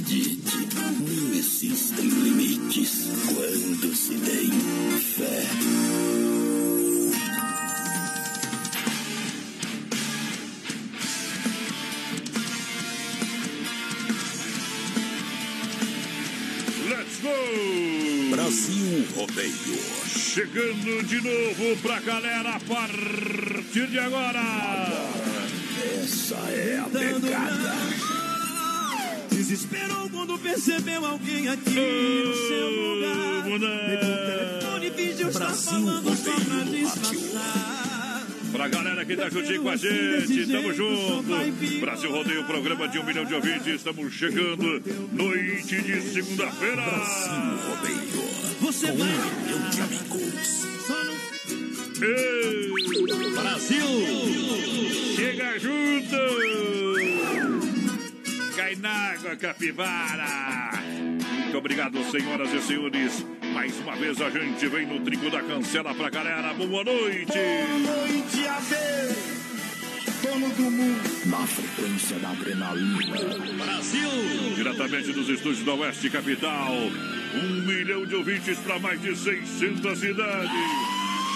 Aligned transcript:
acredite, 0.00 0.68
não 0.98 1.34
existem 1.34 2.08
limites 2.08 3.06
quando 3.26 3.94
se 3.94 4.14
tem 4.14 4.50
fé. 4.98 5.42
Let's 16.88 17.20
go! 17.20 18.30
Brasil 18.30 19.06
Rodeio. 19.14 20.00
Chegando 20.08 21.04
de 21.04 21.20
novo 21.20 21.76
pra 21.82 22.00
galera 22.00 22.54
a 22.54 22.60
partir 22.60 23.86
de 23.88 23.98
agora. 23.98 24.40
Essa 26.02 26.36
é 26.36 26.78
a 26.78 26.84
pegada. 26.84 27.99
Desesperou 29.50 30.08
quando 30.10 30.38
percebeu 30.38 31.04
alguém 31.04 31.48
aqui 31.48 31.70
no 31.70 32.34
seu 32.36 32.70
lugar. 32.70 33.42
Pegou 33.42 33.56
o 33.56 33.58
telefone 33.58 34.86
e 34.86 34.90
fingiu 34.92 35.28
estar 35.28 35.46
Brasil 35.46 35.72
falando 35.72 36.16
só 36.16 36.32
pra 36.32 36.54
Rodeio 36.54 36.86
disfarçar. 36.86 38.26
Pra 38.52 38.68
galera 38.68 39.04
que 39.04 39.16
tá 39.16 39.28
juntinho 39.28 39.62
com 39.64 39.70
a 39.70 39.76
gente, 39.76 40.46
tamo 40.46 40.72
junto. 40.72 41.80
Brasil 41.80 42.12
Rodeio, 42.12 42.44
programa 42.44 42.86
de 42.86 43.00
um 43.00 43.04
milhão 43.04 43.24
de 43.24 43.34
ouvintes. 43.34 43.74
Estamos 43.74 44.14
chegando, 44.14 44.80
noite 45.12 45.82
de 45.82 46.00
segunda-feira. 46.00 46.82
Brasil 46.82 47.32
Rodeio. 47.66 48.30
Você 48.60 48.86
Com 48.86 48.92
um 48.92 48.96
vai 48.98 49.08
milhão 49.08 49.70
de 49.70 49.80
amigos. 49.80 50.60
Ei, 52.02 53.32
Brasil. 53.34 53.86
chega 55.16 55.58
junto! 55.58 56.79
Cai 58.70 58.76
na 58.76 59.14
água, 59.14 59.34
capivara! 59.34 60.70
Muito 61.42 61.58
obrigado, 61.58 61.98
senhoras 62.08 62.52
e 62.52 62.62
senhores. 62.62 63.26
Mais 63.52 63.76
uma 63.80 63.96
vez 63.96 64.20
a 64.20 64.30
gente 64.30 64.68
vem 64.68 64.86
no 64.86 65.00
trinco 65.00 65.28
da 65.28 65.42
cancela 65.42 65.92
pra 65.92 66.08
galera. 66.08 66.54
Boa 66.54 66.84
noite! 66.84 67.32
Noite 67.32 68.46
a 68.46 68.60
ver. 68.60 69.16
Dono 70.22 70.50
do 70.50 70.62
mundo. 70.70 71.26
Na 71.26 71.44
frequência 71.48 72.16
da 72.20 72.30
adrenalina. 72.30 73.64
Brasil. 73.64 74.54
Diretamente 74.54 75.12
dos 75.14 75.28
estúdios 75.28 75.64
da 75.64 75.74
Oeste 75.74 76.08
Capital. 76.08 76.72
Um 77.34 77.66
milhão 77.66 78.06
de 78.06 78.14
ouvintes 78.14 78.56
para 78.60 78.78
mais 78.78 79.02
de 79.02 79.16
600 79.16 79.98
cidades. 79.98 80.50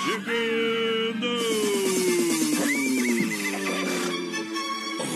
Chegando! 0.06 1.34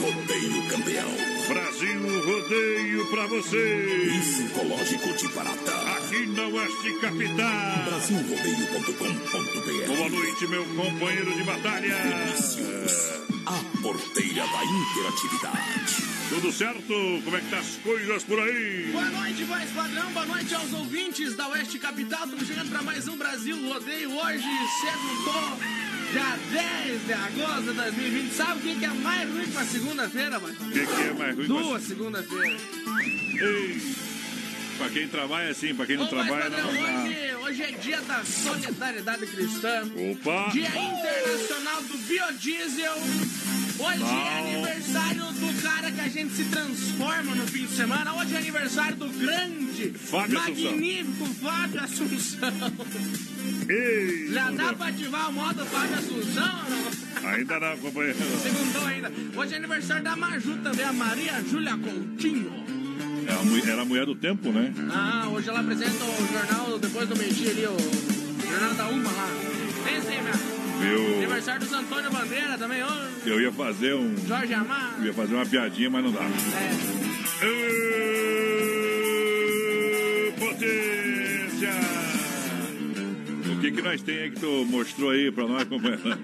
Rodeio 0.03 0.69
campeão. 0.69 1.38
Brasil 1.79 2.25
Rodeio 2.25 3.07
pra 3.07 3.29
você. 3.29 4.11
Psicológico 4.21 5.17
de 5.17 5.29
barata. 5.29 5.73
Aqui 5.93 6.27
na 6.27 6.49
Oeste 6.49 6.93
Capital. 7.01 7.85
Brasilrodeio.com.br. 7.85 9.87
Boa 9.87 10.09
noite, 10.09 10.49
meu 10.49 10.65
companheiro 10.65 11.33
de 11.33 11.45
batalha. 11.45 11.95
Delícios. 12.03 13.23
A 13.47 13.63
porteira 13.81 14.45
da 14.45 14.65
interatividade. 14.65 16.03
Tudo 16.31 16.51
certo? 16.51 17.23
Como 17.25 17.37
é 17.37 17.41
que 17.41 17.49
tá 17.49 17.61
as 17.61 17.77
coisas 17.77 18.25
por 18.25 18.41
aí? 18.41 18.91
Boa 18.91 19.11
noite, 19.11 19.45
voz 19.45 19.71
padrão. 19.71 20.11
Boa 20.11 20.27
noite 20.27 20.53
aos 20.57 20.73
ouvintes 20.73 21.37
da 21.37 21.47
Oeste 21.47 21.79
Capital. 21.79 22.25
Estamos 22.25 22.49
chegando 22.49 22.71
para 22.71 22.83
mais 22.83 23.07
um 23.07 23.17
Brasil 23.17 23.57
Rodeio. 23.69 24.17
Hoje, 24.17 24.49
segundo, 24.81 25.61
dia 26.13 26.39
10 26.53 27.07
de 27.07 27.13
agosto 27.13 27.63
de 27.63 27.73
2020. 27.73 28.33
Sabe 28.33 28.59
o 28.59 28.63
que 28.63 28.79
que 28.79 28.85
é 28.85 28.89
mais 28.89 29.29
ruim 29.31 29.47
pra 29.51 29.65
segunda-feira, 29.65 30.39
mano? 30.41 30.55
O 30.61 30.71
que, 30.73 30.87
que 30.87 31.03
é 31.03 31.13
mais 31.13 31.37
ruim? 31.37 31.47
Duas 31.47 31.83
segunda-feira. 31.83 32.57
Ei, 33.41 33.95
pra 34.79 34.89
quem 34.91 35.09
trabalha, 35.09 35.55
sim. 35.55 35.75
Pra 35.75 35.87
quem 35.87 35.97
não 35.97 36.05
Ô, 36.05 36.09
trabalha, 36.09 36.51
padrão, 36.51 36.73
não. 36.73 36.83
não. 36.83 37.05
hoje, 37.07 37.35
hoje 37.43 37.63
é 37.63 37.71
dia 37.73 38.01
da 38.03 38.25
solidariedade 38.25 39.27
cristã. 39.27 39.83
Opa! 40.13 40.49
Dia 40.53 40.69
internacional 40.69 41.83
do 41.83 41.99
biodiesel. 41.99 42.95
Hoje 43.79 44.03
é 44.03 44.39
aniversário 44.39 45.23
do 45.25 45.63
cara 45.63 45.91
que 45.93 46.01
a 46.01 46.09
gente 46.09 46.35
se 46.35 46.45
transforma 46.47 47.35
no 47.35 47.47
fim 47.47 47.65
de 47.67 47.73
semana. 47.77 48.13
Hoje 48.15 48.35
é 48.35 48.39
aniversário 48.39 48.97
do 48.97 49.09
grande, 49.09 49.91
Fábio 49.91 50.39
Assunção. 50.39 50.65
magnífico 50.73 51.27
Fábio 51.41 51.81
Assunção. 51.81 52.53
Ei, 53.69 54.29
Já 54.33 54.51
dá 54.51 54.73
pra 54.73 54.89
ativar 54.89 55.29
o 55.31 55.33
modo 55.33 55.65
Fábio 55.67 55.95
Assunção 55.97 56.61
ou 56.65 56.71
não? 57.23 57.31
Ainda 57.31 57.61
não, 57.61 57.79
companheiro. 57.79 58.19
Segundou 58.43 58.85
ainda. 58.87 59.13
Hoje 59.37 59.55
é 59.55 59.57
aniversário 59.57 60.03
da 60.03 60.17
Maju 60.17 60.57
também, 60.59 60.85
a 60.85 60.93
Maria 60.93 61.43
Júlia 61.49 61.77
Coutinho. 61.77 62.53
É 63.27 63.71
Era 63.71 63.83
a 63.83 63.85
mulher 63.85 64.07
do 64.07 64.15
tempo, 64.15 64.51
né? 64.51 64.73
Ah, 64.91 65.29
hoje 65.29 65.49
ela 65.51 65.61
apresenta 65.61 66.03
o 66.05 66.27
jornal 66.33 66.79
depois 66.79 67.09
do 67.09 67.17
meio-dia 67.17 67.51
ali, 67.51 67.67
o 67.67 68.51
jornal 68.51 68.75
da 68.75 68.89
Uma 68.89 69.11
lá. 69.13 69.29
Esse 69.97 70.09
aí 70.09 70.23
mesmo. 70.23 70.48
Meu, 70.89 71.17
Aniversário 71.19 71.67
do 71.67 71.75
Antônio 71.75 72.11
Bandeira 72.11 72.57
também, 72.59 72.83
hoje. 72.83 73.09
eu 73.27 73.41
ia 73.41 73.53
fazer 73.53 73.95
um. 73.95 74.15
Jorge 74.27 74.55
Amar. 74.55 74.95
Eu 74.99 75.07
ia 75.07 75.13
fazer 75.15 75.35
uma 75.35 75.47
piadinha, 75.47 75.91
mas 75.91 76.05
não 76.05 76.13
dá. 76.13 76.21
É. 77.43 77.49
Ê, 78.69 80.33
Potência! 80.39 81.71
O 83.53 83.61
que 83.61 83.71
que 83.73 83.83
nós 83.83 84.03
tem 84.03 84.19
aí 84.19 84.31
que 84.31 84.41
tu 84.41 84.65
mostrou 84.67 85.11
aí 85.11 85.31
pra 85.33 85.47
nós, 85.47 85.65
companheiro? 85.65 86.03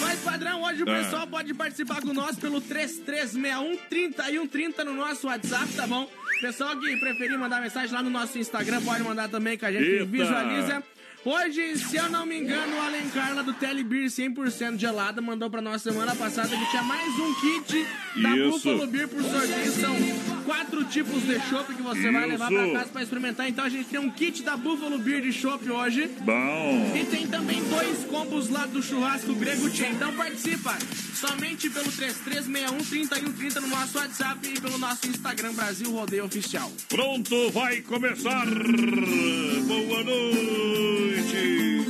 Mas, 0.00 0.20
padrão, 0.20 0.62
hoje 0.62 0.82
o 0.82 0.90
Ah. 0.90 0.94
pessoal 1.02 1.26
pode 1.26 1.54
participar 1.54 2.00
com 2.02 2.12
nós 2.12 2.36
pelo 2.36 2.60
3361 2.60 3.76
3130 3.88 4.84
no 4.84 4.94
nosso 4.94 5.26
WhatsApp, 5.26 5.72
tá 5.74 5.86
bom? 5.86 6.08
Pessoal 6.40 6.78
que 6.78 6.96
preferir 6.98 7.38
mandar 7.38 7.60
mensagem 7.62 7.92
lá 7.94 8.02
no 8.02 8.10
nosso 8.10 8.38
Instagram, 8.38 8.82
pode 8.82 9.02
mandar 9.02 9.28
também 9.28 9.56
que 9.56 9.64
a 9.64 9.72
gente 9.72 9.84
Eita. 9.84 10.04
visualiza. 10.04 10.82
Hoje, 11.28 11.76
se 11.78 11.96
eu 11.96 12.08
não 12.08 12.24
me 12.24 12.38
engano, 12.38 12.76
o 12.76 12.80
Alencar 12.82 13.34
lá 13.34 13.42
do 13.42 13.52
Telebir 13.52 14.06
100% 14.08 14.78
gelada 14.78 15.20
mandou 15.20 15.50
pra 15.50 15.60
nós 15.60 15.82
semana 15.82 16.14
passada 16.14 16.56
que 16.56 16.70
tinha 16.70 16.84
mais 16.84 17.12
um 17.18 17.34
kit 17.40 17.84
da 18.22 18.36
Isso. 18.36 18.50
Buffalo 18.52 18.86
Beer 18.86 19.08
por 19.08 19.20
sorteio. 19.24 19.72
São 19.72 19.96
quatro 20.44 20.84
tipos 20.84 21.24
de 21.24 21.40
chopp 21.48 21.74
que 21.74 21.82
você 21.82 22.12
vai 22.12 22.28
levar 22.28 22.46
pra 22.46 22.62
Isso. 22.64 22.72
casa 22.74 22.88
pra 22.90 23.02
experimentar. 23.02 23.48
Então 23.48 23.64
a 23.64 23.68
gente 23.68 23.88
tem 23.88 23.98
um 23.98 24.08
kit 24.08 24.44
da 24.44 24.56
Buffalo 24.56 24.98
Beer 24.98 25.20
de 25.20 25.32
chopp 25.32 25.68
hoje. 25.68 26.08
Bom, 26.20 26.92
E 26.94 27.04
tem 27.06 27.26
também 27.26 27.60
dois 27.64 28.04
combos 28.04 28.48
lá 28.48 28.64
do 28.66 28.80
churrasco 28.80 29.34
grego 29.34 29.68
Tchê. 29.68 29.88
Então 29.88 30.12
participa 30.14 30.78
somente 31.12 31.68
pelo 31.68 31.90
3361 31.90 32.78
3130 32.84 33.60
no 33.62 33.66
nosso 33.66 33.98
WhatsApp 33.98 34.48
e 34.48 34.60
pelo 34.60 34.78
nosso 34.78 35.08
Instagram 35.08 35.52
Brasil 35.54 35.90
Rodeio 35.90 36.24
Oficial. 36.24 36.70
pronto, 36.88 37.50
vai 37.50 37.80
começar! 37.80 38.46
Boa 38.46 40.04
noite! 40.04 41.15
noite. 41.16 41.86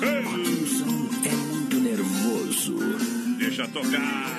Wilson 0.00 1.10
é, 1.24 1.28
é 1.28 1.32
muito 1.32 1.76
nervoso. 1.80 2.76
Deixa 3.38 3.66
tocar. 3.68 4.38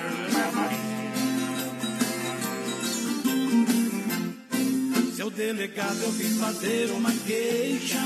Seu 5.14 5.30
delegado, 5.30 5.98
eu 6.02 6.12
vim 6.12 6.38
fazer 6.38 6.90
uma 6.92 7.12
queixa. 7.26 8.00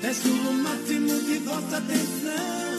Peço 0.00 0.28
o 0.28 0.52
máximo 0.54 1.20
de 1.22 1.38
vossa 1.38 1.76
atenção. 1.78 2.78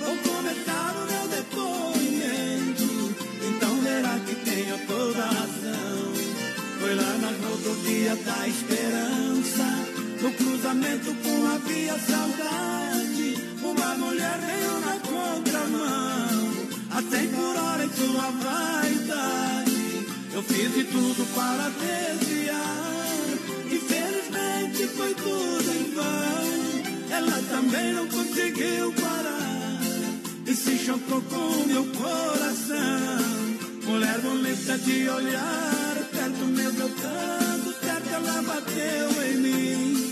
Vou 0.00 0.16
começar 0.34 0.94
o 0.96 1.06
meu 1.12 1.28
depoimento. 1.28 3.14
Então 3.48 3.80
verá 3.82 4.18
que 4.20 4.34
tenho 4.34 4.78
toda 4.86 5.22
a 5.22 5.28
razão. 5.28 6.12
Foi 6.80 6.94
lá 6.94 7.18
na 7.18 7.48
rodovia 7.48 8.16
da 8.16 8.48
esperança. 8.48 9.97
No 10.20 10.32
cruzamento 10.32 11.14
com 11.14 11.46
a 11.46 11.58
via 11.58 11.96
saudade. 11.98 13.34
Uma 13.62 13.94
mulher 13.94 14.38
veio 14.40 14.80
na 14.80 14.98
contramão. 15.00 16.38
A 16.90 17.02
100 17.02 17.28
por 17.28 17.56
hora 17.56 17.84
em 17.84 17.90
sua 17.90 18.30
vaidade. 18.30 20.06
Eu 20.32 20.42
fiz 20.42 20.74
de 20.74 20.84
tudo 20.84 21.24
para 21.34 21.70
desviar. 21.70 22.58
Infelizmente 23.70 24.86
foi 24.96 25.14
tudo 25.14 25.70
em 25.70 25.94
vão. 25.94 27.16
Ela 27.16 27.42
também 27.50 27.92
não 27.94 28.08
conseguiu 28.08 28.92
parar 28.94 29.80
e 30.48 30.54
se 30.54 30.78
chocou 30.78 31.20
com 31.22 31.66
meu 31.66 31.84
coração. 31.84 32.78
Mulher 33.84 34.18
bonita 34.20 34.78
de 34.78 35.08
olhar, 35.08 35.96
perto 36.10 36.44
mesmo 36.46 36.80
eu 36.80 36.88
tanto, 36.88 37.84
certo 37.84 38.08
ela 38.14 38.42
bateu 38.42 39.24
em 39.24 39.36
mim. 39.36 40.07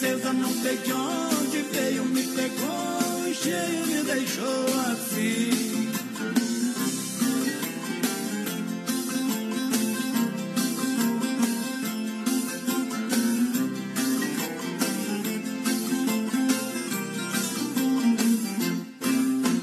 Princesa 0.00 0.32
não 0.32 0.48
sei 0.62 0.78
de 0.78 0.92
onde 0.94 1.58
veio, 1.74 2.06
me 2.06 2.22
pegou 2.22 3.28
e 3.28 3.34
cheio 3.34 3.86
me 3.86 4.02
deixou 4.02 4.64
assim. 4.92 5.90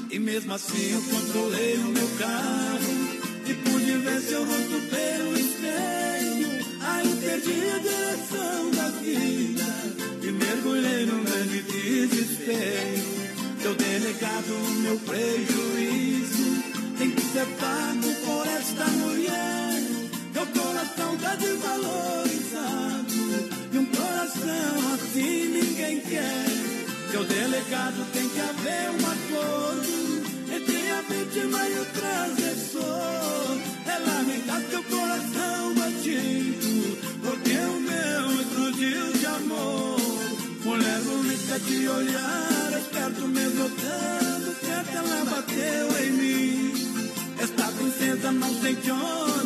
E 0.08 0.18
mesmo 0.20 0.54
assim 0.54 0.92
eu 0.92 1.02
controlei 1.02 1.74
o 1.78 1.88
meu 1.88 2.08
carro 2.16 3.42
E 3.44 3.54
pude 3.54 3.92
ver 3.98 4.20
seu 4.20 4.44
rosto 4.44 4.88
pelo 4.88 5.36
espelho 5.36 5.97
perdi 7.38 7.70
a 7.70 7.78
direção 7.78 8.70
da 8.72 8.88
vida 9.00 9.64
E 10.22 10.32
mergulhei 10.32 11.06
num 11.06 11.22
grande 11.24 11.62
desespero. 11.62 13.18
Seu 13.62 13.74
delegado, 13.74 14.54
meu 14.82 14.98
prejuízo 15.00 16.62
Tem 16.98 17.10
que 17.10 17.20
ser 17.20 17.46
pago 17.60 18.14
por 18.24 18.46
esta 18.46 18.84
mulher. 18.86 19.82
Meu 20.34 20.46
coração 20.46 21.16
tá 21.18 21.34
desvalorizado 21.36 23.14
E 23.72 23.78
um 23.78 23.86
coração 23.86 24.94
assim 24.94 25.48
ninguém 25.48 26.00
quer. 26.00 26.46
Seu 27.10 27.24
delegado 27.24 28.04
tem 28.12 28.28
que 28.28 28.40
haver 28.40 28.90
um 28.90 29.06
acordo 29.06 30.08
entre 30.54 30.90
a 30.90 31.00
vítima 31.02 31.68
e 31.68 31.78
o 31.78 31.84
transgressor. 31.86 33.58
É 33.86 33.98
lamentar 33.98 34.60
seu 34.70 34.82
coração 34.84 35.74
batido, 35.74 36.67
explodiu 38.68 39.12
de 39.12 39.26
amor. 39.26 39.98
Mulher 40.64 41.00
bonita 41.00 41.58
de 41.60 41.88
olhar, 41.88 42.72
esperto 42.78 43.26
mesmo 43.28 43.70
tanto, 43.70 44.66
certo 44.66 44.96
ela 44.96 45.24
bateu 45.24 46.04
em 46.04 46.10
mim. 46.12 46.72
Esta 47.38 47.64
princesa 47.72 48.32
não 48.32 48.54
de 48.74 48.90
onde 48.90 49.37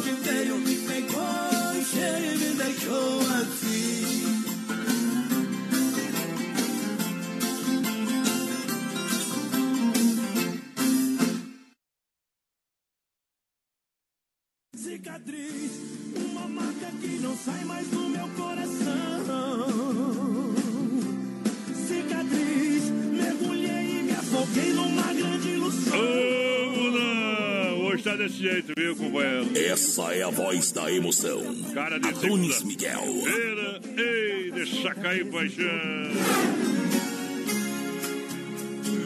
jeito, 28.42 28.72
viu, 28.76 28.96
companheiro? 28.96 29.56
Essa 29.56 30.14
é 30.14 30.22
a 30.24 30.30
voz 30.30 30.72
da 30.72 30.90
emoção. 30.90 31.40
Cara 31.72 31.98
de 32.00 32.08
Adonis 32.08 32.56
segunda. 32.56 32.66
Miguel. 32.66 33.22
Feira, 33.22 33.80
ei, 33.96 34.50
deixa 34.50 34.94
cair, 34.96 35.30
paixão. 35.30 35.68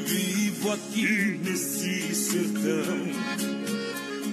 Vivo 0.07 0.73
aqui 0.73 1.41
nesse 1.45 2.15
sertão. 2.15 2.97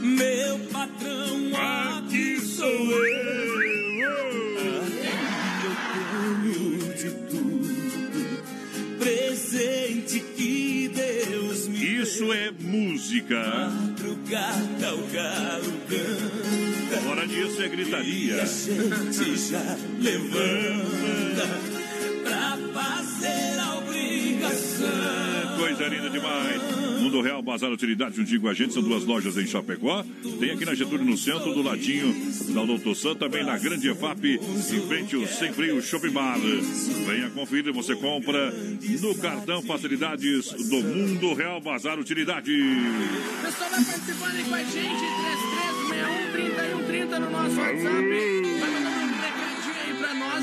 Meu 0.01 0.59
patrão 0.71 1.51
aqui 1.53 2.39
sou 2.39 2.65
eu. 2.65 4.00
Eu 4.00 4.83
tenho 6.39 6.94
de 6.95 7.11
tudo. 7.29 7.73
Presente 9.00 10.19
que 10.38 10.88
Deus 10.88 11.67
me 11.67 12.01
Isso 12.01 12.31
é 12.31 12.51
música. 12.51 13.93
Madrugada 14.33 14.95
o 14.95 15.07
galo 15.12 15.74
canta. 15.88 17.01
Fora 17.03 17.27
disso 17.27 17.62
é 17.62 17.65
E 17.65 17.69
gritaria. 17.69 18.41
a 18.41 18.45
gente 18.45 19.38
já 19.38 19.77
levanta 20.00 21.47
pra 22.24 22.57
fazer 22.74 23.59
a 23.59 23.77
obrigação. 23.77 25.57
Coisa 25.57 25.88
linda 25.88 26.09
demais. 26.09 26.82
Mundo 27.13 27.21
Real, 27.21 27.44
Bazar 27.44 27.71
Utilidade, 27.71 28.15
juntinho 28.15 28.42
com 28.42 28.48
a 28.48 28.56
gente, 28.56 28.74
são 28.74 28.81
duas 28.81 29.06
lojas 29.06 29.38
em 29.38 29.45
Chapecó. 29.45 30.04
Tem 30.39 30.50
aqui 30.50 30.65
na 30.65 30.74
Getúlio, 30.74 31.06
no 31.06 31.15
centro, 31.15 31.54
do 31.54 31.62
ladinho 31.62 32.12
da 32.56 32.65
Doutor 32.65 32.95
Sam, 32.95 33.13
também 33.13 33.44
na 33.44 33.56
Grande 33.56 33.88
EFAP, 33.88 34.39
em 34.39 34.88
frente 34.88 35.15
ao 35.15 35.27
Sem 35.27 35.54
Frio 35.54 35.80
Shopping 35.80 36.10
Bar. 36.10 36.39
Venha 37.06 37.30
conferir, 37.30 37.71
você 37.71 37.95
compra 37.95 38.51
no 38.51 39.15
cartão 39.15 39.62
Facilidades 39.62 40.51
do 40.54 40.82
Mundo 40.82 41.36
Real, 41.36 41.62
Bazar 41.62 42.00
Utilidade. 42.00 42.51
O 42.51 43.46
pessoal 43.46 43.70
vai 43.70 43.86
participando 43.86 44.36
aí 44.36 44.43
com 44.46 44.55
a 44.55 44.63
gente, 44.63 45.05
3361 46.32 47.20
no 47.20 47.29
nosso 47.29 47.60
WhatsApp. 47.60 48.73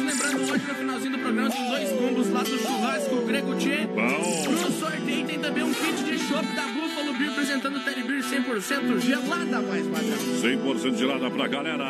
Nós. 0.00 0.14
Lembrando, 0.14 0.52
hoje 0.52 0.66
no 0.66 0.74
finalzinho 0.74 1.12
do 1.12 1.18
programa 1.18 1.50
tem 1.50 1.68
dois 1.68 1.90
combos 1.90 2.30
lá 2.30 2.42
do 2.42 2.58
churrasco 2.58 3.16
Grego 3.26 3.54
Tchê. 3.56 3.86
No 3.86 4.72
sorteio 4.78 5.26
tem 5.26 5.38
também 5.38 5.62
um 5.62 5.72
kit 5.72 6.04
de 6.04 6.18
chopp 6.18 6.46
da 6.54 6.62
Buffalo 6.62 7.12
Beer, 7.14 7.30
apresentando 7.30 7.76
o 7.76 7.80
Teddy 7.80 8.02
Beer 8.02 8.22
100% 8.22 9.00
gelada, 9.00 9.60
mais 9.60 9.86
padrão. 9.86 10.18
100% 10.42 10.96
gelada 10.96 11.30
pra 11.30 11.48
galera. 11.48 11.86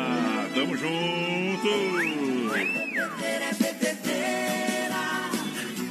Tamo 0.53 0.77
junto. 0.77 1.69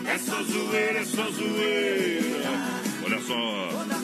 É 0.07 0.19
só 0.19 0.43
zoeira, 0.43 0.99
é 0.99 1.05
só 1.05 1.31
zoeira. 1.31 2.80
Só, 3.31 3.37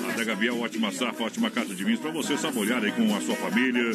a 0.09 0.13
Adega 0.13 0.37
Biel, 0.37 0.61
ótima 0.61 0.93
safra, 0.93 1.25
ótima 1.27 1.51
casa 1.51 1.75
de 1.75 1.83
vinhos 1.83 1.99
para 1.99 2.13
você 2.13 2.39
saborear 2.39 2.85
aí 2.85 2.93
com 2.93 3.13
a 3.13 3.21
sua 3.21 3.35
família, 3.35 3.91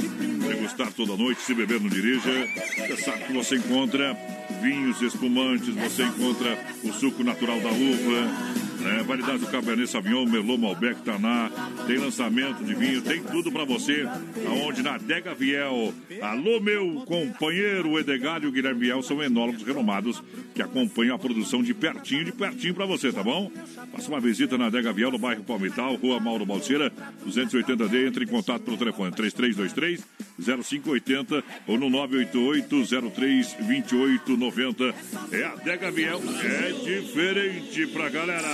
degustar 0.46 0.92
toda 0.92 1.16
noite, 1.16 1.42
se 1.42 1.54
beber 1.54 1.80
não 1.80 1.88
dirija. 1.88 2.30
Você 2.76 2.98
sabe 2.98 3.24
que 3.24 3.32
você 3.32 3.56
encontra 3.56 4.14
vinhos 4.62 5.02
espumantes, 5.02 5.74
você 5.74 6.04
encontra 6.04 6.60
o 6.84 6.92
suco 6.92 7.24
natural 7.24 7.62
da 7.62 7.70
uva, 7.70 8.81
né? 8.82 9.04
Variedade 9.04 9.40
do 9.40 9.48
Cabernet 9.48 9.90
Sauvignon, 9.90 10.26
Merlot, 10.26 10.58
Malbec, 10.58 11.02
Taná, 11.02 11.50
tem 11.88 11.98
lançamento 11.98 12.64
de 12.64 12.74
vinho, 12.74 13.02
tem 13.02 13.22
tudo 13.22 13.52
para 13.52 13.66
você, 13.66 14.08
aonde 14.48 14.82
na 14.82 14.96
Adega 14.96 15.34
Viel. 15.34 15.94
Alô, 16.22 16.60
meu 16.60 17.04
companheiro 17.06 17.90
o 17.90 18.00
Edgar 18.00 18.44
e 18.44 18.48
o 18.48 18.52
Guilherme 18.52 18.82
Viel 18.82 19.02
são 19.04 19.22
enólogos 19.22 19.64
renomados 19.64 20.22
que 20.54 20.62
acompanham 20.62 21.16
a 21.16 21.20
produção 21.20 21.62
de 21.64 21.74
pertinho, 21.74 22.26
de 22.26 22.32
pertinho 22.32 22.74
para 22.74 22.86
você, 22.86 23.12
tá 23.12 23.24
bom? 23.24 23.52
Faça 23.92 24.10
uma 24.10 24.20
visita 24.20 24.58
na 24.58 24.68
Adega 24.68 24.92
Viel, 24.92 25.12
no 25.12 25.18
bairro 25.18 25.44
Palmital, 25.44 25.96
Rua 25.96 26.20
Mauro 26.20 26.46
Balseira, 26.46 26.92
280D. 27.26 28.08
Entre 28.08 28.26
em 28.26 28.28
contato 28.28 28.64
pelo 28.64 28.78
telefone 28.78 29.12
3323 29.12 30.04
0580 30.40 31.44
ou 31.68 31.78
no 31.78 31.90
988 31.90 33.12
03 33.12 33.56
28 33.62 34.38
90. 34.38 34.96
É 35.32 35.44
a 35.44 35.56
Dega 35.56 35.92
Viel, 35.92 36.22
é 36.44 36.72
diferente 36.84 37.88
pra 37.88 38.10
galera. 38.10 38.48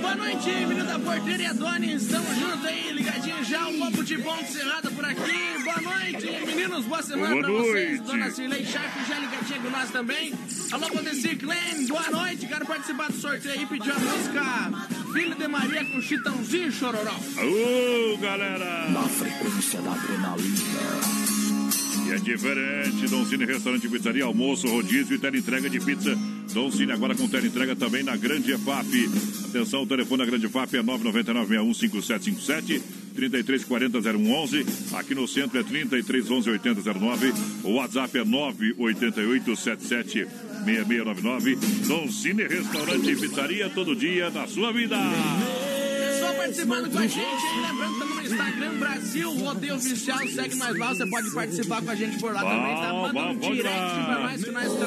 Boa 0.00 0.14
noite, 0.16 0.50
menino 0.50 0.84
da 0.84 0.98
porteira 0.98 1.42
e 1.42 1.46
Adonis. 1.46 2.02
Estamos 2.02 2.36
juntos 2.36 2.64
aí, 2.66 2.92
ligadinho 2.92 3.44
já. 3.44 3.66
Um 3.66 3.78
copo 3.80 4.04
de 4.04 4.16
bom 4.18 4.36
cerrado 4.44 4.90
por 4.92 5.04
aqui. 5.04 5.62
Boa 5.64 5.80
noite, 5.80 6.26
meninos. 6.46 6.84
Boa 6.84 7.02
semana 7.02 7.30
Boa 7.30 7.40
pra 7.42 7.48
noite. 7.52 7.68
vocês. 7.70 8.00
Dona 8.02 8.30
Cirlei 8.30 8.64
Sharp 8.64 8.92
já 9.08 9.18
ligadinha 9.18 9.60
com 9.60 9.70
nós 9.70 9.90
também. 9.90 10.34
Alô, 10.72 10.86
Valdeci 10.92 11.34
Glenn. 11.36 11.86
Boa 11.88 12.10
noite. 12.10 12.46
Quero 12.46 12.66
participar 12.66 13.06
do 13.10 13.18
sorteio 13.20 13.54
aí. 13.58 13.66
Pediu 13.66 13.92
a 13.92 13.98
música 13.98 14.42
Filho 15.12 15.34
de 15.34 15.48
Maria 15.48 15.84
com 15.84 16.00
Chitãozinho 16.00 16.68
e 16.68 16.72
Chororó. 16.72 17.14
Ô, 17.14 18.16
galera! 18.18 18.88
Na 18.90 19.02
frequência 19.02 19.80
da 19.80 19.92
adrenalina. 19.92 21.33
E 22.06 22.12
é 22.12 22.16
diferente. 22.16 23.08
Dom 23.08 23.24
Cine 23.24 23.44
Restaurante 23.44 23.88
Pizzaria, 23.88 24.24
almoço, 24.24 24.68
rodízio 24.68 25.16
e 25.16 25.18
teleentrega 25.18 25.70
de 25.70 25.80
pizza. 25.80 26.16
Dom 26.52 26.70
Cine 26.70 26.92
agora 26.92 27.14
com 27.14 27.26
teleentrega 27.28 27.74
também 27.74 28.02
na 28.02 28.14
Grande 28.16 28.52
EFAP. 28.52 29.08
Atenção, 29.48 29.82
o 29.82 29.86
telefone 29.86 30.18
da 30.18 30.26
Grande 30.26 30.46
EFAP 30.46 30.76
é 30.76 30.82
999-615757. 30.82 32.82
3340-0111. 33.14 34.94
Aqui 34.94 35.14
no 35.14 35.26
centro 35.26 35.58
é 35.58 35.62
3311-8009. 35.62 37.34
O 37.64 37.72
WhatsApp 37.74 38.18
é 38.18 38.24
98877 38.24 40.26
6699. 40.64 41.56
Dom 41.86 42.10
Cine 42.10 42.46
Restaurante 42.46 43.10
e 43.10 43.16
Pizzaria, 43.16 43.70
todo 43.70 43.96
dia 43.96 44.30
na 44.30 44.46
sua 44.46 44.72
vida. 44.72 44.96
Participando 46.44 46.90
com 46.90 46.98
a 46.98 47.06
gente 47.06 47.46
lembrando 47.62 47.98
que 47.98 48.04
no 48.04 48.20
Instagram 48.20 48.78
Brasil 48.78 49.34
Rodeio 49.38 49.76
Oficial, 49.76 50.18
segue 50.28 50.54
nós 50.56 50.78
lá, 50.78 50.88
você 50.88 51.06
pode 51.06 51.30
participar 51.30 51.82
com 51.82 51.90
a 51.90 51.94
gente 51.94 52.18
por 52.18 52.34
lá 52.34 52.40
também, 52.42 52.76
tá? 52.76 52.92
Manda 52.92 53.20
um 53.20 53.36
direct 53.38 54.04
pra 54.04 54.18
nós 54.18 54.44
que 54.44 54.50
nós 54.50 54.78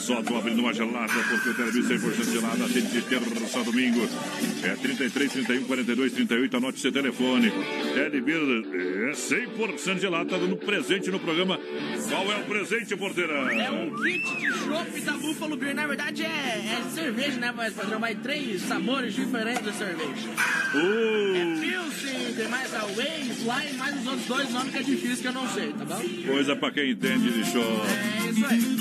só, 0.00 0.22
tô 0.22 0.36
abrindo 0.36 0.60
uma 0.60 0.72
gelada, 0.72 1.12
porque 1.12 1.50
o 1.50 1.54
Televisa 1.54 1.94
100% 1.94 2.32
gelada, 2.32 2.68
tem 2.68 2.82
de 2.82 3.02
terça 3.02 3.60
a 3.60 3.62
domingo. 3.62 4.08
É 4.62 4.74
33, 4.74 5.32
31, 5.32 5.64
42, 5.64 6.12
38, 6.12 6.56
anote 6.56 6.80
seu 6.80 6.90
telefone. 6.90 7.52
Televisa 7.92 8.40
é 8.74 9.12
100% 9.12 10.00
gelado, 10.00 10.30
tá 10.30 10.38
dando 10.38 10.56
presente 10.56 11.10
no 11.10 11.20
programa. 11.20 11.58
Qual 12.08 12.32
é 12.32 12.36
o 12.36 12.44
presente, 12.44 12.96
porteira? 12.96 13.34
É 13.52 13.70
um 13.70 13.94
kit 13.94 14.36
de 14.36 14.52
chopp 14.58 15.00
da 15.00 15.12
Buffalo 15.12 15.56
Beer, 15.56 15.74
na 15.74 15.86
verdade 15.86 16.24
é, 16.24 16.26
é 16.26 16.90
cerveja, 16.94 17.38
né, 17.38 17.52
mas 17.54 17.74
padrão? 17.74 18.00
Vai 18.00 18.14
três 18.14 18.62
sabores 18.62 19.14
diferentes 19.14 19.64
de 19.64 19.72
cerveja. 19.74 20.30
É 20.74 20.80
Uh, 20.80 21.60
Pilsen, 21.60 22.34
tem 22.36 22.48
mais 22.48 22.72
a 22.74 22.84
Waze 22.86 23.44
lá 23.44 23.64
e 23.64 23.72
mais 23.74 24.00
os 24.00 24.06
outros 24.06 24.26
dois 24.26 24.50
nomes 24.50 24.72
que 24.72 24.78
é 24.78 24.82
difícil 24.82 25.16
que 25.16 25.28
eu 25.28 25.32
não 25.32 25.48
sei, 25.48 25.72
tá 25.72 25.84
bom? 25.84 26.00
coisa 26.26 26.56
pra 26.56 26.70
quem 26.70 26.92
entende 26.92 27.32
de 27.32 27.44
show. 27.50 27.82
É 27.84 28.30
isso 28.30 28.46
aí. 28.46 28.79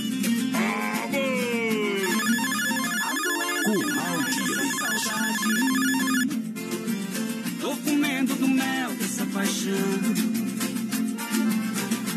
Do 8.40 8.48
mel 8.48 8.92
dessa 8.96 9.26
paixão. 9.26 9.74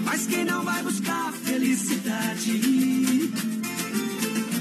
Mas 0.04 0.26
quem 0.26 0.44
não 0.44 0.64
vai 0.64 0.82
buscar 0.82 1.32
felicidade 1.32 2.60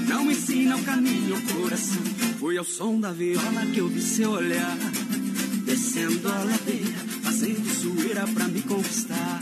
não 0.08 0.30
ensina 0.30 0.76
o 0.76 0.82
caminho, 0.82 1.36
o 1.36 1.42
coração. 1.54 2.02
Foi 2.38 2.58
ao 2.58 2.64
som 2.64 2.98
da 2.98 3.12
viola 3.12 3.64
que 3.72 3.78
eu 3.78 3.88
vi 3.88 4.02
seu 4.02 4.32
olhar, 4.32 4.76
descendo 5.64 6.28
a 6.28 6.42
ladeira, 6.42 6.98
fazendo 7.22 7.72
zoeira 7.74 8.26
pra 8.26 8.48
me 8.48 8.60
conquistar. 8.62 9.40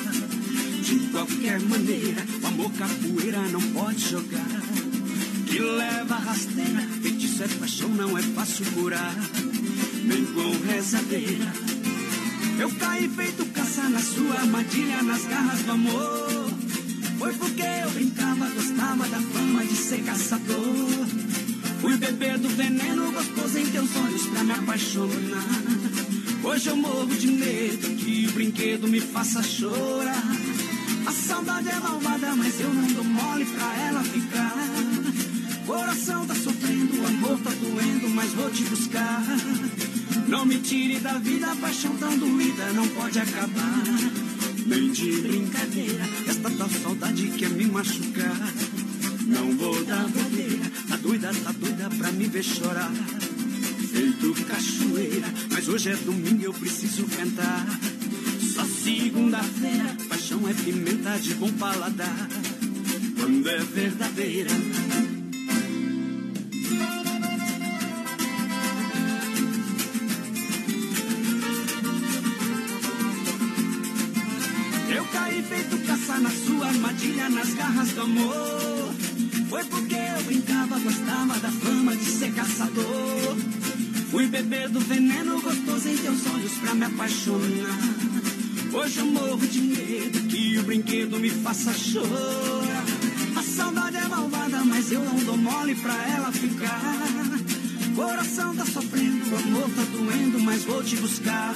De 0.82 0.98
qualquer 1.10 1.60
maneira, 1.60 2.22
o 2.42 2.46
amor 2.46 2.70
capoeira 2.72 3.40
não 3.48 3.62
pode 3.72 4.10
jogar. 4.10 4.60
Que 5.46 5.58
leva 5.58 6.16
rasteira, 6.16 6.82
feitiço 7.02 7.42
é 7.42 7.48
paixão, 7.48 7.88
não 7.88 8.16
é 8.18 8.22
fácil 8.22 8.66
curar. 8.72 9.14
Nem 10.04 10.24
com 10.26 10.50
rezadeira. 10.66 11.69
Eu 12.60 12.70
caí 12.72 13.08
feito 13.08 13.46
caça 13.54 13.88
na 13.88 14.00
sua 14.00 14.34
armadilha, 14.34 15.02
nas 15.02 15.24
garras 15.24 15.62
do 15.62 15.72
amor. 15.72 16.50
Foi 17.18 17.32
porque 17.32 17.62
eu 17.62 17.90
brincava, 17.90 18.50
gostava 18.50 19.08
da 19.08 19.18
fama 19.18 19.64
de 19.64 19.74
ser 19.74 20.02
caçador. 20.04 21.06
Fui 21.80 21.96
beber 21.96 22.36
do 22.36 22.50
veneno 22.50 23.12
gostoso 23.12 23.58
em 23.58 23.66
teus 23.66 23.96
olhos 23.96 24.26
pra 24.26 24.44
me 24.44 24.52
apaixonar. 24.52 25.62
Hoje 26.44 26.68
eu 26.68 26.76
morro 26.76 27.06
de 27.06 27.28
medo 27.28 27.96
que 27.96 28.26
o 28.28 28.32
brinquedo 28.32 28.86
me 28.86 29.00
faça 29.00 29.42
chorar. 29.42 30.22
A 31.06 31.12
saudade 31.12 31.70
é 31.70 31.80
malvada, 31.80 32.36
mas 32.36 32.60
eu 32.60 32.74
não 32.74 32.88
dou 32.88 33.04
mole 33.04 33.46
pra 33.46 33.74
ela 33.86 34.04
ficar. 34.04 34.54
Coração 35.66 36.26
tá 36.26 36.34
sofrendo, 36.34 37.06
amor 37.06 37.38
tá 37.38 37.52
doendo, 37.52 38.10
mas 38.10 38.30
vou 38.34 38.50
te 38.50 38.64
buscar. 38.64 39.24
Não 40.30 40.46
me 40.46 40.58
tire 40.60 41.00
da 41.00 41.14
vida, 41.18 41.50
a 41.50 41.56
paixão 41.56 41.92
tão 41.96 42.16
doída 42.16 42.72
não 42.72 42.86
pode 42.86 43.18
acabar. 43.18 43.82
Nem 44.64 44.92
de 44.92 45.22
brincadeira, 45.22 46.04
esta 46.28 46.48
tal 46.50 46.70
saudade 46.70 47.32
quer 47.36 47.50
me 47.50 47.66
machucar. 47.66 48.36
Não 49.26 49.56
vou 49.56 49.84
dar 49.84 50.06
bobeira, 50.06 50.70
tá 50.88 50.96
doida, 50.98 51.34
tá 51.34 51.50
doida 51.50 51.90
pra 51.98 52.12
me 52.12 52.28
ver 52.28 52.44
chorar. 52.44 52.92
Feito 53.90 54.44
cachoeira, 54.44 55.26
mas 55.50 55.68
hoje 55.68 55.90
é 55.90 55.96
domingo 55.96 56.44
eu 56.44 56.52
preciso 56.52 57.06
cantar. 57.06 57.66
Só 58.54 58.64
segunda-feira, 58.64 59.96
paixão 60.08 60.48
é 60.48 60.54
pimenta 60.54 61.18
de 61.18 61.34
bom 61.34 61.52
paladar. 61.54 62.28
Quando 63.16 63.48
é 63.48 63.58
verdadeira. 63.58 64.50
Na 76.20 76.30
sua 76.30 76.66
armadilha, 76.66 77.28
nas 77.30 77.54
garras 77.54 77.92
do 77.92 78.02
amor. 78.02 78.94
Foi 79.48 79.64
porque 79.64 79.94
eu 79.94 80.22
brincava, 80.24 80.78
gostava 80.78 81.38
da 81.38 81.50
fama 81.50 81.96
de 81.96 82.04
ser 82.04 82.32
caçador. 82.32 83.36
Fui 84.10 84.26
beber 84.26 84.68
do 84.68 84.80
veneno 84.80 85.40
gostoso 85.40 85.88
em 85.88 85.96
teus 85.96 86.26
olhos 86.26 86.52
pra 86.58 86.74
me 86.74 86.84
apaixonar. 86.84 87.78
Hoje 88.72 88.98
eu 88.98 89.06
morro 89.06 89.46
de 89.46 89.60
medo 89.60 90.20
que 90.28 90.58
o 90.58 90.62
brinquedo 90.62 91.18
me 91.18 91.30
faça 91.30 91.72
chorar. 91.72 92.84
A 93.36 93.42
saudade 93.42 93.96
é 93.96 94.06
malvada, 94.06 94.62
mas 94.64 94.92
eu 94.92 95.02
não 95.02 95.16
dou 95.24 95.36
mole 95.36 95.74
pra 95.76 95.94
ela 96.08 96.30
ficar. 96.32 97.40
Coração 97.96 98.54
tá 98.54 98.64
sofrendo, 98.66 99.36
amor 99.36 99.70
tá 99.70 99.82
doendo, 99.92 100.38
mas 100.40 100.64
vou 100.64 100.82
te 100.82 100.96
buscar. 100.96 101.54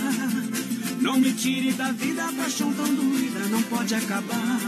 Não 1.00 1.18
me 1.18 1.32
tire 1.32 1.72
da 1.72 1.92
vida, 1.92 2.32
paixão 2.32 2.72
tão 2.72 2.86
doída 2.86 3.23
não 3.54 3.62
pode 3.62 3.94
acabar. 3.94 4.60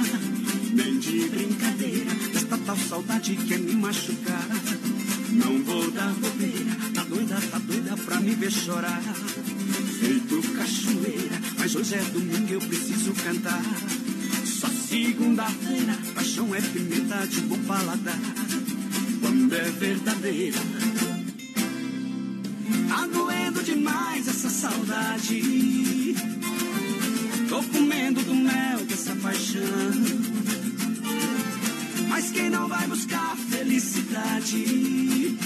Nem 0.73 0.99
de 1.01 1.29
brincadeira, 1.29 2.11
esta 2.35 2.57
tal 2.59 2.77
saudade 2.77 3.35
quer 3.35 3.59
me 3.59 3.75
machucar. 3.75 4.47
Não 5.31 5.63
vou 5.65 5.91
dar 5.91 6.13
bobeira, 6.15 6.77
tá 6.95 7.03
doida, 7.03 7.37
tá 7.51 7.59
doida 7.59 7.97
pra 7.97 8.21
me 8.21 8.35
ver 8.37 8.53
chorar. 8.53 9.03
Feito 9.99 10.41
cachoeira, 10.57 11.41
mas 11.59 11.75
hoje 11.75 11.95
é 11.97 12.03
domingo 12.03 12.53
eu 12.53 12.61
preciso 12.61 13.13
cantar. 13.15 13.63
Só 14.45 14.69
segunda-feira, 14.69 15.99
paixão 16.15 16.55
é 16.55 16.61
pimenta 16.61 17.27
de 17.27 17.41
bom 17.41 17.59
paladar. 17.67 18.21
Quando 19.21 19.53
é 19.53 19.71
verdadeira, 19.71 20.61
Tá 22.89 23.07
doendo 23.07 23.63
demais 23.63 24.29
essa 24.29 24.49
saudade. 24.49 25.96
Tô 27.57 27.63
comendo 27.63 28.21
do 28.21 28.35
mel 28.35 28.85
dessa 28.85 29.17
paixão. 29.17 29.63
Mas 32.07 32.31
quem 32.31 32.51
não 32.51 32.69
vai 32.69 32.87
buscar 32.87 33.35
felicidade 33.35 35.39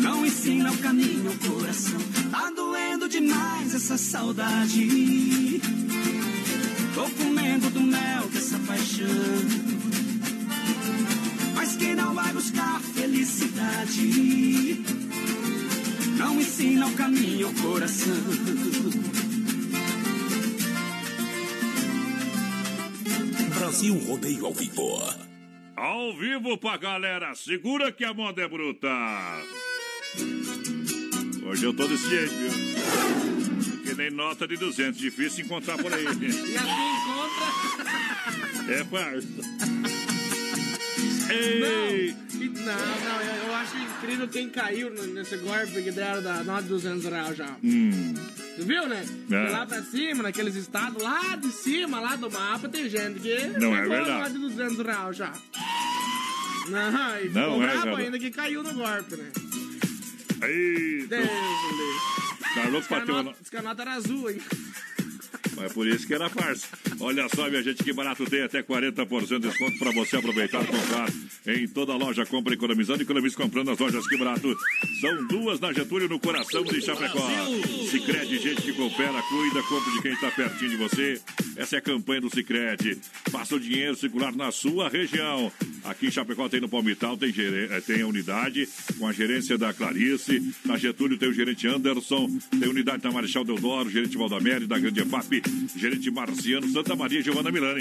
não 0.00 0.24
ensina 0.24 0.70
o 0.70 0.78
caminho 0.78 1.28
ao 1.28 1.50
coração. 1.50 1.98
Tá 2.30 2.52
doendo 2.54 3.08
demais 3.08 3.74
essa 3.74 3.98
saudade. 3.98 5.60
Tô 6.94 7.10
comendo 7.20 7.68
do 7.70 7.80
mel 7.80 8.28
dessa 8.28 8.56
paixão. 8.60 9.08
Mas 11.56 11.74
quem 11.74 11.96
não 11.96 12.14
vai 12.14 12.32
buscar 12.32 12.80
felicidade 12.94 14.84
não 16.16 16.40
ensina 16.40 16.86
o 16.86 16.92
caminho 16.92 17.48
ao 17.48 17.54
coração. 17.54 19.05
Brasil 23.76 23.98
Rodeio 24.08 24.46
ao 24.46 24.54
Vivo. 24.54 25.02
Ao 25.76 26.16
vivo 26.16 26.56
pra 26.56 26.78
galera, 26.78 27.34
segura 27.34 27.92
que 27.92 28.06
a 28.06 28.14
moda 28.14 28.40
é 28.40 28.48
bruta. 28.48 28.88
Hoje 31.46 31.62
eu 31.66 31.76
tô 31.76 31.86
desse 31.86 32.08
jeito, 32.08 32.32
viu? 32.32 33.82
Que 33.82 33.94
nem 33.94 34.10
nota 34.10 34.48
de 34.48 34.56
200, 34.56 34.98
difícil 34.98 35.44
encontrar 35.44 35.76
por 35.76 35.92
aí. 35.92 36.04
E 36.04 36.06
assim 36.06 36.56
encontra. 37.02 38.72
É 38.72 38.82
farsa. 38.84 39.95
Ei! 41.30 42.14
Não, 42.34 42.64
não, 42.64 43.04
não, 43.04 43.46
eu, 43.48 43.54
acho 43.54 43.76
incrível 43.78 44.28
quem 44.28 44.48
caiu 44.48 44.90
nesse 44.90 45.36
golpe 45.38 45.82
que 45.82 45.90
deram 45.90 46.22
da 46.22 46.42
nota 46.44 46.62
de 46.62 46.68
200 46.68 47.04
reais 47.04 47.36
já. 47.36 47.56
Hum, 47.62 48.14
Tu 48.56 48.64
viu, 48.64 48.86
né? 48.88 49.04
É. 49.30 49.50
Lá 49.50 49.66
pra 49.66 49.82
cima, 49.82 50.22
naqueles 50.22 50.54
estados, 50.54 51.02
lá 51.02 51.36
de 51.36 51.48
cima, 51.52 52.00
lá 52.00 52.16
do 52.16 52.30
mapa, 52.30 52.68
tem 52.68 52.88
gente 52.88 53.20
que 53.20 53.34
Não 53.58 53.76
é 53.76 53.82
pegou 53.82 53.96
a 53.96 54.02
verdade. 54.02 54.18
nota 54.18 54.30
de 54.30 54.38
200 54.38 54.78
reais 54.86 55.16
já. 55.16 55.32
Não, 56.68 57.20
e 57.20 57.28
Não 57.28 57.62
é 57.62 57.66
brabo 57.66 57.82
verdade. 57.84 58.02
ainda 58.02 58.18
que 58.18 58.30
caiu 58.30 58.62
no 58.62 58.72
golpe, 58.74 59.16
né? 59.16 59.30
aí, 60.42 61.06
Deus, 61.08 61.22
livre. 61.22 62.54
tá 62.54 62.68
louco 62.68 62.88
pra 62.88 63.00
ter 63.02 63.12
uma... 63.12 63.22
nota- 63.22 63.38
diz 63.40 63.50
que 63.50 63.56
a 63.56 63.62
nota 63.62 63.82
era 63.82 63.92
azul, 63.94 64.30
hein? 64.30 64.38
Mas 65.56 65.72
por 65.72 65.86
isso 65.86 66.06
que 66.06 66.14
era 66.14 66.28
farsa. 66.28 66.66
Olha 67.00 67.28
só, 67.34 67.48
minha 67.48 67.62
gente, 67.62 67.82
que 67.82 67.92
barato 67.92 68.24
tem 68.24 68.42
até 68.42 68.62
40% 68.62 69.26
de 69.26 69.38
desconto 69.38 69.78
para 69.78 69.90
você 69.92 70.16
aproveitar 70.16 70.62
e 70.62 70.66
comprar 70.66 71.08
em 71.46 71.66
toda 71.68 71.92
a 71.92 71.96
loja. 71.96 72.26
Compra 72.26 72.54
economizando, 72.54 73.02
economize 73.02 73.36
comprando 73.36 73.68
nas 73.68 73.78
lojas 73.78 74.06
que 74.06 74.16
barato. 74.16 74.54
São 75.00 75.26
duas 75.26 75.60
na 75.60 75.72
Getúlio, 75.72 76.08
no 76.08 76.20
coração 76.20 76.62
de 76.62 76.80
Chapecó. 76.80 77.28
Sicredi, 77.90 78.38
gente 78.38 78.62
que 78.62 78.72
coopera, 78.72 79.22
cuida, 79.22 79.62
compra 79.62 79.92
de 79.92 80.02
quem 80.02 80.12
está 80.12 80.30
pertinho 80.30 80.70
de 80.70 80.76
você. 80.76 81.20
Essa 81.56 81.76
é 81.76 81.78
a 81.78 81.82
campanha 81.82 82.20
do 82.20 82.30
Sicredi. 82.30 82.98
Faça 83.30 83.56
o 83.56 83.60
dinheiro 83.60 83.96
circular 83.96 84.34
na 84.34 84.50
sua 84.50 84.88
região. 84.88 85.52
Aqui 85.84 86.08
em 86.08 86.10
Chapecó 86.10 86.48
tem 86.48 86.60
no 86.60 86.68
Palmital, 86.68 87.16
tem, 87.16 87.32
eh, 87.36 87.80
tem 87.80 88.02
a 88.02 88.06
unidade 88.06 88.68
com 88.98 89.06
a 89.06 89.12
gerência 89.12 89.56
da 89.56 89.72
Clarice. 89.72 90.42
Na 90.64 90.76
Getúlio 90.76 91.16
tem 91.16 91.28
o 91.28 91.32
gerente 91.32 91.66
Anderson. 91.66 92.28
Tem 92.58 92.68
unidade 92.68 93.04
na 93.04 93.12
Marechal 93.12 93.44
Deodoro, 93.44 93.88
gerente 93.88 94.16
Valdamere, 94.16 94.66
da 94.66 94.78
Grande 94.78 95.00
EFAP, 95.00 95.42
gerente 95.76 96.10
Marciano, 96.10 96.68
Santa 96.68 96.94
Maria, 96.96 97.22
Giovana 97.22 97.50
Milani. 97.50 97.80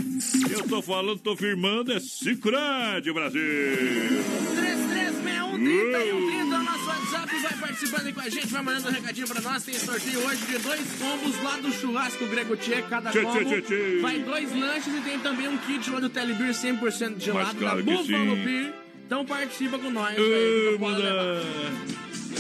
Eu 0.50 0.64
tô 0.68 0.82
falando, 0.82 1.20
tô 1.20 1.36
firmando, 1.36 1.92
é 1.92 2.00
Cicred 2.00 3.12
Brasil. 3.14 3.42
3361 4.56 5.58
3130 5.58 6.56
é 6.56 6.60
o 6.60 6.64
nosso 6.64 6.86
WhatsApp. 6.86 7.36
Vai 7.42 7.58
participando 7.58 8.06
aí 8.08 8.14
com 8.14 8.22
a 8.22 8.30
gente, 8.30 8.48
vai 8.48 8.62
mandando 8.62 8.90
um 8.90 8.92
recadinho 8.92 9.28
pra 9.28 9.42
nós. 9.42 9.64
Tem 9.64 9.74
sorteio 9.76 10.20
hoje 10.20 10.46
de 10.46 10.58
dois 10.60 10.92
combos 11.00 11.44
lá 11.44 11.58
do 11.58 11.72
churrasco 11.72 12.26
Grego 12.28 12.56
Tchê. 12.58 12.82
Cada 12.84 13.12
Tchê, 13.12 13.22
combo 13.22 13.46
tchê, 13.46 13.62
tchê, 13.62 14.00
vai 14.02 14.20
dois 14.20 14.52
lanches 14.54 14.94
e 14.94 15.02
tem 15.02 15.20
também 15.20 15.48
um 15.48 15.58
kit 15.58 15.90
lá 15.90 16.00
do 16.00 16.10
Telebir 16.10 16.50
100% 16.50 17.20
gelado 17.20 17.56
claro 17.58 17.84
da 17.84 17.92
Buffalo. 17.92 18.36
Beer. 18.36 18.74
Então 19.06 19.24
participa 19.26 19.78
com 19.78 19.92
nós 19.92 20.18
aí. 20.18 20.78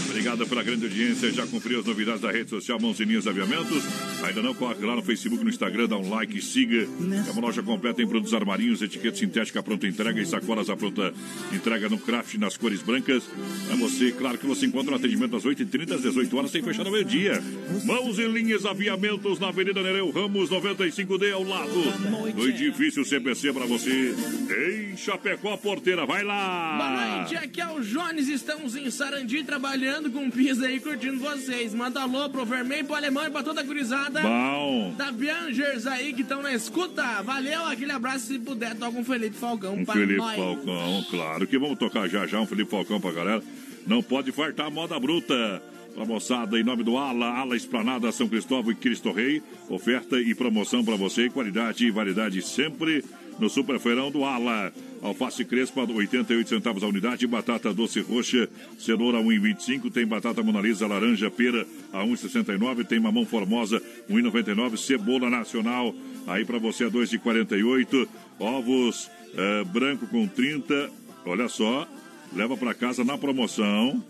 Obrigado 0.10 0.48
pela 0.48 0.64
grande 0.64 0.86
audiência. 0.86 1.32
Já 1.32 1.46
cumpriu 1.48 1.80
as 1.80 1.86
novidades 1.86 2.22
da 2.22 2.32
rede 2.32 2.50
social 2.50 2.80
Mãozinhas 2.80 3.28
Aviamentos. 3.28 3.84
Ainda 4.24 4.42
não 4.42 4.54
corre 4.54 4.86
lá 4.86 4.96
no 4.96 5.04
Facebook, 5.04 5.44
no 5.44 5.50
Instagram, 5.50 5.88
dá 5.88 5.98
um 5.98 6.10
like, 6.10 6.42
siga. 6.42 6.88
É 7.28 7.32
uma 7.32 7.42
loja 7.42 7.64
completa 7.64 8.02
em 8.02 8.08
produtos 8.08 8.34
armarinhos, 8.34 8.82
etiqueta 8.82 9.18
sintética 9.18 9.64
pronta 9.64 9.88
entrega 9.88 10.20
e 10.20 10.25
sacolas 10.25 10.70
à 10.70 10.75
pronta 10.75 11.14
entrega 11.54 11.88
no 11.88 11.98
craft 11.98 12.36
nas 12.36 12.58
cores 12.58 12.82
brancas. 12.82 13.24
É 13.72 13.75
você, 13.75 14.12
claro 14.12 14.38
que 14.38 14.46
você 14.46 14.66
encontra 14.66 14.94
um 14.94 14.96
atendimento 14.96 15.32
das 15.32 15.44
8h30 15.44 15.94
às 15.94 16.02
18 16.02 16.38
horas 16.38 16.52
sem 16.52 16.62
fechar 16.62 16.84
no 16.84 16.92
meio-dia. 16.92 17.42
Mãos 17.84 18.18
e 18.20 18.28
linhas 18.28 18.66
aviamentos 18.66 19.40
na 19.40 19.50
Avenida 19.50 19.82
Nereu 19.82 20.10
Ramos 20.12 20.50
95D 20.50 21.32
ao 21.34 21.44
lado 21.44 22.34
do 22.34 22.50
edifício 22.50 23.06
CPC 23.06 23.54
para 23.54 23.66
você. 23.66 24.16
Em 24.50 24.98
Chapecó, 24.98 25.56
porteira, 25.58 26.06
vai 26.06 26.24
lá! 26.24 26.78
Boa 26.78 27.18
noite, 27.18 27.36
aqui 27.36 27.62
é 27.62 27.68
o 27.68 27.80
Jones. 27.82 28.28
Estamos 28.28 28.75
em 28.75 28.90
Sarandi 28.90 29.44
trabalhando 29.44 29.85
com 30.12 30.30
pizza 30.30 30.65
aí, 30.65 30.80
curtindo 30.80 31.20
vocês. 31.20 31.74
Manda 31.74 32.01
alô 32.01 32.30
pro 32.30 32.46
Vermelho, 32.46 32.86
pro 32.86 32.96
Alemão 32.96 33.25
e 33.25 33.30
pra 33.30 33.44
toda 33.44 33.62
a 33.62 33.63
gurizada. 33.63 34.22
Bom. 34.22 34.94
Da 34.98 35.12
Biangers 35.12 35.86
aí 35.88 36.13
que 36.13 36.22
estão 36.22 36.42
na 36.42 36.54
escuta. 36.54 37.22
Valeu, 37.24 37.65
aquele 37.65 37.92
abraço. 37.92 38.27
Se 38.27 38.39
puder, 38.39 38.75
toca 38.75 38.98
um 38.98 39.04
Felipe 39.04 39.36
Falcão 39.36 39.75
Um 39.75 39.86
pra 39.86 39.94
Felipe 39.94 40.18
nós. 40.18 40.36
Falcão, 40.36 41.06
claro 41.10 41.48
que 41.48 41.58
vamos 41.58 41.77
tocar 41.77 42.08
já 42.08 42.25
já 42.25 42.39
um 42.39 42.46
Felipe 42.46 42.72
Falcão 42.72 43.00
pra 43.00 43.12
galera. 43.12 43.44
Não 43.86 44.01
pode 44.01 44.32
fartar 44.32 44.72
moda 44.72 45.00
bruta. 45.00 45.62
Pra 45.94 46.04
moçada, 46.04 46.60
em 46.60 46.63
nome 46.63 46.84
do 46.84 46.98
Ala, 46.98 47.25
Ala 47.25 47.56
Esplanada 47.56 48.12
São 48.12 48.27
Cristóvão 48.27 48.70
e 48.70 48.75
Cristo 48.75 49.13
Rei. 49.13 49.42
Oferta 49.70 50.20
e 50.20 50.36
promoção 50.36 50.84
pra 50.84 50.98
você, 50.98 51.30
qualidade 51.30 51.86
e 51.86 51.92
variedade 51.92 52.42
sempre 52.42 53.01
no 53.39 53.50
Super 53.50 53.80
Feirão 53.80 54.12
do 54.12 54.24
Ala. 54.24 54.72
Alface 55.01 55.46
Crespa, 55.46 55.84
88 55.84 56.50
centavos 56.50 56.84
a 56.84 56.88
unidade. 56.88 57.27
Batata 57.27 57.74
doce 57.74 58.01
roxa, 58.01 58.50
cenoura 58.80 59.20
1,25. 59.20 59.92
Tem 59.92 60.06
batata 60.06 60.42
monalisa 60.42 60.88
laranja, 60.88 61.30
pera 61.30 61.65
a 61.94 62.04
1,69. 62.04 62.86
Tem 62.86 63.00
mamão 63.00 63.25
formosa, 63.25 63.81
1,99. 64.10 64.77
Cebola 64.77 65.29
nacional, 65.29 65.94
aí 66.27 66.44
pra 66.44 66.57
você 66.57 66.86
a 66.86 66.90
2,48. 66.90 68.07
Ovos 68.40 69.10
eh, 69.36 69.64
branco 69.66 70.07
com 70.07 70.27
30. 70.27 70.90
Olha 71.25 71.48
só, 71.48 71.88
leva 72.33 72.57
pra 72.57 72.74
casa 72.74 73.03
na 73.03 73.18
promoção. 73.18 74.03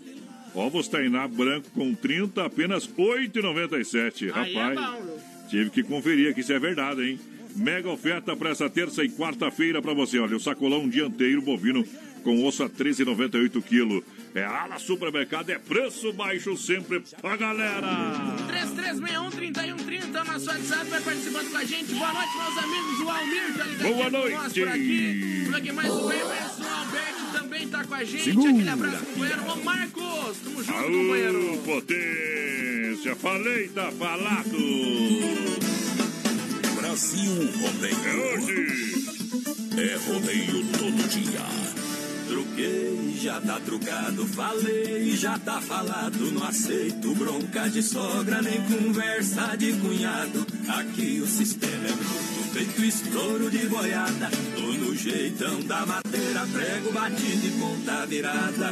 Ovos 0.54 0.88
Tainá 0.88 1.28
branco 1.28 1.70
com 1.72 1.94
30, 1.94 2.46
apenas 2.46 2.88
8,97. 2.88 4.32
Aí 4.34 4.56
é 4.56 4.62
Rapaz, 4.62 5.04
viu? 5.04 5.18
tive 5.50 5.70
que 5.70 5.82
conferir 5.82 6.30
aqui 6.30 6.42
se 6.42 6.54
é 6.54 6.58
verdade, 6.58 7.02
hein? 7.02 7.20
Mega 7.56 7.88
oferta 7.90 8.36
para 8.36 8.50
essa 8.50 8.68
terça 8.68 9.02
e 9.02 9.08
quarta-feira 9.08 9.80
para 9.80 9.94
você. 9.94 10.18
Olha, 10.18 10.36
o 10.36 10.40
sacolão 10.40 10.88
dianteiro 10.88 11.40
bovino 11.42 11.84
com 12.22 12.44
osso 12.44 12.62
a 12.64 12.68
13,98 12.68 13.62
quilo. 13.62 14.04
É 14.34 14.44
ala 14.44 14.78
supermercado, 14.78 15.48
é 15.50 15.58
preço 15.58 16.12
baixo 16.12 16.56
sempre 16.56 17.00
pra 17.22 17.36
galera. 17.36 17.86
3361-3130 18.48 20.14
é 20.14 20.20
o 20.20 20.24
nosso 20.24 20.46
WhatsApp. 20.48 20.90
Vai 20.90 21.00
participando 21.00 21.50
com 21.50 21.56
a 21.56 21.64
gente. 21.64 21.94
Boa 21.94 22.12
noite, 22.12 22.36
meus 22.36 22.58
amigos. 22.58 23.00
O 23.00 23.08
Almir 23.10 23.54
tá 23.56 23.64
ligadinho 23.64 23.94
Boa 23.94 24.10
noite. 24.10 24.60
por 24.60 24.68
aqui. 24.68 25.42
Por 25.46 25.54
aqui 25.54 25.72
mais 25.72 25.90
o 25.92 26.12
Emerson 26.12 26.64
Alberto 26.68 27.32
também 27.32 27.68
tá 27.68 27.84
com 27.84 27.94
a 27.94 28.04
gente. 28.04 28.24
Segura. 28.24 28.50
Aquele 28.50 28.68
abraço, 28.68 29.06
companheiro. 29.06 29.42
Ô, 29.42 29.56
Marcos, 29.64 30.36
tamo 30.44 30.62
junto, 30.62 30.82
companheiro. 30.82 31.48
Aô, 31.48 31.58
potência! 31.58 33.16
Falei, 33.16 33.68
tá 33.68 33.90
falado! 33.92 35.65
Brasil 36.96 37.42
É 37.42 37.60
Rodeio. 37.60 38.22
hoje! 38.32 39.04
É 39.76 39.96
rodeio 40.08 40.64
todo 40.78 41.08
dia. 41.10 41.46
Truquei, 42.26 43.18
já 43.20 43.38
tá 43.38 43.60
trucado, 43.60 44.26
falei, 44.28 45.14
já 45.14 45.38
tá 45.38 45.60
falado. 45.60 46.32
Não 46.32 46.42
aceito 46.42 47.14
bronca 47.14 47.68
de 47.68 47.82
sogra, 47.82 48.40
nem 48.40 48.62
conversa 48.62 49.54
de 49.58 49.74
cunhado. 49.74 50.46
Aqui 50.68 51.20
o 51.22 51.26
sistema 51.26 51.86
é 51.86 51.92
bruto, 51.92 52.54
feito 52.54 52.82
estouro 52.82 53.50
de 53.50 53.66
boiada. 53.66 54.30
Tô 54.54 54.62
no 54.62 54.96
jeitão 54.96 55.60
da 55.64 55.84
madeira, 55.84 56.46
prego 56.50 56.92
batido 56.92 57.46
e 57.46 57.50
ponta 57.60 58.06
virada. 58.06 58.70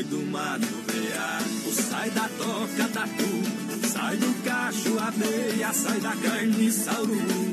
Sai 0.00 0.08
do 0.08 0.26
mato 0.30 0.66
veaco, 0.86 1.72
sai 1.74 2.10
da 2.12 2.26
toca 2.38 2.88
da 2.88 3.06
tu, 3.06 3.86
sai 3.86 4.16
do 4.16 4.32
cacho 4.42 4.98
abelha, 4.98 5.72
sai 5.74 6.00
da 6.00 6.16
carniça 6.16 6.98
urubu. 7.02 7.52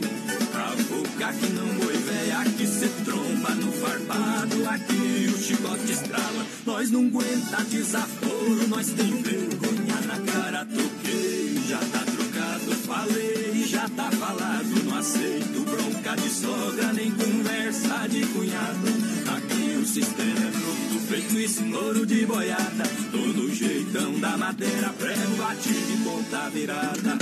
A 0.56 0.76
boca 0.88 1.34
que 1.34 1.50
não 1.52 1.68
boi 1.76 1.98
véia, 1.98 2.46
que 2.58 2.66
se 2.66 2.88
tromba 3.04 3.50
no 3.50 3.70
farpado, 3.74 4.70
aqui 4.70 5.30
o 5.30 5.38
chicote 5.38 5.92
estrala. 5.92 6.46
Nós 6.66 6.90
não 6.90 7.08
aguenta 7.08 7.66
desaforo, 7.66 8.68
nós 8.70 8.88
tem 8.92 9.22
vergonha 9.22 10.00
na 10.08 10.32
cara, 10.32 10.66
toquei, 10.66 11.62
já 11.68 11.80
tá 11.80 12.00
trocado, 12.00 12.72
falei, 12.88 13.66
já 13.68 13.90
tá 13.90 14.10
falado. 14.12 14.86
Não 14.86 14.98
aceito 14.98 15.66
bronca 15.66 16.16
de 16.16 16.30
sogra, 16.30 16.94
nem 16.94 17.12
conversa 17.12 18.08
de 18.08 18.26
cunhado. 18.28 18.88
Aqui 19.36 19.78
o 19.82 19.86
sistema 19.86 20.48
é 20.48 20.52
bruto, 20.52 20.97
feito 21.08 21.40
estouro 21.40 22.06
de 22.06 22.26
boiada. 22.26 22.84
Tô 23.12 23.18
no 23.18 23.50
jeitão 23.54 24.20
da 24.20 24.38
madeira, 24.38 24.90
prego 24.90 25.36
batido 25.38 25.94
e 25.94 25.98
ponta 26.04 26.50
virada. 26.50 27.18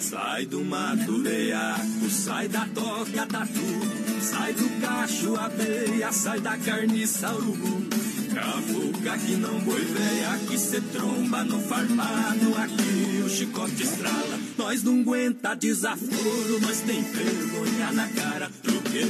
Sai 0.00 0.46
do 0.46 0.64
mato 0.64 1.22
veaco, 1.22 2.08
sai 2.08 2.48
da 2.48 2.66
toca 2.74 3.26
tatu, 3.26 4.07
sai 4.38 4.52
do 4.54 4.68
cacho 4.80 5.34
abelha, 5.36 6.12
sai 6.12 6.40
da 6.40 6.56
carniça 6.56 7.34
urubu. 7.34 7.88
Cafuca 8.32 9.18
que 9.18 9.36
não 9.36 9.58
boi 9.60 9.80
véia, 9.80 10.30
aqui 10.30 10.56
cê 10.58 10.80
tromba 10.80 11.42
no 11.42 11.60
farmado, 11.60 12.54
aqui 12.56 13.22
o 13.24 13.28
chicote 13.28 13.82
estrala. 13.82 14.38
Nós 14.56 14.82
não 14.84 15.00
aguenta 15.00 15.56
desaforo, 15.56 16.60
nós 16.60 16.80
tem 16.82 17.02
vergonha 17.02 17.92
na 17.92 18.08
cara. 18.08 18.50
Truque, 18.62 19.00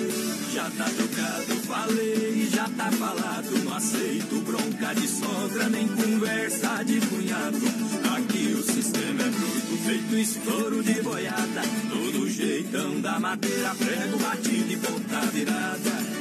já 0.54 0.70
tá 0.70 0.84
trocado, 0.84 1.54
falei, 1.66 2.48
já 2.50 2.68
tá 2.70 2.90
falado. 2.92 3.64
Não 3.64 3.76
aceito 3.76 4.40
bronca 4.46 4.94
de 4.94 5.08
sogra, 5.08 5.68
nem 5.68 5.88
conversa 5.88 6.82
de 6.84 7.00
cunhado. 7.00 7.58
Aqui 8.16 8.54
o 8.58 8.62
sistema 8.62 9.22
é 9.22 9.30
bruto, 9.30 9.57
feito 9.78 10.16
estouro 10.16 10.82
de 10.82 11.02
boiada. 11.02 11.62
Todo 11.90 12.28
jeitão 12.28 13.00
da 13.00 13.18
madeira, 13.18 13.74
prego 13.74 14.18
batido 14.18 14.72
e 14.72 14.76
ponta 14.76 15.20
virada 15.32 16.18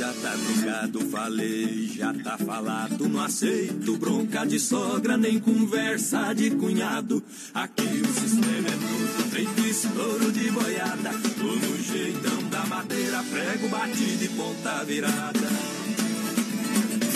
já 0.00 0.14
tá 0.14 0.34
trocado, 0.34 1.00
falei, 1.10 1.90
já 1.94 2.12
tá 2.12 2.38
falado. 2.38 3.08
Não 3.08 3.20
aceito 3.20 3.96
bronca 3.96 4.44
de 4.44 4.58
sogra, 4.58 5.16
nem 5.16 5.38
conversa 5.38 6.32
de 6.32 6.50
cunhado. 6.50 7.22
Aqui 7.54 7.82
o 7.82 8.20
sistema 8.20 8.68
é 8.68 8.72
tudo 8.72 9.30
feito 9.30 9.60
estouro 9.60 10.32
de 10.32 10.50
boiada. 10.50 11.10
Todo 11.38 11.82
jeitão 11.82 12.48
da 12.48 12.66
madeira, 12.66 13.22
prego 13.30 13.68
batido 13.68 14.24
e 14.24 14.28
ponta 14.28 14.84
virada. 14.84 15.48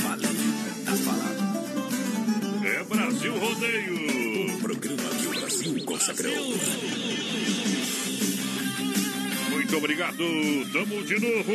Falei, 0.03 0.85
tá 0.85 0.93
falado. 0.93 1.34
Brasil 2.89 3.39
Rodeio. 3.39 4.55
O 4.55 4.59
programa 4.59 5.03
que 5.21 5.27
o 5.27 5.31
Brasil 5.31 5.85
consagrou. 5.85 6.55
Muito 9.51 9.77
obrigado. 9.77 10.25
Tamo 10.73 11.03
de 11.05 11.21
novo 11.21 11.53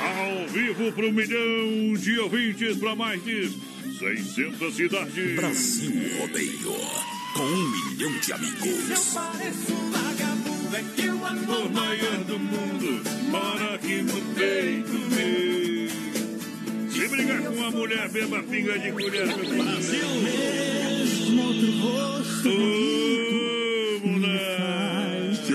ao 0.00 0.48
vivo 0.48 0.92
para 0.92 1.06
um 1.06 1.12
milhão 1.12 1.94
de 1.94 2.18
ouvintes 2.18 2.76
para 2.76 2.94
mais 2.94 3.22
de 3.24 3.50
600 3.98 4.74
cidades. 4.74 5.36
Brasil 5.36 6.18
Rodeio. 6.18 6.74
Com 7.34 7.42
um 7.42 7.70
milhão 7.70 8.12
de 8.20 8.32
amigos. 8.32 8.90
Eu 8.90 9.20
pareço 9.20 9.72
um 9.72 9.90
vagabundo, 9.90 10.76
é 10.76 10.84
que 10.94 11.08
o 11.08 11.26
amor 11.26 11.70
maior 11.70 12.24
do 12.24 12.38
mundo 12.38 13.02
mora 13.30 13.74
aqui 13.74 14.02
no 14.02 14.20
peito 14.34 14.92
meu. 14.92 15.77
Se 16.98 17.08
brigar 17.08 17.42
com 17.42 17.64
a 17.64 17.70
mulher, 17.70 18.08
beba 18.08 18.42
pinga 18.42 18.76
de 18.76 18.90
colher. 18.90 19.26
Brasil. 19.26 20.08
mesmo 20.20 21.42
outro 21.42 21.70
rosto 21.78 22.88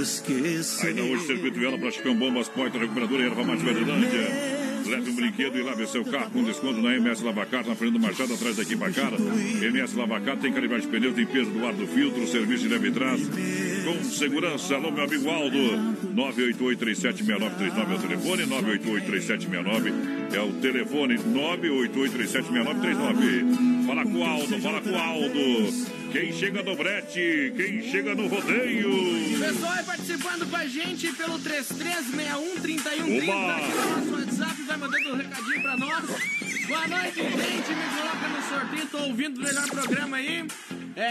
esquecer. 0.04 0.88
Ainda 0.88 1.04
hoje, 1.04 1.26
Circuito 1.26 1.60
Viola, 1.60 1.78
Praticão 1.78 2.16
Bombas, 2.16 2.48
Porta 2.48 2.78
Recuperadora 2.78 3.24
e 3.24 3.26
Erva 3.26 3.44
Mate 3.44 3.64
Verilândia. 3.64 4.73
Leve 4.90 5.10
um 5.10 5.16
brinquedo 5.16 5.58
e 5.58 5.62
lave 5.62 5.88
seu 5.88 6.04
carro 6.06 6.32
com 6.32 6.44
desconto 6.44 6.82
na 6.82 6.96
MS 6.96 7.24
Lavacar, 7.24 7.68
na 7.68 7.76
Fernando 7.76 8.00
Machado, 8.00 8.34
atrás 8.34 8.56
da 8.56 8.64
Equipacara. 8.64 9.18
MS 9.62 9.96
Lavacar 9.96 10.38
tem 10.38 10.52
calibragem 10.52 10.90
de 10.90 10.96
pneu, 10.96 11.14
tem 11.14 11.26
peso 11.26 11.52
do 11.52 11.66
ar 11.66 11.74
do 11.74 11.88
filtro, 11.88 12.28
serviço 12.28 12.64
de 12.64 12.70
leve 12.70 12.92
trás. 12.92 13.22
Com 13.84 14.04
segurança, 14.04 14.76
alô, 14.76 14.92
meu 14.92 15.04
amigo 15.04 15.30
Aldo. 15.30 15.58
988-376939 16.16 17.92
é 17.92 17.96
o 17.96 18.00
telefone, 18.00 18.44
988-3769 18.44 19.94
é 20.34 20.42
o 20.42 20.54
telefone, 20.54 21.18
988-376939. 21.18 23.86
Fala 23.86 24.04
com 24.04 24.18
o 24.18 24.24
Aldo, 24.24 24.62
fala 24.62 24.82
com 24.82 24.92
o 24.92 24.98
Aldo. 24.98 26.03
Quem 26.14 26.32
chega 26.32 26.62
no 26.62 26.76
brete, 26.76 27.52
quem 27.58 27.82
chega 27.90 28.14
no 28.14 28.28
rodeio. 28.28 29.40
Pessoal 29.40 29.72
aí 29.72 29.84
participando 29.84 30.48
com 30.48 30.56
a 30.56 30.68
gente 30.68 31.12
pelo 31.14 31.40
3361-3130 31.40 33.24
Oba! 33.24 33.56
aqui 33.56 33.72
no 33.72 33.96
nosso 33.96 34.14
WhatsApp, 34.14 34.62
vai 34.62 34.78
mandando 34.78 35.10
um 35.10 35.16
recadinho 35.16 35.62
pra 35.64 35.76
nós. 35.76 36.06
Boa 36.68 36.88
noite, 36.88 37.16
gente, 37.16 37.70
me 37.74 37.86
coloca 37.98 38.28
no 38.28 38.42
sorteio, 38.48 38.88
tô 38.92 38.98
ouvindo 39.00 39.40
o 39.40 39.44
melhor 39.44 39.68
programa 39.68 40.18
aí. 40.18 40.46
É, 40.96 41.08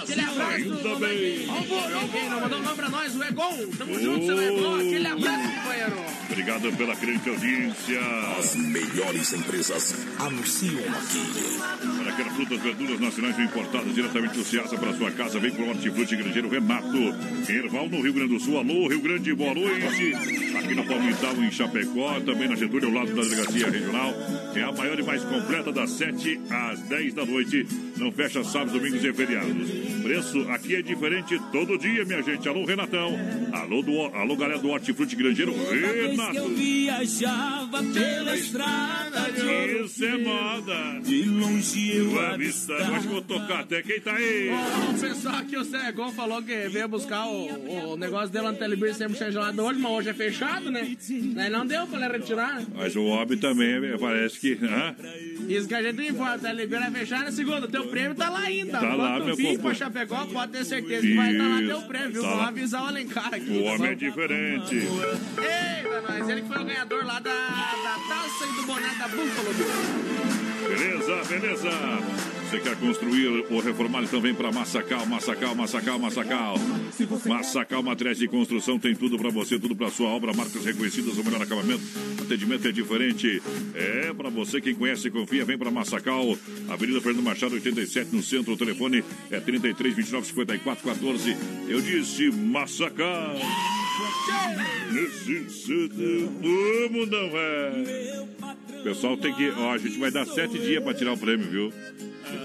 aquele 0.00 0.20
abraço. 0.20 0.72
O 0.72 1.62
Boro, 1.66 2.08
quem 2.12 2.28
não 2.30 2.40
mandou 2.40 2.58
um 2.60 2.62
nome 2.62 2.76
pra 2.76 2.88
nós, 2.88 3.16
o 3.16 3.24
Egon. 3.24 3.70
Tamo 3.76 4.00
junto, 4.00 4.26
seu 4.26 4.40
Egon. 4.40 4.76
Aquele 4.76 5.06
abraço, 5.08 5.54
companheiro. 5.56 5.96
Obrigado 6.30 6.76
pela 6.76 6.94
grande 6.94 7.28
audiência. 7.28 8.00
As 8.38 8.54
melhores 8.54 9.32
empresas 9.32 9.96
anunciam 10.20 10.84
aqui. 10.94 12.01
Aquela 12.12 12.30
frutas, 12.30 12.60
verduras 12.60 13.00
nacionais 13.00 13.38
importadas 13.38 13.94
diretamente 13.94 14.36
do 14.36 14.44
Ceasa 14.44 14.76
para 14.76 14.92
sua 14.92 15.10
casa, 15.12 15.40
vem 15.40 15.50
pro 15.50 15.66
Hortifruti 15.66 16.14
Grangeiro 16.14 16.46
Renato. 16.46 16.98
Erval, 17.48 17.88
no 17.88 18.02
Rio 18.02 18.12
Grande 18.12 18.34
do 18.34 18.40
Sul. 18.40 18.58
Alô, 18.58 18.86
Rio 18.86 19.00
Grande, 19.00 19.34
boa 19.34 19.54
noite. 19.54 20.14
Aqui 20.58 20.74
na 20.74 20.82
Palmital, 20.82 21.34
em 21.42 21.50
Chapecó, 21.50 22.20
também 22.20 22.48
na 22.48 22.54
Getúlio, 22.54 22.88
ao 22.88 22.94
lado 22.94 23.14
da 23.14 23.22
Delegacia 23.22 23.70
Regional. 23.70 24.12
É 24.54 24.62
a 24.62 24.72
maior 24.72 24.98
e 24.98 25.02
mais 25.02 25.24
completa 25.24 25.72
das 25.72 25.90
7 25.92 26.38
às 26.50 26.80
10 26.82 27.14
da 27.14 27.24
noite. 27.24 27.66
Não 27.96 28.12
fecha 28.12 28.44
sábados, 28.44 28.74
domingos 28.74 29.02
e 29.02 29.12
feriados. 29.14 30.01
Preço 30.02 30.40
aqui 30.50 30.76
é 30.76 30.82
diferente 30.82 31.38
todo 31.52 31.78
dia, 31.78 32.04
minha 32.04 32.22
gente. 32.22 32.48
Alô, 32.48 32.64
Renatão. 32.64 33.16
Alô, 33.52 33.82
do, 33.82 34.00
alô 34.16 34.36
galera 34.36 34.58
do 34.58 34.68
Hortifruti 34.68 35.14
Grangeiro 35.16 35.52
Renato. 35.52 36.48
viajava 36.50 37.82
pela 37.82 38.36
estrada 38.36 39.30
de 39.32 39.84
Isso 39.84 40.04
é 40.04 40.18
moda. 40.18 41.00
De 41.02 41.24
longe 41.24 41.96
eu 41.96 42.10
Vai 42.10 42.36
vista, 42.38 42.74
acho 42.74 43.00
que 43.02 43.08
vou 43.08 43.22
tocar 43.22 43.60
até 43.60 43.82
quem 43.82 44.00
tá 44.00 44.14
aí. 44.14 44.50
O 44.90 45.00
pessoal 45.00 45.36
aqui, 45.36 45.56
o 45.56 45.64
Zé 45.64 45.88
Egon 45.88 46.12
falou 46.12 46.42
que 46.42 46.68
veio 46.68 46.88
buscar 46.88 47.26
o, 47.26 47.92
o 47.92 47.96
negócio 47.96 48.28
dele 48.28 48.48
no 48.48 48.54
Telebir 48.54 48.94
sempre 48.94 49.16
ser 49.16 49.32
gelado 49.32 49.62
hoje, 49.62 49.78
mas 49.78 49.92
hoje 49.92 50.08
é 50.10 50.14
fechado, 50.14 50.70
né? 50.70 50.96
Daí 51.34 51.50
não 51.50 51.66
deu 51.66 51.86
pra 51.86 52.04
ele 52.04 52.18
retirar? 52.18 52.62
Mas 52.74 52.96
o 52.96 53.02
Hobby 53.04 53.36
também 53.36 53.96
parece 53.98 54.38
que. 54.38 54.58
hã? 54.62 54.94
Isso 55.48 55.66
que 55.68 55.74
a 55.74 55.82
gente 55.82 56.02
informa, 56.08 56.36
o 56.36 56.38
Telebir 56.38 56.78
vai 56.78 56.90
fechar 56.90 57.24
na 57.24 57.32
segunda. 57.32 57.66
Teu 57.68 57.86
prêmio 57.88 58.14
tá 58.14 58.30
lá 58.30 58.40
ainda. 58.40 58.78
Tá 58.78 58.94
lá, 58.94 59.18
Quando 59.18 59.24
meu 59.26 59.36
compa- 59.36 59.62
pra 59.62 59.74
Chapecó, 59.74 60.26
pode 60.26 60.52
ter 60.52 60.64
certeza 60.64 61.02
que 61.06 61.14
vai 61.14 61.32
estar 61.32 61.48
lá 61.48 61.60
Isso, 61.60 61.68
teu 61.68 61.82
prêmio, 61.82 62.12
viu? 62.12 62.22
tá 62.22 62.28
Vamos 62.28 62.42
lá. 62.42 62.48
avisar 62.48 62.82
o 62.82 62.86
Alencar 62.86 63.26
aqui. 63.34 63.50
O 63.58 63.64
tá 63.64 63.70
homem 63.72 63.90
é 63.90 63.94
diferente. 63.94 64.74
Eita, 64.76 66.00
nós. 66.08 66.28
Ele 66.28 66.42
que 66.42 66.48
foi 66.48 66.58
o 66.58 66.64
ganhador 66.64 67.04
lá 67.04 67.18
da, 67.20 67.30
da 67.30 67.96
taça 68.08 68.44
e 68.50 68.56
do 68.56 68.62
boné 68.66 68.88
da 68.98 69.08
Búfalo. 69.08 69.48
Beleza, 70.68 71.24
beleza. 71.28 71.70
Você 72.52 72.60
quer 72.60 72.76
construir 72.76 73.46
ou 73.48 73.60
reformar, 73.60 74.02
então 74.02 74.20
vem 74.20 74.34
para 74.34 74.52
Massacal, 74.52 75.06
Massacal, 75.06 75.54
Massacal, 75.54 75.98
Massacal. 75.98 76.54
Massacal 77.24 77.82
Materiais 77.82 78.18
de 78.18 78.28
Construção 78.28 78.78
tem 78.78 78.94
tudo 78.94 79.16
para 79.16 79.30
você, 79.30 79.58
tudo 79.58 79.74
para 79.74 79.90
sua 79.90 80.08
obra, 80.08 80.34
marcas 80.34 80.62
reconhecidas, 80.62 81.16
o 81.16 81.24
melhor 81.24 81.40
acabamento. 81.40 81.80
Atendimento 82.20 82.68
é 82.68 82.72
diferente. 82.72 83.42
É 83.74 84.12
para 84.12 84.28
você 84.28 84.60
quem 84.60 84.74
conhece 84.74 85.08
e 85.08 85.10
confia, 85.10 85.46
vem 85.46 85.56
para 85.56 85.70
Massacal, 85.70 86.36
Avenida 86.68 87.00
Fernando 87.00 87.24
Machado, 87.24 87.54
87 87.54 88.14
no 88.14 88.22
centro. 88.22 88.52
O 88.52 88.56
telefone 88.58 89.02
é 89.30 89.40
33 89.40 89.94
29 89.94 90.26
54 90.26 90.84
14. 90.84 91.36
Eu 91.66 91.80
disse 91.80 92.30
Massacal. 92.30 93.34
Necessita 94.92 95.94
do 95.94 96.90
mundão, 96.90 97.30
é. 97.34 98.26
Pessoal, 98.84 99.16
tem 99.16 99.32
que. 99.32 99.48
Ó, 99.50 99.72
a 99.72 99.78
gente 99.78 99.98
vai 99.98 100.10
dar 100.10 100.26
sete 100.26 100.58
dias 100.58 100.84
para 100.84 100.92
tirar 100.92 101.14
o 101.14 101.16
prêmio, 101.16 101.48
viu? 101.48 101.72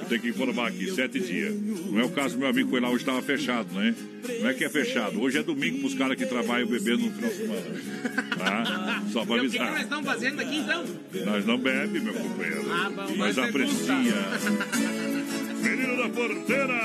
Tem 0.10 0.20
que 0.20 0.30
informar 0.30 0.68
aqui, 0.70 0.90
sete 0.92 1.20
dias. 1.20 1.54
Não 1.92 2.00
é 2.00 2.04
o 2.06 2.10
caso 2.10 2.36
do 2.36 2.40
meu 2.40 2.48
amigo 2.50 2.70
foi 2.70 2.80
lá, 2.80 2.88
hoje 2.90 3.00
estava 3.00 3.22
fechado, 3.22 3.74
né? 3.74 3.94
Não 4.42 4.50
é 4.50 4.54
que 4.54 4.64
é 4.64 4.70
fechado. 4.70 5.20
Hoje 5.22 5.38
é 5.38 5.44
domingo 5.44 5.80
pros 5.80 5.94
caras 5.96 6.16
que 6.18 6.26
trabalham 6.26 6.68
bebendo 6.68 7.06
no 7.06 7.12
final 7.12 7.30
de 7.30 7.36
semana. 7.38 7.62
Tá? 8.38 9.04
Só 9.12 9.26
pra 9.26 9.38
E 9.38 9.48
o 9.48 9.50
que, 9.50 9.58
nós 9.58 9.68
avisar. 9.68 9.82
estamos 9.84 10.06
fazendo 10.06 10.40
aqui 10.42 10.58
então? 10.58 10.86
Nós 11.26 11.46
não 11.46 11.58
bebe, 11.58 12.00
meu 12.00 12.14
companheiro. 12.14 12.72
Ah, 12.72 12.90
bom, 12.90 13.16
mas 13.18 13.38
aprecia. 13.38 13.94
degusta. 13.94 15.68
Menino 15.70 15.98
da 15.98 16.10
porteira! 16.10 16.80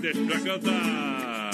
Deixa 0.00 0.20
pra 0.24 0.40
cantar. 0.40 1.50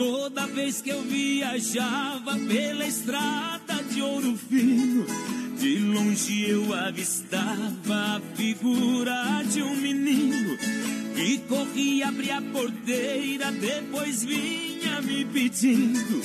Toda 0.00 0.46
vez 0.46 0.80
que 0.80 0.88
eu 0.88 1.02
viajava 1.02 2.34
pela 2.48 2.86
estrada 2.86 3.82
de 3.90 4.00
ouro 4.00 4.34
fino, 4.34 5.04
de 5.58 5.78
longe 5.78 6.48
eu 6.48 6.72
avistava 6.72 8.16
a 8.16 8.20
figura 8.34 9.42
de 9.44 9.62
um 9.62 9.76
menino 9.76 10.56
que 11.14 11.38
corria 11.48 12.08
abrir 12.08 12.30
a 12.30 12.42
porteira, 12.42 13.52
depois 13.52 14.24
vinha 14.24 15.00
me 15.02 15.24
pedindo. 15.24 16.20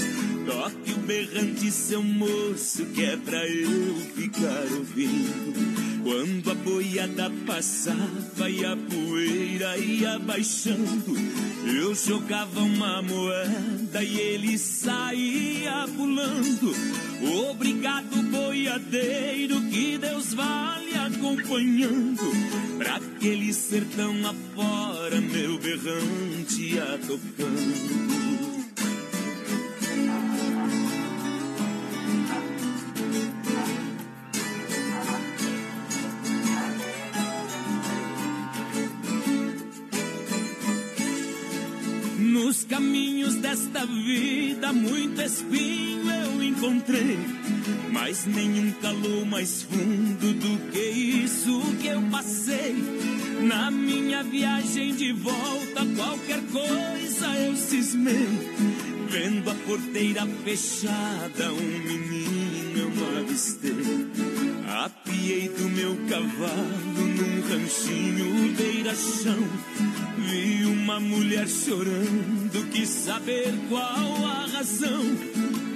Toque 0.45 0.91
o 0.91 0.97
berrante, 0.99 1.71
seu 1.71 2.03
moço, 2.03 2.85
que 2.93 3.03
é 3.03 3.17
pra 3.17 3.47
eu 3.47 3.95
ficar 4.15 4.63
ouvindo. 4.77 5.85
Quando 6.03 6.51
a 6.51 6.53
boiada 6.53 7.31
passava 7.47 8.47
e 8.47 8.63
a 8.63 8.77
poeira 8.77 9.75
ia 9.75 10.19
baixando, 10.19 11.15
eu 11.65 11.95
jogava 11.95 12.59
uma 12.59 13.01
moeda 13.01 14.03
e 14.03 14.19
ele 14.19 14.55
saía 14.59 15.87
pulando. 15.97 16.75
Obrigado, 17.49 18.21
boiadeiro, 18.29 19.59
que 19.61 19.97
Deus 19.97 20.31
valha 20.35 21.07
acompanhando. 21.07 22.21
Pra 22.77 22.97
aquele 22.97 23.51
sertão 23.51 24.13
afora, 24.27 24.74
meu 25.21 25.57
berrante 25.59 26.61
ia 26.61 26.99
tocando. 27.07 28.05
Nos 42.17 42.63
caminhos 42.65 43.35
desta 43.35 43.85
vida, 43.85 44.73
muito 44.73 45.21
espinho 45.21 46.09
eu 46.11 46.43
encontrei. 46.43 47.44
Mas 47.91 48.25
nenhum 48.25 48.71
calor 48.73 49.25
mais 49.25 49.63
fundo 49.63 50.33
do 50.33 50.71
que 50.71 50.79
isso 50.79 51.61
que 51.81 51.87
eu 51.87 52.01
passei. 52.03 52.75
Na 53.41 53.69
minha 53.71 54.23
viagem 54.23 54.95
de 54.95 55.11
volta, 55.13 55.85
qualquer 55.95 56.41
coisa 56.51 57.27
eu 57.39 57.55
cismei. 57.55 58.27
Vendo 59.09 59.49
a 59.49 59.55
porteira 59.55 60.25
fechada, 60.43 61.53
um 61.53 61.79
menino 61.79 62.91
eu 62.97 63.19
avistei. 63.19 63.71
Apiei 64.67 65.49
do 65.49 65.69
meu 65.69 65.95
cavalo 66.09 67.07
num 67.17 67.41
ranchinho 67.47 68.53
beira-chão. 68.57 69.37
Vi 70.17 70.65
uma 70.65 70.99
mulher 70.99 71.47
chorando, 71.47 72.69
quis 72.71 72.89
saber 72.89 73.53
qual 73.69 74.25
a 74.25 74.47
razão. 74.47 75.03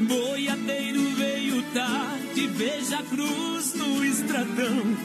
Boiadeiro 0.08 1.09
tarde, 1.74 2.48
veja 2.48 3.00
a 3.00 3.04
cruz 3.04 3.74
no 3.76 4.04
estradão. 4.06 4.98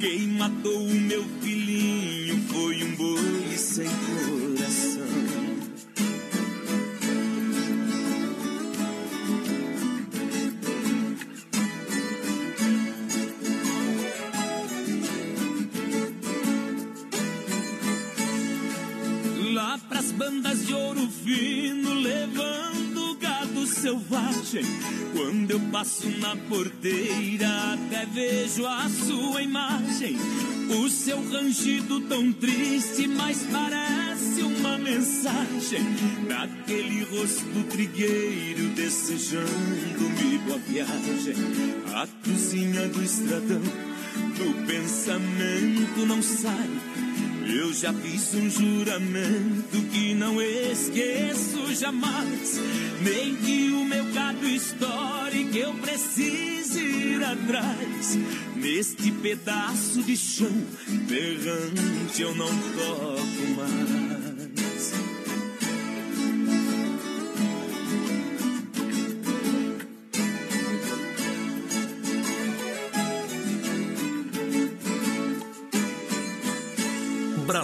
Quem 0.00 0.28
matou 0.28 0.86
o 0.86 0.94
meu 0.94 1.24
filhinho 1.40 2.42
foi 2.48 2.84
um 2.84 2.94
boi 2.94 3.56
sem 3.56 3.88
coração. 3.88 5.04
Lá 19.52 19.78
pras 19.88 20.10
bandas 20.12 20.66
de 20.66 20.74
ouro 20.74 21.08
fino, 21.08 21.94
levando 21.94 23.16
gado 23.20 23.66
selvagem. 23.66 24.64
Quando 25.12 25.33
passo 25.74 26.08
na 26.20 26.36
porteira, 26.36 27.48
até 27.72 28.06
vejo 28.06 28.64
a 28.64 28.88
sua 28.88 29.42
imagem. 29.42 30.16
O 30.80 30.88
seu 30.88 31.20
rangido 31.32 32.00
tão 32.02 32.32
triste, 32.32 33.08
mas 33.08 33.44
parece 33.50 34.42
uma 34.42 34.78
mensagem. 34.78 35.82
Naquele 36.28 37.02
rosto 37.06 37.64
trigueiro, 37.70 38.68
desejando-me 38.68 40.38
boa 40.46 40.58
viagem. 40.58 41.34
A 41.92 42.06
cozinha 42.24 42.88
do 42.90 43.02
estradão, 43.02 43.60
do 43.60 44.66
pensamento 44.68 46.06
não 46.06 46.22
sai. 46.22 46.93
Eu 47.64 47.72
já 47.72 47.94
fiz 47.94 48.34
um 48.34 48.50
juramento 48.50 49.80
que 49.90 50.12
não 50.12 50.38
esqueço 50.42 51.74
jamais. 51.74 52.60
Nem 53.00 53.34
que 53.36 53.70
o 53.70 53.86
meu 53.86 54.04
gado 54.12 54.46
estoure, 54.46 55.46
que 55.46 55.60
eu 55.60 55.72
precise 55.72 56.78
ir 56.78 57.24
atrás. 57.24 58.18
Neste 58.54 59.10
pedaço 59.10 60.02
de 60.02 60.14
chão, 60.14 60.52
berrante 61.08 62.20
eu 62.20 62.34
não 62.34 62.48
toco 62.48 63.46
mais. 63.56 64.13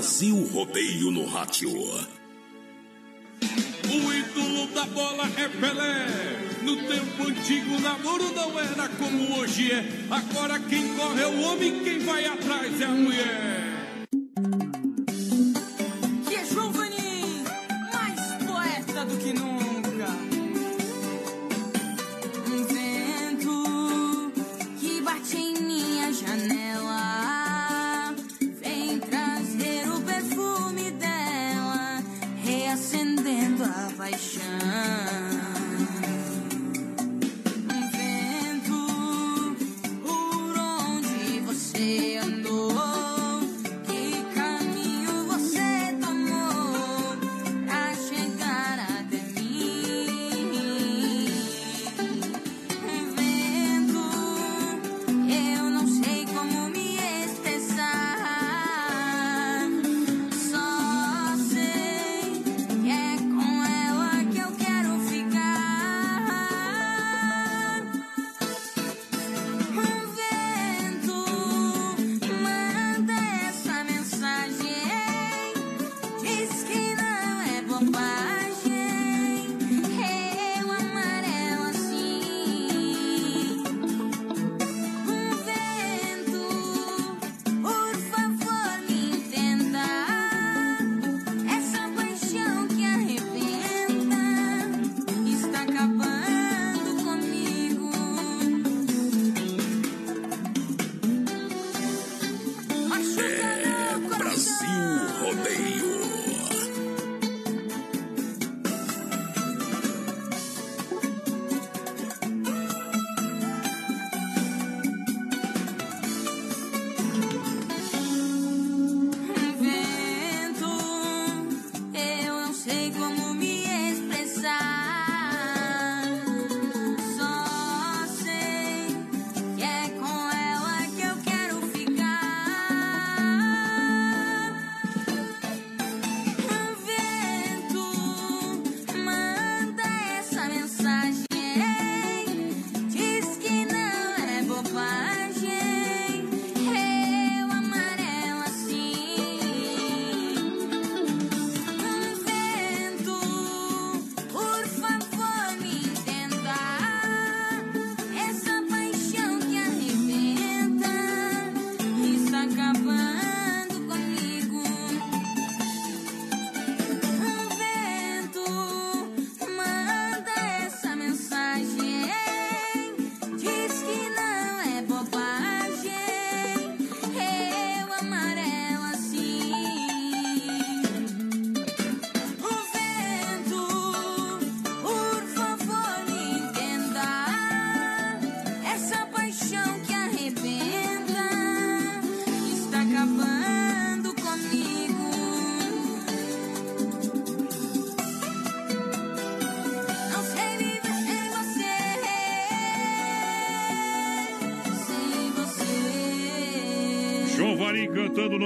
Brasil 0.00 0.48
Rodeio 0.50 1.10
no 1.10 1.26
Rádio. 1.26 1.68
O 1.68 2.00
ídolo 4.14 4.66
da 4.68 4.86
bola 4.86 5.30
é 5.36 5.46
Pelé. 5.46 6.06
No 6.62 6.74
tempo 6.74 7.28
antigo, 7.28 7.76
o 7.76 7.80
namoro 7.80 8.32
não 8.32 8.58
era 8.58 8.88
como 8.88 9.38
hoje 9.38 9.70
é. 9.70 9.84
Agora 10.10 10.58
quem 10.58 10.96
corre 10.96 11.20
é 11.20 11.26
o 11.26 11.42
homem, 11.42 11.84
quem 11.84 11.98
vai 11.98 12.24
atrás 12.24 12.80
é 12.80 12.84
a 12.86 12.88
mulher. 12.88 13.69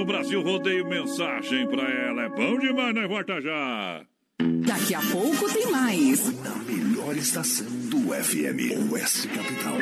Brasil 0.05 0.41
Rodeio. 0.41 0.87
Mensagem 0.87 1.67
pra 1.67 1.83
ela. 1.83 2.23
É 2.23 2.29
bom 2.29 2.57
demais, 2.59 2.95
né? 2.95 3.07
Volta 3.07 3.41
já. 3.41 4.05
Daqui 4.65 4.93
a 4.93 5.01
pouco 5.11 5.51
tem 5.53 5.71
mais. 5.71 6.31
Na 6.43 6.55
melhor 6.55 7.15
estação 7.15 7.67
do 7.89 8.13
FM, 8.13 8.91
Oeste 8.91 9.27
Capital. 9.29 9.77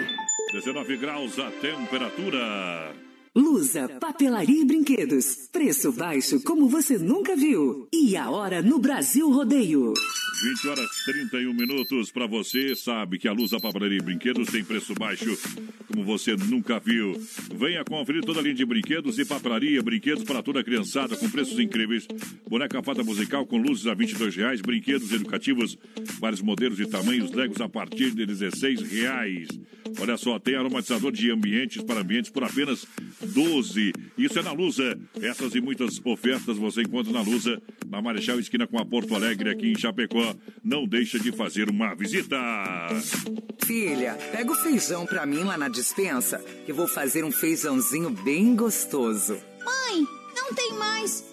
19 0.53 0.97
graus 0.97 1.39
a 1.39 1.49
temperatura. 1.51 2.93
Lusa, 3.35 3.89
papelaria 3.99 4.61
e 4.61 4.65
brinquedos. 4.65 5.49
Preço 5.51 5.91
baixo 5.91 6.41
como 6.43 6.67
você 6.69 6.99
nunca 6.99 7.35
viu. 7.35 7.87
E 7.91 8.15
a 8.15 8.29
hora 8.29 8.61
no 8.61 8.77
Brasil 8.77 9.31
Rodeio. 9.31 9.93
20 10.43 10.67
horas 10.67 10.89
31 11.05 11.53
minutos 11.53 12.11
para 12.11 12.27
você. 12.27 12.75
Sabe 12.75 13.17
que 13.17 13.29
a 13.29 13.31
Luz 13.31 13.51
Papelaria 13.51 13.97
e 13.97 14.01
Brinquedos 14.01 14.49
tem 14.49 14.61
preço 14.61 14.93
baixo 14.93 15.37
como 15.87 16.03
você 16.03 16.35
nunca 16.35 16.79
viu. 16.79 17.13
Venha 17.55 17.83
conferir 17.85 18.23
toda 18.23 18.39
a 18.39 18.43
linha 18.43 18.55
de 18.55 18.65
brinquedos 18.65 19.19
e 19.19 19.25
papelaria, 19.25 19.81
brinquedos 19.81 20.23
para 20.23 20.41
toda 20.41 20.59
a 20.59 20.63
criançada 20.63 21.15
com 21.15 21.29
preços 21.29 21.59
incríveis. 21.59 22.07
Boneca 22.49 22.81
fada 22.81 23.03
musical 23.03 23.45
com 23.45 23.57
luzes 23.57 23.85
a 23.87 23.93
22 23.93 24.35
reais, 24.35 24.59
brinquedos 24.59 25.13
educativos, 25.13 25.77
vários 26.19 26.41
modelos 26.41 26.79
e 26.79 26.87
tamanhos, 26.87 27.31
legos 27.31 27.61
a 27.61 27.69
partir 27.69 28.11
de 28.11 28.25
16 28.25 28.81
reais. 28.81 29.47
Olha 29.99 30.17
só, 30.17 30.39
tem 30.39 30.55
aromatizador 30.55 31.11
de 31.11 31.29
ambientes 31.29 31.83
para 31.83 32.01
ambientes 32.01 32.31
por 32.31 32.43
apenas 32.43 32.87
12. 33.21 33.93
Isso 34.17 34.39
é 34.39 34.41
na 34.41 34.51
Lusa. 34.51 34.97
Essas 35.21 35.53
e 35.53 35.61
muitas 35.61 36.01
ofertas 36.03 36.57
você 36.57 36.81
encontra 36.81 37.13
na 37.13 37.21
Lusa, 37.21 37.61
na 37.87 38.01
Marechal 38.01 38.39
Esquina 38.39 38.65
com 38.65 38.79
a 38.79 38.85
Porto 38.85 39.13
Alegre, 39.13 39.51
aqui 39.51 39.67
em 39.67 39.77
Chapecó. 39.77 40.32
Não 40.63 40.87
deixa 40.87 41.19
de 41.19 41.31
fazer 41.31 41.69
uma 41.69 41.93
visita. 41.95 42.37
Filha, 43.65 44.17
pega 44.31 44.51
o 44.51 44.55
feijão 44.55 45.05
pra 45.05 45.25
mim 45.25 45.43
lá 45.43 45.57
na 45.57 45.67
dispensa, 45.67 46.39
que 46.65 46.73
vou 46.73 46.87
fazer 46.87 47.23
um 47.23 47.31
feijãozinho 47.31 48.09
bem 48.09 48.55
gostoso. 48.55 49.37
Mãe, 49.63 50.07
não 50.35 50.53
tem 50.53 50.73
mais. 50.73 51.32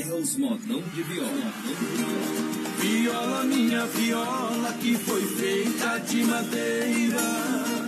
é 0.00 0.14
os 0.14 0.36
modão 0.36 0.82
de 0.94 1.02
viola. 1.02 1.52
Viola, 2.80 3.44
minha 3.44 3.86
viola, 3.86 4.72
que 4.80 4.96
foi 4.96 5.22
feita 5.22 5.98
de 5.98 6.24
madeira. 6.24 7.20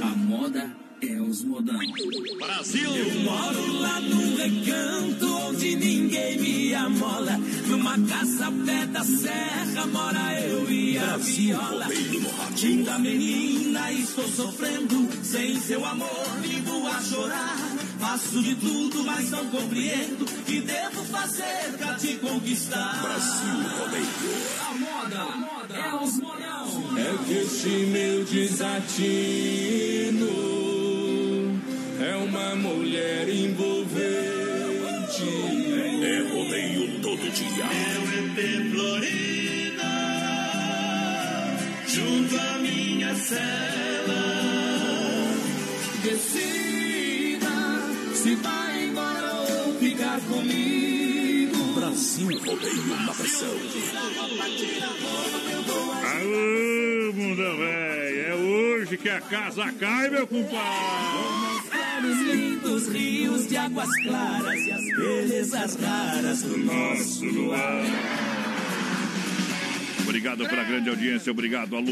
A 0.02 0.16
moda 0.16 0.86
é 1.08 1.20
os 1.20 1.44
modão. 1.44 1.78
Brasil! 2.38 2.96
Eu 2.96 3.20
moro 3.20 3.72
lá 3.80 4.00
no 4.00 4.36
recanto 4.36 5.26
onde 5.48 5.76
ninguém 5.76 6.38
me 6.38 6.74
amola. 6.74 7.38
Numa 7.66 7.98
casa 8.06 8.52
pé 8.64 8.86
da 8.86 9.04
serra 9.04 9.86
mora 9.86 10.40
eu 10.40 10.70
e 10.70 10.98
a 10.98 11.06
Brasil, 11.06 11.56
viola. 11.56 11.88
Linda 12.60 12.98
menina, 12.98 13.92
estou 13.92 14.28
sofrendo. 14.28 15.08
Sem 15.22 15.60
seu 15.60 15.84
amor, 15.84 16.26
vivo 16.42 16.86
a 16.86 17.00
chorar. 17.00 17.56
Faço 17.98 18.42
de 18.42 18.54
tudo, 18.56 19.04
mas 19.04 19.30
não 19.30 19.46
compreendo. 19.46 20.24
Que 20.44 20.60
devo 20.60 21.04
fazer 21.04 21.72
pra 21.78 21.94
te 21.94 22.14
conquistar? 22.16 23.02
Brasil 23.02 23.54
Rodeio. 23.78 24.06
A 24.68 24.74
moda, 24.74 25.76
é 25.76 25.94
os 25.94 26.16
modão. 26.16 26.98
É 26.98 27.24
que 27.26 27.32
este 27.32 27.68
meu 27.68 28.24
desatino 28.24 29.95
uma 32.26 32.56
mulher 32.56 33.28
envolvente. 33.28 34.06
É 36.02 36.18
rodeio 36.32 37.00
todo 37.00 37.30
dia. 37.30 37.64
Eu 37.94 38.02
EP 38.18 38.70
Florida, 38.70 39.92
junto 41.86 42.36
à 42.38 42.58
minha 42.58 43.14
cela. 43.14 44.24
Decida 46.02 47.56
se 48.14 48.34
vai 48.36 48.84
embora 48.84 49.34
ou 49.34 49.74
ficar 49.78 50.20
comigo. 50.20 51.56
Brasil 51.74 52.38
Rodeio 52.38 52.86
na 53.06 53.14
pressão. 53.14 53.56
Aô, 56.04 57.12
mundo 57.12 57.56
velho. 57.56 58.26
É 58.26 58.34
hoje 58.34 58.96
que 58.96 59.08
a 59.08 59.20
casa 59.20 59.72
cai, 59.78 60.10
meu 60.10 60.26
compadre. 60.26 61.45
Os 62.08 62.18
lindos 62.20 62.88
rios 62.88 63.48
de 63.48 63.56
águas 63.56 63.88
claras 64.02 64.66
e 64.66 64.72
as 64.72 64.84
belezas 64.96 65.76
raras 65.76 66.42
do 66.42 66.56
nosso 66.58 67.24
luar. 67.24 67.84
Obrigado 70.02 70.48
pela 70.48 70.62
grande 70.62 70.88
audiência. 70.88 71.32
Obrigado, 71.32 71.76
alô. 71.76 71.86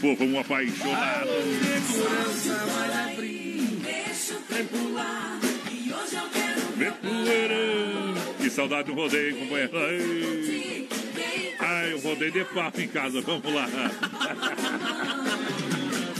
Povo 0.00 0.24
um 0.24 0.40
apaixonado. 0.40 1.28
Deixa 3.82 4.34
o 4.34 4.40
tempo 4.42 4.92
lá. 4.94 5.38
E 5.70 5.92
hoje 5.92 6.16
eu 6.16 6.28
quero 6.32 6.60
Vê 6.76 6.90
poeira. 6.90 7.54
Que 8.38 8.50
saudade 8.50 8.88
do 8.88 8.94
rodeio, 8.94 9.36
companheiro. 9.36 9.72
Ai, 11.60 11.94
o 11.94 12.00
rodeio 12.00 12.32
de 12.32 12.44
papo 12.46 12.80
em 12.80 12.88
casa. 12.88 13.20
Vamos 13.20 13.54
lá. 13.54 13.68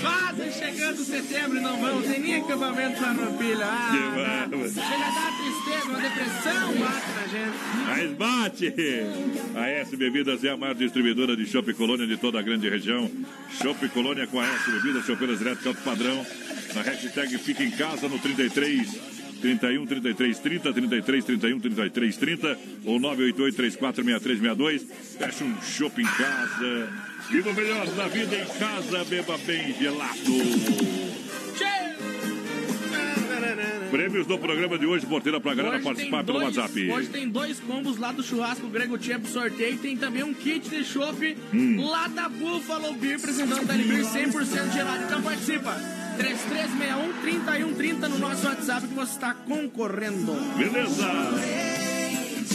Quase 0.02 0.52
chegando 0.52 0.96
setembro 1.04 1.58
e 1.58 1.60
não 1.60 1.80
vamos 1.80 2.06
ter 2.06 2.18
nem 2.18 2.34
acampamento 2.36 2.98
para 2.98 3.14
Farroupilha. 3.14 3.64
Ah, 3.64 4.48
Que 4.50 4.68
chega 4.68 4.82
a 4.82 5.10
dar 5.10 5.32
tristeza, 5.38 5.88
uma 5.88 6.00
depressão 6.00 6.74
bate 6.74 7.12
na 7.14 7.26
gente. 7.28 7.56
Mas 7.86 8.12
bate! 8.12 8.74
A 9.54 9.68
S 9.68 9.96
Bebidas 9.96 10.42
é 10.42 10.50
a 10.50 10.56
maior 10.56 10.74
distribuidora 10.74 11.36
de 11.36 11.46
Chopp 11.46 11.72
Colônia 11.74 12.06
de 12.06 12.16
toda 12.16 12.38
a 12.38 12.42
grande 12.42 12.68
região. 12.68 13.08
Chopp 13.62 13.88
Colônia 13.90 14.26
com 14.26 14.40
a 14.40 14.44
S 14.44 14.70
Bebidas, 14.72 15.06
chopeiras 15.06 15.40
elétricas 15.40 15.66
alto 15.68 15.82
padrão. 15.82 16.26
Na 16.74 16.82
hashtag 16.82 17.38
Fica 17.38 17.62
em 17.62 17.70
Casa 17.70 18.08
no 18.08 18.18
33 18.18 19.22
31 19.40 19.86
33 19.86 20.38
30 20.38 20.72
33 20.72 21.24
31 21.24 21.60
33 21.60 22.16
30 22.16 22.58
ou 22.84 22.98
988 23.00 23.56
34 23.56 24.04
6362. 24.04 24.82
Fecha 25.18 25.44
um 25.44 25.62
chopp 25.62 26.00
em 26.00 26.04
casa. 26.04 27.12
Viva 27.32 27.50
o 27.50 27.54
melhor 27.54 27.86
da 27.86 28.08
vida 28.08 28.36
em 28.36 28.44
casa, 28.58 29.04
beba 29.04 29.38
bem 29.38 29.74
gelado. 29.74 30.12
Prêmios 33.90 34.26
do 34.26 34.38
programa 34.38 34.78
de 34.78 34.86
hoje, 34.86 35.04
porteira 35.06 35.38
pra 35.40 35.54
galera 35.54 35.76
Hoje 35.76 35.84
participar 35.84 36.24
pelo 36.24 36.40
dois- 36.40 36.56
WhatsApp. 36.56 36.90
Hoje 36.90 37.08
tem 37.08 37.28
dois 37.28 37.60
combos 37.60 37.98
lá 37.98 38.10
do 38.12 38.22
churrasco 38.22 38.66
Grego 38.68 38.96
Tia 38.96 39.18
pro 39.18 39.30
sorteio. 39.30 39.76
Tem 39.78 39.96
também 39.96 40.22
um 40.22 40.32
kit 40.32 40.68
de 40.70 40.82
chopp 40.84 41.36
Hum. 41.52 41.86
lá 41.86 42.06
da 42.08 42.28
Buffalo 42.28 42.94
Beer, 42.94 43.16
apresentando 43.16 43.66
da 43.66 43.74
Beer 43.74 44.04
100% 44.04 44.72
gelado. 44.72 45.04
Então 45.04 45.22
participa. 45.22 45.74
3361-3130 46.18 48.08
no 48.08 48.18
nosso 48.18 48.46
WhatsApp 48.46 48.86
que 48.86 48.94
você 48.94 49.12
está 49.12 49.34
concorrendo. 49.34 50.32
Beleza? 50.56 51.91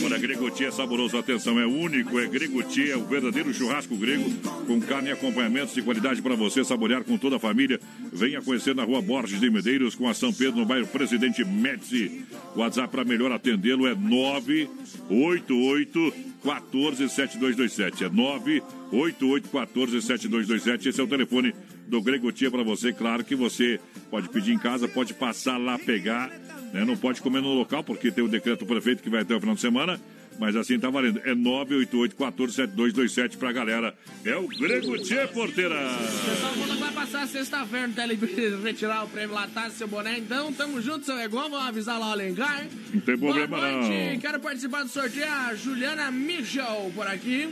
Olha, 0.03 0.17
Gregotti 0.17 0.65
é 0.65 0.71
saboroso, 0.71 1.17
atenção, 1.17 1.57
é 1.60 1.65
único, 1.65 2.19
é 2.19 2.27
Gregotti, 2.27 2.91
é 2.91 2.97
o 2.97 3.05
verdadeiro 3.05 3.53
churrasco 3.53 3.95
grego, 3.95 4.29
com 4.65 4.79
carne 4.79 5.10
e 5.10 5.12
acompanhamentos 5.12 5.73
de 5.73 5.81
qualidade 5.81 6.21
para 6.21 6.36
você 6.36 6.63
saborear 6.63 7.03
com 7.03 7.17
toda 7.17 7.38
a 7.38 7.39
família. 7.39 7.80
Venha 8.13 8.39
conhecer 8.41 8.76
na 8.76 8.84
rua 8.84 9.01
Borges 9.01 9.39
de 9.39 9.49
Medeiros, 9.49 9.95
com 9.95 10.07
a 10.07 10.13
São 10.13 10.32
Pedro, 10.32 10.59
no 10.59 10.65
bairro 10.65 10.86
Presidente 10.88 11.43
Médici. 11.43 12.26
O 12.55 12.59
WhatsApp 12.59 12.89
para 12.89 13.03
melhor 13.03 13.32
atendê-lo 13.32 13.88
é 13.88 13.95
988 13.95 16.13
14 16.43 17.09
7227. 17.09 18.03
É 18.05 18.09
988 18.09 19.49
14 19.49 20.01
7227. 20.01 20.89
Esse 20.89 21.01
é 21.01 21.03
o 21.03 21.07
telefone 21.07 21.53
do 21.88 22.01
Gregotia 22.01 22.51
para 22.51 22.63
você. 22.63 22.93
Claro 22.93 23.24
que 23.24 23.36
você 23.36 23.80
pode 24.09 24.30
pedir 24.30 24.53
em 24.53 24.59
casa, 24.59 24.88
pode 24.88 25.13
passar 25.13 25.57
lá 25.57 25.80
pegar. 25.80 26.30
Né? 26.74 26.86
Não 26.86 26.97
pode 26.97 27.22
comer 27.22 27.41
no 27.41 27.53
local, 27.53 27.84
porque 27.84 28.11
tem 28.11 28.24
o 28.24 28.28
decreto 28.28 28.59
do 28.59 28.65
prefeito 28.65 29.01
que 29.03 29.09
vai 29.09 29.22
até 29.22 29.36
o 29.36 29.39
final 29.39 29.55
de 29.55 29.61
semana. 29.61 29.99
Mas 30.39 30.55
assim 30.55 30.80
tá 30.80 30.88
valendo. 30.91 31.20
É 31.26 31.34
988 31.34 32.15
14 32.15 32.53
7227 32.53 33.38
pra 33.38 33.51
galera. 33.51 33.95
É 34.24 34.36
o 34.36 34.47
Gregotia 34.47 35.28
Porteira. 35.28 35.76
Pessoal, 35.76 36.53
quando 36.53 36.80
vai 36.80 36.91
passar 36.91 37.28
sexta-feira 37.28 37.88
no 37.88 37.93
Telebir 37.95 38.61
retirar 38.61 39.03
o 39.03 39.07
prêmio 39.07 39.34
lá, 39.34 39.47
tá, 39.47 39.68
seu 39.72 39.88
boné? 39.88 40.20
Então, 40.20 40.53
tamo 40.53 40.80
junto, 40.80 41.05
seu 41.05 41.18
Egon. 41.20 41.49
Vamos 41.49 41.68
avisar 41.68 41.99
lá 41.99 42.09
o 42.09 42.11
Alencar. 42.11 42.68
Não 42.93 43.01
tem 43.01 43.18
problema 43.18 43.47
Boa 43.57 43.72
noite. 43.72 44.13
não. 44.13 44.20
Quero 44.20 44.39
participar 44.39 44.84
do 44.84 44.89
sorteio. 44.89 45.26
A 45.26 45.55
Juliana 45.55 46.11
Michel 46.11 46.91
por 46.93 47.07
aqui. 47.07 47.49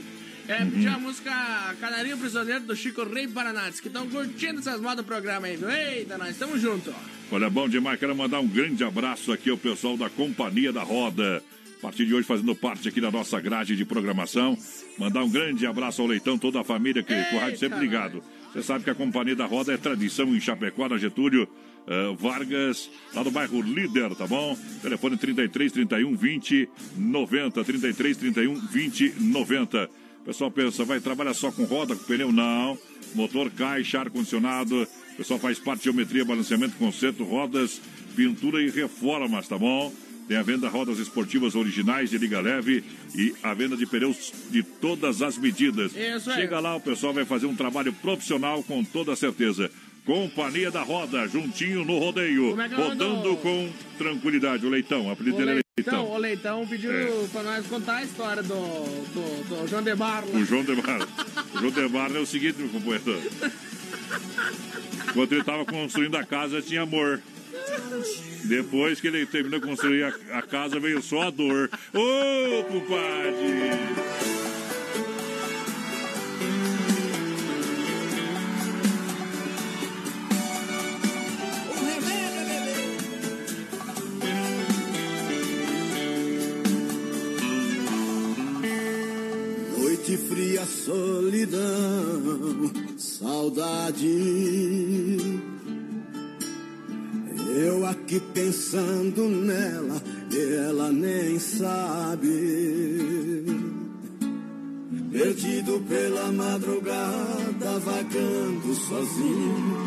É, 0.47 0.63
pedir 0.63 0.87
a 0.87 0.99
música 0.99 1.31
Canarinho 1.81 2.17
Prisioneiro 2.19 2.61
do 2.61 2.75
Chico 2.75 3.03
Rei 3.03 3.27
Paranates, 3.27 3.79
que 3.79 3.87
estão 3.87 4.07
curtindo 4.07 4.59
essas 4.59 4.79
modas 4.79 4.97
do 4.97 5.03
programa 5.03 5.47
aí, 5.47 5.55
viu? 5.55 5.71
Eita, 5.71 6.19
nós 6.19 6.29
estamos 6.29 6.61
juntos. 6.61 6.93
Olha, 7.31 7.49
bom 7.49 7.67
demais. 7.67 7.99
Quero 7.99 8.15
mandar 8.15 8.39
um 8.39 8.47
grande 8.47 8.83
abraço 8.83 9.31
aqui 9.31 9.49
ao 9.49 9.57
pessoal 9.57 9.97
da 9.97 10.07
Companhia 10.07 10.71
da 10.71 10.83
Roda. 10.83 11.41
A 11.79 11.81
partir 11.81 12.05
de 12.05 12.13
hoje, 12.13 12.27
fazendo 12.27 12.55
parte 12.55 12.87
aqui 12.87 13.01
da 13.01 13.09
nossa 13.09 13.39
grade 13.41 13.75
de 13.75 13.83
programação. 13.85 14.55
Mandar 14.99 15.23
um 15.23 15.29
grande 15.29 15.65
abraço 15.65 16.01
ao 16.03 16.07
Leitão, 16.07 16.37
toda 16.37 16.61
a 16.61 16.63
família 16.63 17.01
que 17.01 17.13
o 17.13 17.39
rádio 17.39 17.57
sempre 17.57 17.79
ligado. 17.79 18.23
Você 18.53 18.61
sabe 18.61 18.83
que 18.83 18.89
a 18.89 18.95
Companhia 18.95 19.35
da 19.35 19.45
Roda 19.45 19.73
é 19.73 19.77
tradição 19.77 20.35
em 20.35 20.39
Chapecó, 20.39 20.87
na 20.87 20.97
Getúlio. 20.97 21.47
Uh, 21.87 22.15
Vargas, 22.15 22.89
lá 23.13 23.21
do 23.21 23.29
bairro 23.29 23.61
Líder, 23.61 24.15
tá 24.15 24.25
bom? 24.25 24.57
Telefone 24.81 25.17
33 25.17 25.71
31 25.71 26.15
20 26.15 26.69
90. 26.97 27.63
33 27.63 28.17
31 28.17 28.55
20 28.55 29.13
90. 29.19 29.89
O 30.25 30.29
pessoal 30.29 30.49
pensa, 30.49 30.83
vai 30.83 30.99
trabalhar 30.99 31.35
só 31.35 31.51
com 31.51 31.65
roda, 31.65 31.95
com 31.95 32.03
pneu? 32.03 32.31
Não. 32.31 32.75
Motor, 33.13 33.51
caixa, 33.51 33.99
ar-condicionado. 33.99 34.87
O 35.13 35.15
pessoal 35.17 35.39
faz 35.39 35.59
parte 35.59 35.79
de 35.81 35.83
geometria, 35.85 36.25
balanceamento, 36.25 36.75
conserto, 36.77 37.23
rodas, 37.23 37.79
pintura 38.15 38.61
e 38.61 38.69
reformas, 38.71 39.47
tá 39.47 39.57
bom? 39.57 39.93
Tem 40.27 40.35
a 40.35 40.41
venda 40.41 40.67
rodas 40.67 40.97
esportivas 40.97 41.53
originais 41.53 42.09
de 42.09 42.17
liga 42.17 42.41
leve 42.41 42.83
e 43.15 43.35
a 43.43 43.53
venda 43.53 43.77
de 43.77 43.85
pneus 43.85 44.33
de 44.49 44.63
todas 44.63 45.21
as 45.21 45.37
medidas. 45.37 45.95
Isso 45.95 46.31
aí. 46.31 46.37
Chega 46.41 46.59
lá, 46.59 46.75
o 46.75 46.81
pessoal 46.81 47.13
vai 47.13 47.23
fazer 47.23 47.45
um 47.45 47.55
trabalho 47.55 47.93
profissional 47.93 48.63
com 48.63 48.83
toda 48.83 49.15
certeza. 49.15 49.69
Companhia 50.03 50.71
da 50.71 50.81
Roda, 50.81 51.27
juntinho 51.27 51.85
no 51.85 51.99
rodeio. 51.99 52.59
É 52.59 52.65
é 52.65 52.67
rodando 52.75 53.21
do- 53.29 53.37
com 53.37 53.69
tranquilidade. 53.99 54.65
O 54.65 54.69
Leitão, 54.69 55.09
apelido 55.11 55.37
dele 55.37 55.64
Leitão. 55.77 56.09
o 56.09 56.17
Leitão 56.17 56.65
pediu 56.65 56.89
É. 56.89 57.27
pra 57.33 57.43
nós 57.43 57.67
contar 57.67 57.97
a 57.97 58.03
história 58.03 58.41
do, 58.41 58.55
do, 58.55 59.43
do 59.49 59.67
João 59.67 59.83
de 59.83 59.93
Barro. 59.93 60.33
O 60.33 60.45
João 60.45 60.63
Demar. 60.63 61.01
O 61.53 61.59
João 61.59 61.71
Demar 61.71 62.15
é 62.15 62.19
o 62.19 62.25
seguinte, 62.25 62.59
meu 62.59 62.69
companheiro. 62.69 63.21
Enquanto 65.09 65.31
ele 65.33 65.41
estava 65.41 65.65
construindo 65.65 66.15
a 66.15 66.23
casa, 66.23 66.61
tinha 66.61 66.83
amor. 66.83 67.21
Depois 68.45 69.01
que 69.01 69.07
ele 69.07 69.25
terminou 69.25 69.59
de 69.59 69.65
construir 69.67 70.03
a, 70.05 70.37
a 70.37 70.41
casa, 70.43 70.79
veio 70.79 71.01
só 71.01 71.23
a 71.23 71.29
dor. 71.29 71.69
Ô, 71.93 72.63
compadre! 72.63 74.44
Solidão, 90.85 92.71
saudade. 92.97 94.07
Eu 97.57 97.85
aqui 97.87 98.19
pensando 98.33 99.27
nela, 99.27 100.01
ela 100.67 100.91
nem 100.91 101.39
sabe. 101.39 102.27
Perdido 105.11 105.81
pela 105.87 106.31
madrugada, 106.31 107.79
vagando 107.79 108.75
sozinho, 108.75 109.77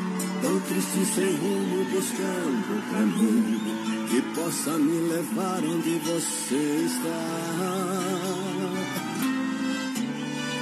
tão 0.42 0.60
triste 0.60 1.04
sem 1.14 1.36
rumo, 1.36 1.84
buscando 1.92 2.76
o 2.76 2.82
caminho 2.90 3.60
que 4.08 4.22
possa 4.34 4.78
me 4.78 5.00
levar 5.10 5.62
onde 5.62 5.98
você 5.98 6.86
está. 6.86 8.17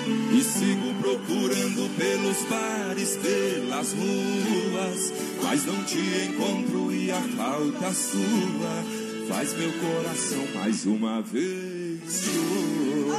E 0.07 0.43
sigo 0.43 0.95
procurando 1.01 1.91
pelos 1.97 2.43
bares, 2.49 3.17
pelas 3.17 3.93
ruas, 3.93 5.13
mas 5.43 5.65
não 5.65 5.83
te 5.85 5.99
encontro 5.99 6.93
e 6.93 7.11
a 7.11 7.21
falta 7.37 7.93
sua 7.93 8.85
faz 9.29 9.53
meu 9.55 9.73
coração 9.73 10.47
mais 10.55 10.87
uma 10.87 11.21
vez 11.23 12.23
chorar. 12.23 13.17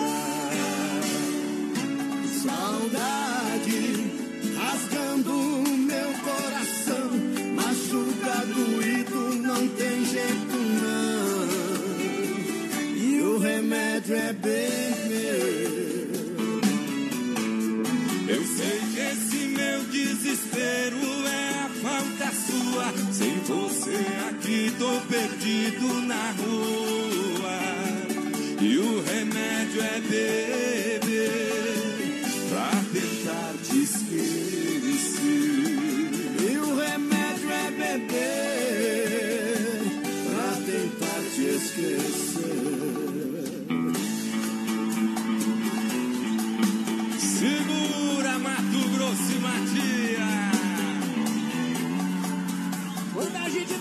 Saudade 2.44 4.08
rasgando 4.56 5.34
meu 5.78 6.14
coração, 6.24 7.12
machuca 7.56 8.46
doído, 8.46 9.36
não 9.42 9.68
tem 9.68 10.06
jeito 10.06 10.58
não. 10.82 11.48
E 12.96 13.22
o 13.22 13.38
remédio 13.40 14.16
é 14.16 14.34
beber. 14.34 15.77
Eu 18.30 18.44
sei 18.44 18.80
que 18.94 19.00
esse 19.00 19.48
meu 19.48 19.84
desespero 19.86 20.98
é 21.28 21.50
a 21.60 21.70
falta 21.82 22.30
sua. 22.36 23.14
Sem 23.14 23.36
você 23.40 24.06
aqui 24.30 24.74
tô 24.78 25.00
perdido 25.08 26.02
na 26.02 26.32
rua. 26.32 27.60
E 28.62 28.78
o 28.78 29.02
remédio 29.02 29.82
é 29.82 30.02
beber 30.02 30.97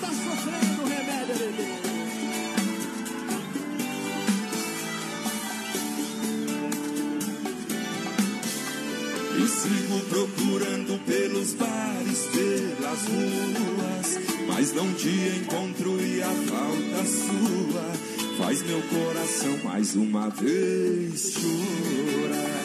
a 0.06 0.12
gente 0.12 0.24
tá 0.24 0.30
sofrendo, 0.30 0.82
remédio. 0.88 1.86
E 9.38 9.48
sigo 9.48 10.00
procurando 10.08 10.98
pelos 11.04 11.54
bares, 11.54 12.26
pelas 12.32 13.02
ruas, 13.06 14.18
mas 14.48 14.72
não 14.72 14.92
te 14.94 15.08
encontro 15.40 16.00
e 16.00 16.22
a 16.22 16.28
falta 16.28 17.04
sua 17.04 18.36
faz 18.38 18.62
meu 18.62 18.82
coração 18.82 19.58
mais 19.64 19.94
uma 19.96 20.28
vez 20.30 21.32
chorar. 21.32 22.56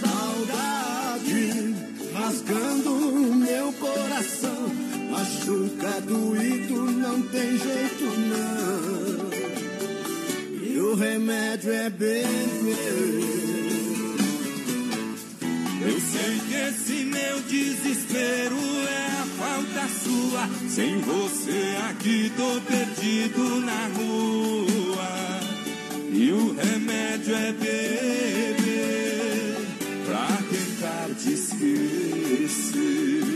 Saudade 0.00 1.74
rasgando 2.12 2.90
meu 3.34 3.72
coração, 3.74 4.66
machuca 5.14 6.00
doído, 6.00 6.90
não 6.90 7.22
tem 7.22 7.56
jeito 7.56 8.04
não. 8.32 9.30
E 10.60 10.76
o 10.78 10.96
remédio 10.96 11.72
é 11.72 11.88
beber. 11.88 12.26
Eu 15.86 16.00
sei 16.00 16.40
que 16.48 16.54
esse 16.54 17.04
meu 17.04 17.40
desespero 17.42 18.56
é 18.88 19.06
a 19.06 19.24
falta 19.38 19.86
sua. 20.02 20.48
Sem 20.68 21.00
você 21.00 21.76
aqui 21.90 22.32
tô 22.36 22.60
perdido 22.62 23.60
na 23.60 23.86
rua. 23.96 25.40
E 26.10 26.32
o 26.32 26.54
remédio 26.54 27.36
é 27.36 27.52
beber 27.52 29.56
pra 30.06 30.26
tentar 30.50 31.10
te 31.20 31.34
esquecer. 31.34 33.33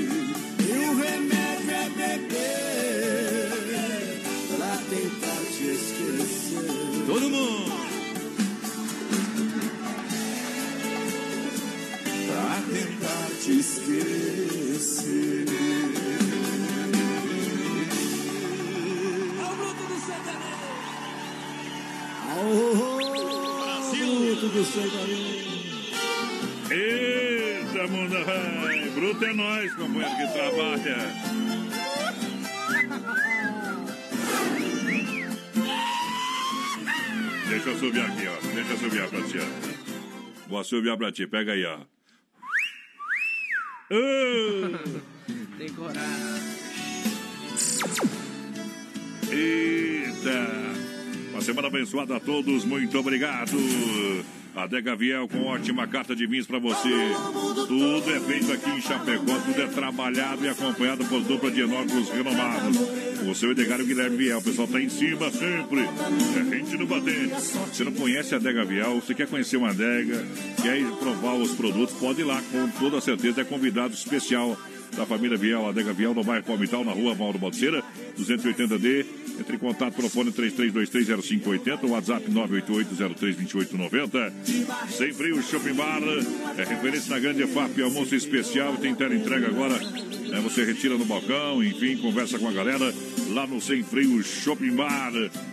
Mundo! 7.28 7.72
Pra 12.26 12.62
tentar 12.72 13.30
te 13.42 13.60
esquecer. 13.60 15.44
Brasil 23.58 24.36
do 24.36 24.64
sertanejo. 24.64 25.58
Eita, 26.70 27.86
mundo. 27.88 28.16
Bruto 28.94 29.24
é 29.24 29.34
nós, 29.34 29.74
companheiro, 29.74 30.16
que 30.16 30.32
trabalha. 30.32 31.47
Deixa 37.68 37.84
eu 37.84 37.92
subir 37.92 38.00
aqui, 38.00 38.26
ó. 38.26 38.54
Deixa 38.54 38.72
eu 38.72 38.78
subir 38.78 39.08
pra 39.08 39.22
ti, 39.22 39.38
ó. 39.38 40.48
Vou 40.48 40.64
subir 40.64 40.96
pra 40.96 41.12
ti, 41.12 41.26
pega 41.26 41.52
aí, 41.52 41.66
ó. 41.66 41.80
Tem 45.58 45.68
coragem. 45.74 46.48
Eita! 49.30 50.48
Uma 51.30 51.42
semana 51.42 51.68
abençoada 51.68 52.16
a 52.16 52.20
todos, 52.20 52.64
muito 52.64 52.98
obrigado! 52.98 53.52
Adega 54.56 54.96
Viel 54.96 55.28
com 55.28 55.44
ótima 55.44 55.86
carta 55.86 56.16
de 56.16 56.26
vinhos 56.26 56.46
para 56.46 56.58
você. 56.58 56.88
Tudo 57.68 58.10
é 58.10 58.20
feito 58.20 58.50
aqui 58.50 58.70
em 58.70 58.80
Chapecó, 58.80 59.38
tudo 59.40 59.60
é 59.60 59.66
trabalhado 59.66 60.42
e 60.42 60.48
acompanhado 60.48 61.04
por 61.04 61.20
dupla 61.22 61.50
de 61.50 61.60
enólogos 61.60 62.08
renomados. 62.08 63.07
O 63.26 63.34
seu 63.34 63.50
Edgar 63.52 63.80
e 63.80 63.82
o 63.82 63.86
Guilherme 63.86 64.16
Viel. 64.16 64.38
O 64.38 64.42
pessoal 64.42 64.68
tá 64.68 64.80
em 64.80 64.88
cima 64.88 65.30
sempre. 65.30 65.80
É 65.80 66.56
gente 66.56 66.76
no 66.76 66.86
batente. 66.86 67.34
Você 67.72 67.84
não 67.84 67.92
conhece 67.92 68.34
a 68.34 68.38
Adega 68.38 68.64
Vial, 68.64 68.94
você 68.96 69.14
quer 69.14 69.26
conhecer 69.26 69.56
uma 69.56 69.70
adega, 69.70 70.24
quer 70.62 70.82
provar 70.98 71.34
os 71.34 71.52
produtos, 71.52 71.94
pode 71.96 72.20
ir 72.20 72.24
lá, 72.24 72.40
com 72.50 72.68
toda 72.78 73.00
certeza. 73.00 73.40
É 73.40 73.44
convidado 73.44 73.94
especial 73.94 74.56
da 74.96 75.04
família 75.04 75.36
Viel, 75.36 75.66
Adega 75.66 75.92
Viel, 75.92 76.14
no 76.14 76.24
bairro 76.24 76.44
Palmital, 76.44 76.84
na 76.84 76.92
rua 76.92 77.14
Mauro 77.14 77.38
Balseira, 77.38 77.82
280D. 78.18 79.06
Entre 79.40 79.54
em 79.54 79.58
contato 79.58 79.94
pelo 79.94 80.08
fone 80.08 80.32
33230580, 80.32 81.88
WhatsApp 81.88 82.28
988032890. 82.30 84.32
Sem 84.90 85.12
frio, 85.12 85.40
Shopping 85.42 85.74
Bar, 85.74 86.02
é 86.56 86.64
referência 86.64 87.14
na 87.14 87.20
grande 87.20 87.46
FAP, 87.46 87.80
almoço 87.80 88.16
especial, 88.16 88.76
tem 88.76 88.94
tela 88.94 89.14
entrega 89.14 89.46
agora. 89.46 89.78
É, 90.32 90.40
você 90.40 90.64
retira 90.64 90.98
no 90.98 91.04
balcão, 91.04 91.62
enfim, 91.62 91.96
conversa 91.96 92.38
com 92.38 92.48
a 92.48 92.52
galera 92.52 92.92
lá 93.30 93.46
no 93.46 93.60
Sem 93.60 93.82
Freio 93.82 94.22
Shopping 94.22 94.74
Bar. 94.74 95.12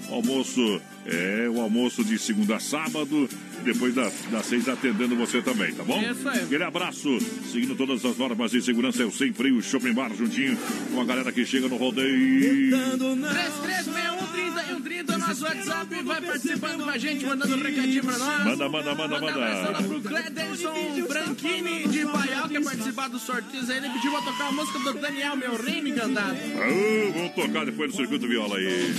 Almoço 0.09 0.82
é 1.05 1.47
o 1.49 1.61
almoço 1.61 2.03
de 2.03 2.18
segunda 2.18 2.55
a 2.55 2.59
sábado, 2.59 3.30
depois 3.63 3.93
das, 3.93 4.13
das 4.32 4.45
seis 4.45 4.68
atendendo 4.68 5.16
você 5.16 5.41
também, 5.41 5.74
tá 5.74 5.84
bom? 5.84 6.01
Isso 6.01 6.28
aí. 6.28 6.43
Aquele 6.43 6.63
abraço, 6.63 7.20
seguindo 7.51 7.76
todas 7.76 8.03
as 8.03 8.18
normas 8.18 8.51
de 8.51 8.61
segurança, 8.61 9.03
é 9.03 9.05
o 9.05 9.11
Sem 9.11 9.32
Freio 9.32 9.61
Shopping 9.61 9.93
Bar, 9.93 10.13
juntinho 10.16 10.57
com 10.93 11.01
a 11.01 11.05
galera 11.05 11.32
que 11.32 11.45
chega 11.45 11.68
no 11.68 11.78
rodeio. 11.78 12.55
3361 12.56 15.14
é 15.14 15.18
nosso 15.18 15.43
WhatsApp, 15.43 16.03
vai 16.03 16.22
participando 16.22 16.84
com 16.84 16.89
a 16.89 16.97
gente, 16.97 17.26
mandando 17.26 17.56
um 17.56 17.62
recadinho 17.62 18.03
pra 18.03 18.18
nós. 18.18 18.45
Manda, 18.45 18.70
manda, 18.70 18.95
manda, 18.95 19.20
Manda 19.20 19.20
manda. 19.20 19.39
lá 19.39 19.74
pro 19.84 20.01
Clederson 20.01 20.74
Branchini 21.08 21.88
de 21.88 22.06
Paial, 22.06 22.47
que 22.47 22.56
quer 22.56 22.64
participar 22.64 23.10
dos 23.10 23.22
sorteios 23.22 23.70
aí. 23.70 23.78
Ele 23.78 23.89
pediu 23.89 24.12
pra 24.12 24.22
tocar 24.22 24.47
a 24.47 24.51
música 24.51 24.80
do 24.80 24.93
Daniel, 24.93 25.36
meu 25.36 25.56
rei 25.62 25.82
me 25.82 25.91
cantado. 25.91 26.38
Ah, 26.38 27.12
vamos 27.14 27.34
tocar 27.34 27.66
depois 27.66 27.91
do 27.91 27.97
circuito 27.97 28.28
viola 28.28 28.58
aí. 28.58 28.93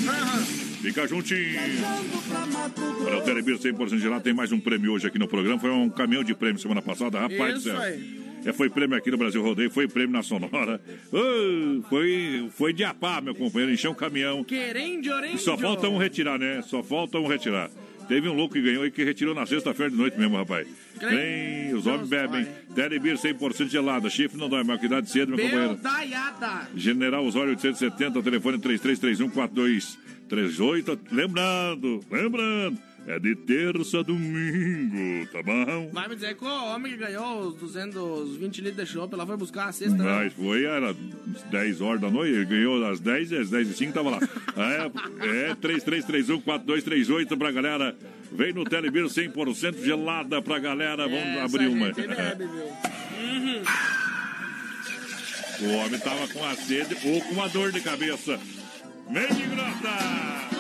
Fica 0.82 1.09
juntinho. 1.09 1.59
Olha, 3.07 3.18
o 3.18 3.22
Telebir 3.22 3.59
100% 3.59 3.98
gelado 3.98 4.22
tem 4.22 4.34
mais 4.34 4.52
um 4.52 4.61
prêmio 4.61 4.92
hoje 4.92 5.07
aqui 5.07 5.18
no 5.18 5.26
programa. 5.26 5.59
Foi 5.59 5.70
um 5.70 5.88
caminhão 5.88 6.22
de 6.22 6.34
prêmio 6.34 6.61
semana 6.61 6.82
passada, 6.82 7.18
rapaz 7.20 7.54
do 7.54 7.59
Isso 7.59 7.70
céu. 7.70 7.80
aí. 7.80 8.25
É, 8.47 8.53
foi 8.53 8.70
prêmio 8.70 8.97
aqui 8.97 9.11
no 9.11 9.18
Brasil 9.18 9.42
Rodeio, 9.42 9.70
foi 9.70 9.88
prêmio 9.88 10.12
na 10.12 10.22
Sonora. 10.22 10.80
Foi, 11.88 12.49
foi 12.53 12.72
de 12.72 12.84
apá, 12.84 13.20
meu 13.20 13.34
companheiro, 13.34 13.72
encheu 13.72 13.90
um 13.90 13.94
caminhão. 13.94 14.44
Querendo, 14.44 15.11
orendo. 15.11 15.38
Só 15.38 15.59
falta 15.59 15.88
um 15.88 15.99
retirar, 15.99 16.38
né? 16.38 16.62
Só 16.62 16.80
falta 16.82 17.18
um 17.18 17.26
retirar. 17.26 17.70
Teve 18.09 18.28
um 18.28 18.34
louco 18.34 18.55
que 18.55 18.62
ganhou 18.62 18.86
e 18.86 18.90
que 18.90 19.03
retirou 19.03 19.34
na 19.34 19.44
sexta-feira 19.47 19.90
de 19.90 19.97
noite 19.97 20.16
mesmo, 20.16 20.36
rapaz. 20.36 20.68
Tem, 21.01 21.74
os 21.74 21.88
homens 21.88 22.09
bebem. 22.09 22.47
Telebir 22.72 23.16
100% 23.16 23.68
gelada. 23.68 24.09
Chifre 24.09 24.38
não 24.38 24.49
dói, 24.49 24.62
mas 24.62 24.78
que 24.78 24.86
idade 24.86 25.11
cedo, 25.11 25.34
meu 25.34 25.44
companheiro. 25.44 25.76
General 26.76 27.26
Osório 27.26 27.51
870, 27.51 28.22
telefone 28.22 28.59
3331-4238. 28.59 30.99
Lembrando, 31.11 32.01
lembrando, 32.09 32.78
é 33.07 33.18
de 33.20 33.36
terça 33.36 34.00
a 34.00 34.02
domingo, 34.02 35.26
tá 35.32 35.42
bom? 35.42 35.90
Vai 35.92 36.09
me 36.09 36.14
dizer 36.16 36.34
que 36.34 36.44
o 36.44 36.48
homem 36.48 36.92
que 36.92 36.98
ganhou 36.98 37.48
os 37.48 37.54
220 37.54 38.61
litros 38.61 38.88
de 38.88 38.92
chopp, 38.92 39.14
ela 39.14 39.24
foi 39.24 39.36
buscar 39.36 39.68
a 39.68 39.72
cesta, 39.72 39.96
né? 39.96 40.04
Mas 40.04 40.32
foi, 40.32 40.64
era 40.64 40.94
10 41.50 41.80
horas 41.80 42.00
da 42.00 42.11
noite, 42.11 42.34
ele 42.34 42.44
ganhou 42.44 42.84
às 42.84 42.98
10 42.98 43.30
e 43.30 43.38
às 43.38 43.50
10 43.50 43.70
e 43.70 43.74
5 43.74 43.92
tava 43.92 44.11
lá. 44.11 44.18
É, 44.57 45.50
é 45.50 45.54
3331-4238 45.54 47.36
pra 47.38 47.52
galera. 47.52 47.96
Vem 48.32 48.52
no 48.52 48.64
Telebir 48.64 49.04
100% 49.04 49.84
gelada 49.84 50.42
pra 50.42 50.59
galera. 50.59 51.07
Vamos 51.07 51.24
Essa 51.24 51.44
abrir 51.44 51.68
uma. 51.68 51.92
bebe? 51.92 52.44
Uhum. 52.44 53.62
O 55.61 55.72
homem 55.76 55.98
tava 56.00 56.28
com 56.28 56.44
a 56.44 56.54
sede 56.54 56.96
ou 57.04 57.20
com 57.22 57.34
uma 57.34 57.48
dor 57.48 57.70
de 57.70 57.80
cabeça. 57.80 58.38
Meio 59.09 59.32
de 59.34 59.42
grota! 59.46 60.55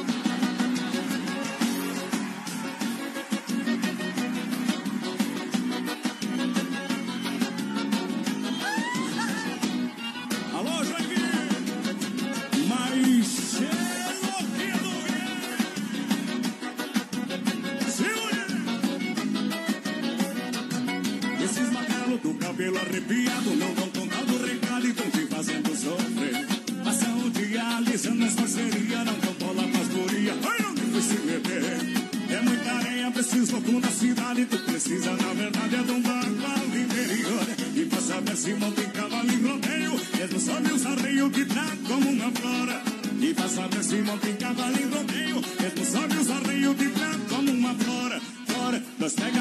Fora, 49.08 49.30
nós 49.30 49.35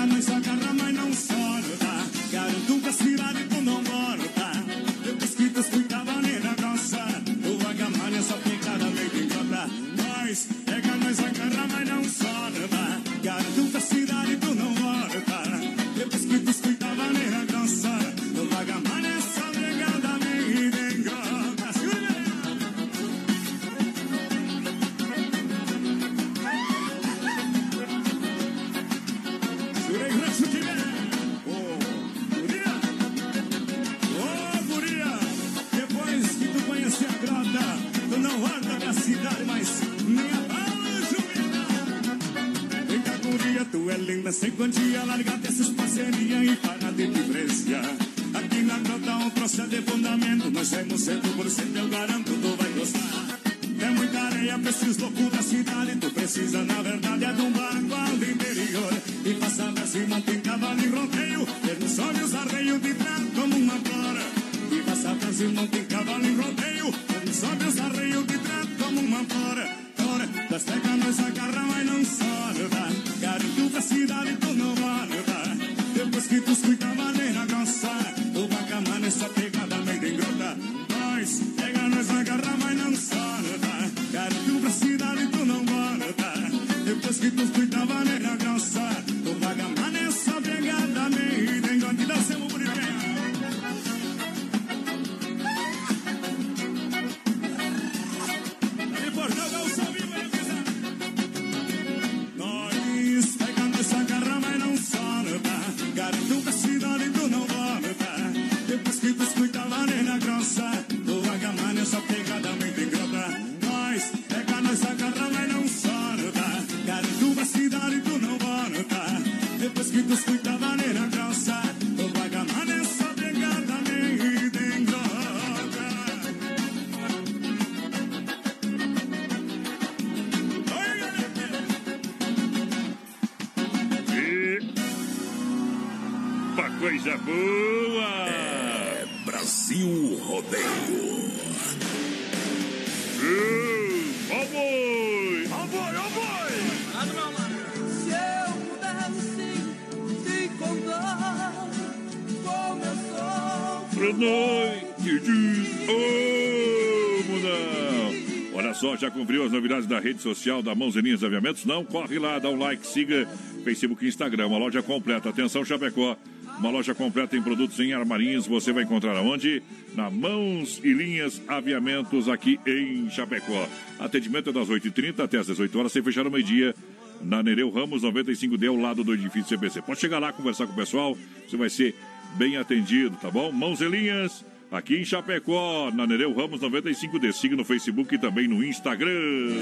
rede 160.06 160.22
social 160.22 160.62
da 160.62 160.76
Mãozinhas 160.76 161.24
Aviamentos? 161.24 161.66
Não, 161.66 161.84
corre 161.84 162.20
lá, 162.20 162.38
dá 162.38 162.47
um 162.47 162.60
like, 162.60 162.86
siga 162.86 163.28
Facebook 163.64 164.06
e 164.06 164.08
Instagram, 164.08 164.45
uma 164.45 164.60
loja 164.60 164.84
completa. 164.84 165.30
Atenção, 165.30 165.66
Chapecó. 165.66 166.16
Uma 166.60 166.70
loja 166.70 166.93
completa 166.93 167.36
em 167.36 167.41
produtos 167.41 167.80
em 167.80 167.91
armarinhos. 167.91 168.45
Você 168.45 168.72
vai 168.72 168.84
encontrar 168.84 169.18
aonde? 169.18 169.64
Na 169.95 170.10
Mãos 170.10 170.80
e 170.84 170.93
Linhas 170.93 171.41
Aviamentos, 171.47 172.30
aqui 172.30 172.60
em 172.68 173.10
Chapecó. 173.10 173.68
Atendimento 173.99 174.51
é 174.51 174.53
das 174.53 174.70
8h30 174.70 175.20
até 175.22 175.39
as 175.39 175.47
18 175.47 175.78
horas, 175.78 175.91
sem 175.91 176.03
fechar 176.03 176.26
o 176.28 176.32
meio-dia. 176.32 176.76
Na 177.22 177.41
Nereu 177.41 177.72
Ramos 177.72 178.03
95D, 178.03 178.70
ao 178.70 178.76
lado 178.76 179.03
do 179.03 179.14
edifício 179.14 179.58
CBC. 179.58 179.82
Pode 179.82 179.99
chegar 179.99 180.20
lá, 180.20 180.32
conversar 180.32 180.68
com 180.68 180.74
o 180.74 180.76
pessoal. 180.76 181.18
Você 181.49 181.58
vai 181.58 181.70
ser 181.70 181.95
bem 182.38 182.58
atendido, 182.58 183.18
tá 183.18 183.32
bom? 183.32 183.51
Mãos 183.51 183.82
e 183.82 183.88
Linhas. 183.88 184.45
Aqui 184.72 184.97
em 184.97 185.05
Chapecó, 185.05 185.91
na 185.93 186.05
Nereu 186.07 186.34
Ramos 186.34 186.59
95D. 186.59 187.32
Siga 187.34 187.55
no 187.55 187.63
Facebook 187.63 188.16
e 188.16 188.18
também 188.18 188.47
no 188.47 188.63
Instagram. 188.63 189.61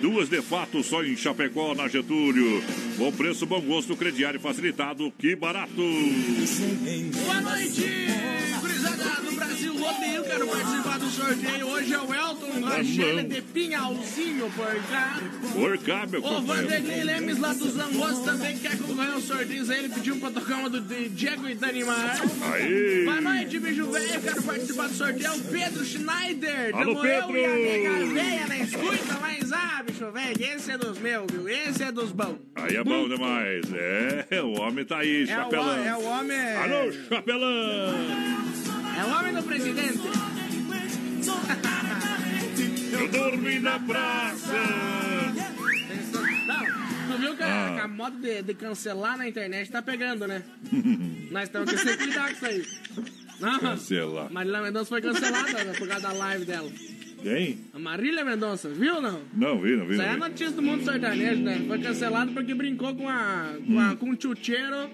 Duas 0.00 0.28
de 0.28 0.40
fato 0.40 0.82
só 0.84 1.02
em 1.02 1.16
Chapecó, 1.16 1.74
na 1.74 1.88
Getúlio. 1.88 2.62
Bom 2.96 3.10
preço, 3.10 3.44
bom 3.44 3.60
gosto, 3.60 3.96
crediário 3.96 4.38
facilitado, 4.38 5.12
que 5.18 5.34
barato. 5.34 5.72
Boa 7.24 7.40
noite, 7.40 8.06
Rodeio. 9.86 10.22
Quero 10.24 10.46
participar 10.48 10.98
do 10.98 11.06
sorteio. 11.10 11.66
Hoje 11.68 11.94
é 11.94 11.98
o 11.98 12.14
Elton 12.14 12.60
Rangel 12.64 13.22
de 13.24 13.42
Pinhalzinho 13.42 14.50
por 14.50 14.74
cá. 14.90 15.20
Por 15.52 15.78
cá, 15.78 16.06
meu 16.06 16.20
O 16.20 16.22
companheiro. 16.22 16.68
Vanderlei 16.68 17.04
Lemes 17.04 17.38
lá 17.38 17.52
dos 17.52 17.78
Angos 17.78 18.18
também 18.24 18.58
quer 18.58 18.76
concorrer 18.78 19.12
ao 19.12 19.20
sorteio. 19.20 19.72
Ele 19.72 19.88
pediu 19.88 20.16
pra 20.16 20.30
tocar 20.30 20.56
uma 20.56 20.70
do 20.70 20.80
Diego 20.80 21.48
e 21.48 21.54
Danimar. 21.54 22.20
Aí. 22.52 23.04
Boa 23.04 23.20
noite, 23.20 23.58
bicho 23.58 23.86
velho. 23.90 24.20
Quero 24.22 24.42
participar 24.42 24.88
do 24.88 24.94
sorteio. 24.94 25.26
É 25.26 25.30
o 25.32 25.40
Pedro 25.40 25.84
Schneider. 25.84 26.74
Alô, 26.74 26.92
eu 26.92 27.00
Pedro. 27.00 27.36
e 27.36 27.86
a 27.86 28.04
véia 28.14 28.46
na 28.46 28.58
escuta. 28.58 29.18
Mas, 29.20 29.52
ah, 29.52 29.82
bicho 29.86 30.10
velho, 30.10 30.36
esse 30.54 30.70
é 30.72 30.78
dos 30.78 30.98
meus, 30.98 31.26
viu? 31.30 31.48
Esse 31.48 31.82
é 31.84 31.92
dos 31.92 32.10
bons. 32.12 32.36
Aí 32.54 32.76
é 32.76 32.84
bom 32.84 33.08
demais. 33.08 33.64
É, 34.30 34.42
o 34.42 34.60
homem 34.60 34.84
tá 34.84 34.98
aí, 34.98 35.20
É 35.20 35.24
o, 35.24 35.26
chapelão. 35.26 35.84
é 35.86 35.96
o 35.96 36.02
homem. 36.04 36.36
Alô, 36.56 36.92
chapelão. 37.08 38.55
É 38.98 39.04
o 39.04 39.08
homem 39.18 39.34
do 39.34 39.42
presidente. 39.42 40.00
Eu 42.92 43.08
dormi 43.08 43.58
na 43.58 43.78
praça. 43.80 44.52
Não, 46.46 47.12
tu 47.14 47.18
viu 47.18 47.36
que 47.36 47.42
a, 47.42 47.46
Ah. 47.66 47.74
que 47.74 47.80
a 47.80 47.88
moda 47.88 48.16
de, 48.18 48.42
de 48.42 48.54
cancelar 48.54 49.18
na 49.18 49.28
internet 49.28 49.70
tá 49.70 49.82
pegando, 49.82 50.26
né? 50.26 50.42
Nós 51.30 51.48
temos 51.48 51.70
que 51.70 51.78
sempre 51.78 52.06
cuidar 52.06 52.26
com 52.28 52.32
isso 52.32 52.46
aí. 52.46 52.66
Não, 53.40 53.58
Cancelar. 53.58 54.32
Marília 54.32 54.62
Mendonça 54.62 54.86
foi 54.88 55.02
cancelada 55.02 55.64
né, 55.64 55.72
por 55.76 55.86
causa 55.86 56.08
da 56.08 56.12
live 56.14 56.44
dela. 56.46 56.70
Quem? 57.22 57.58
A 57.74 57.78
Marília 57.78 58.24
Mendonça, 58.24 58.68
viu 58.70 58.94
ou 58.96 59.02
não? 59.02 59.20
Não, 59.34 59.60
vi, 59.60 59.76
não 59.76 59.84
vi. 59.86 59.92
Isso 59.94 60.02
Não 60.02 60.04
aí 60.04 60.10
é 60.10 60.14
vi. 60.14 60.20
notícia 60.20 60.50
do 60.52 60.62
mundo 60.62 60.84
sertanejo, 60.84 61.42
né? 61.42 61.62
Foi 61.66 61.78
cancelado 61.80 62.32
porque 62.32 62.54
brincou 62.54 62.94
com 62.94 63.08
a. 63.08 63.56
com, 63.66 63.78
a, 63.80 63.96
com 63.96 64.10
o 64.10 64.16
tchutcheiro 64.16 64.88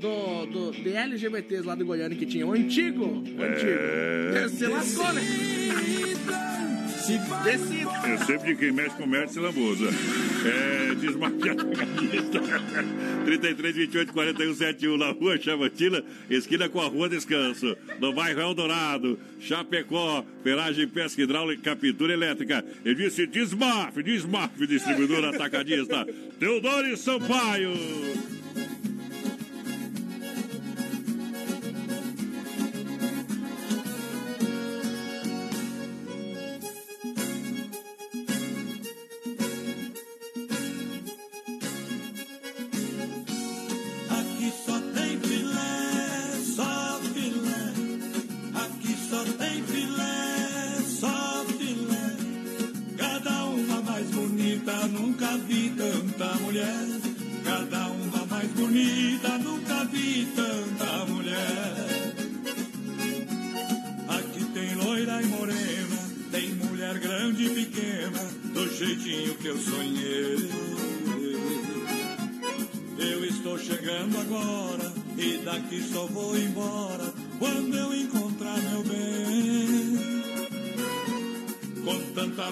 do, 0.00 0.46
do, 0.46 0.72
de 0.72 0.92
LGBTs 0.92 1.66
lá 1.66 1.74
do 1.74 1.84
Goiânia 1.84 2.16
que 2.16 2.26
tinha. 2.26 2.46
O 2.46 2.52
antigo. 2.52 3.04
O 3.04 3.42
antigo. 3.42 3.70
É. 4.34 4.48
Se 4.48 4.66
lascou, 4.66 5.12
né? 5.12 5.22
Decida. 7.44 8.08
Eu 8.08 8.18
sempre 8.18 8.54
de 8.54 8.58
quem 8.58 8.72
mexe 8.72 8.96
com 8.96 9.06
merda 9.06 9.28
se 9.28 9.38
lambuza. 9.38 9.86
É, 10.44 10.86
gaveta. 11.54 11.64
33, 13.24 13.76
28, 13.76 14.12
41, 14.12 14.54
71 14.54 14.96
na 14.96 15.10
rua 15.12 15.38
Chavantina, 15.38 16.02
esquina 16.28 16.68
com 16.68 16.80
a 16.80 16.86
rua 16.86 17.08
Descanso. 17.08 17.76
No 18.00 18.12
bairro 18.12 18.40
Eldorado, 18.40 19.18
Chapecó, 19.38 20.24
Feragem, 20.42 20.88
Pesca 20.88 21.22
Hidráulica, 21.22 21.62
Captura 21.76 22.12
Elétrica. 22.12 22.64
Eu 22.84 22.94
disse 22.94 23.26
Desmaf, 23.26 24.02
Desmaf, 24.02 24.66
distribuidor 24.66 25.24
atacadista. 25.26 26.04
Teodoro 26.40 26.96
Sampaio. 26.96 27.72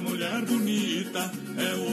Mulher 0.05 0.45
bonita, 0.45 1.31
é 1.57 1.75
o 1.75 1.84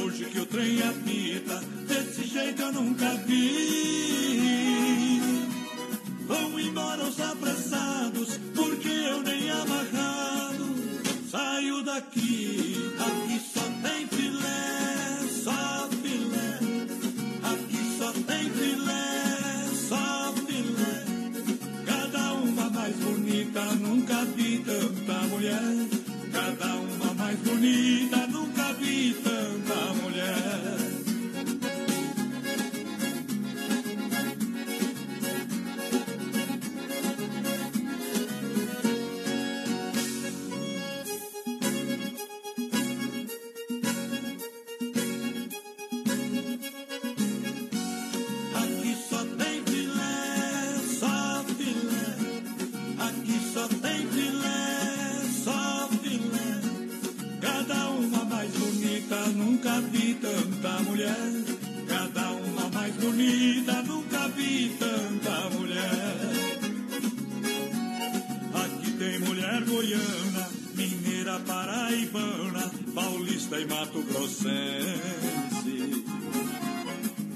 mato 73.72 74.02
grossense. 74.04 74.54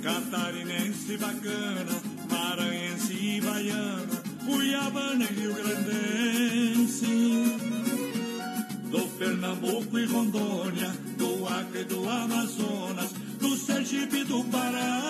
Catarinense 0.03 1.17
bacana, 1.17 1.95
maranhense 2.29 3.13
e 3.13 3.41
baiana, 3.41 4.17
cuiabana 4.45 5.23
e 5.23 5.33
rio-grandense. 5.33 7.15
Do 8.91 9.07
Pernambuco 9.17 9.97
e 9.97 10.05
Rondônia, 10.05 10.91
do 11.17 11.47
Acre 11.47 11.81
e 11.81 11.85
do 11.85 12.07
Amazonas, 12.07 13.11
do 13.39 13.55
Sergipe 13.55 14.17
e 14.17 14.23
do 14.25 14.43
Pará. 14.45 15.01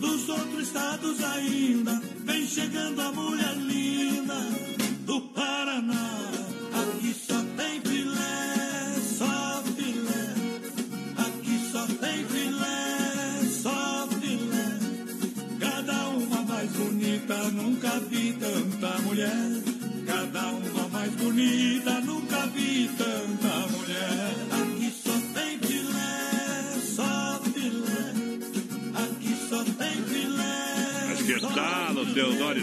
Dos 0.00 0.28
outros 0.28 0.66
estados 0.66 1.22
ainda, 1.22 2.02
vem 2.24 2.46
chegando 2.46 3.00
a 3.00 3.12
mulher 3.12 3.35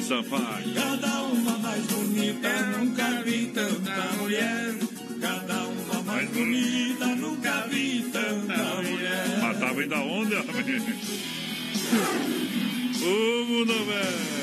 e 0.04 0.08
Sampaio? 0.08 0.74
Cada 0.76 1.24
uma 1.24 1.58
mais 1.60 1.86
bonita, 1.86 2.62
nunca 2.78 3.24
vi 3.24 3.46
tanta 3.48 4.14
mulher. 4.20 4.76
Cada 5.22 5.64
uma 5.68 6.04
mais 6.04 6.30
bonita, 6.30 7.06
nunca 7.16 7.68
vi 7.68 8.06
tanta 8.12 8.82
mulher. 8.82 9.40
Matava 9.42 9.82
ainda 9.82 10.00
onda, 10.00 10.42
homem. 10.42 10.84
O 13.06 13.46
mundo 13.46 13.74
velho. 13.86 14.34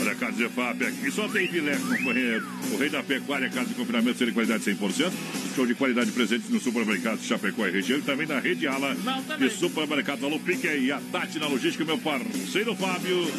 Olha, 0.00 0.14
Casa 0.14 0.32
de 0.32 0.48
FAP 0.48 0.82
aqui 0.82 1.10
só 1.10 1.28
tem 1.28 1.46
filé, 1.46 1.76
companheiro. 1.76 2.48
O 2.72 2.76
rei 2.78 2.88
da 2.88 3.02
pecuária, 3.02 3.50
casa 3.50 3.68
de 3.68 3.74
confinamento, 3.74 4.16
ser 4.16 4.26
de 4.26 4.32
qualidade 4.32 4.64
100%. 4.64 5.12
Show 5.54 5.66
de 5.66 5.74
qualidade 5.74 6.10
presente 6.10 6.50
no 6.50 6.58
supermercado 6.58 7.20
Chapecó 7.20 7.66
e 7.66 7.70
região 7.70 7.98
e 7.98 8.02
também 8.02 8.26
na 8.26 8.40
rede 8.40 8.66
Ala 8.66 8.96
de 9.38 9.50
supermercado. 9.50 10.24
Alô, 10.24 10.38
pique 10.40 10.66
aí. 10.66 10.90
A 10.90 11.00
Tati 11.12 11.38
na 11.38 11.46
logística, 11.46 11.84
meu 11.84 11.98
parceiro 11.98 12.74
Fábio. 12.74 13.30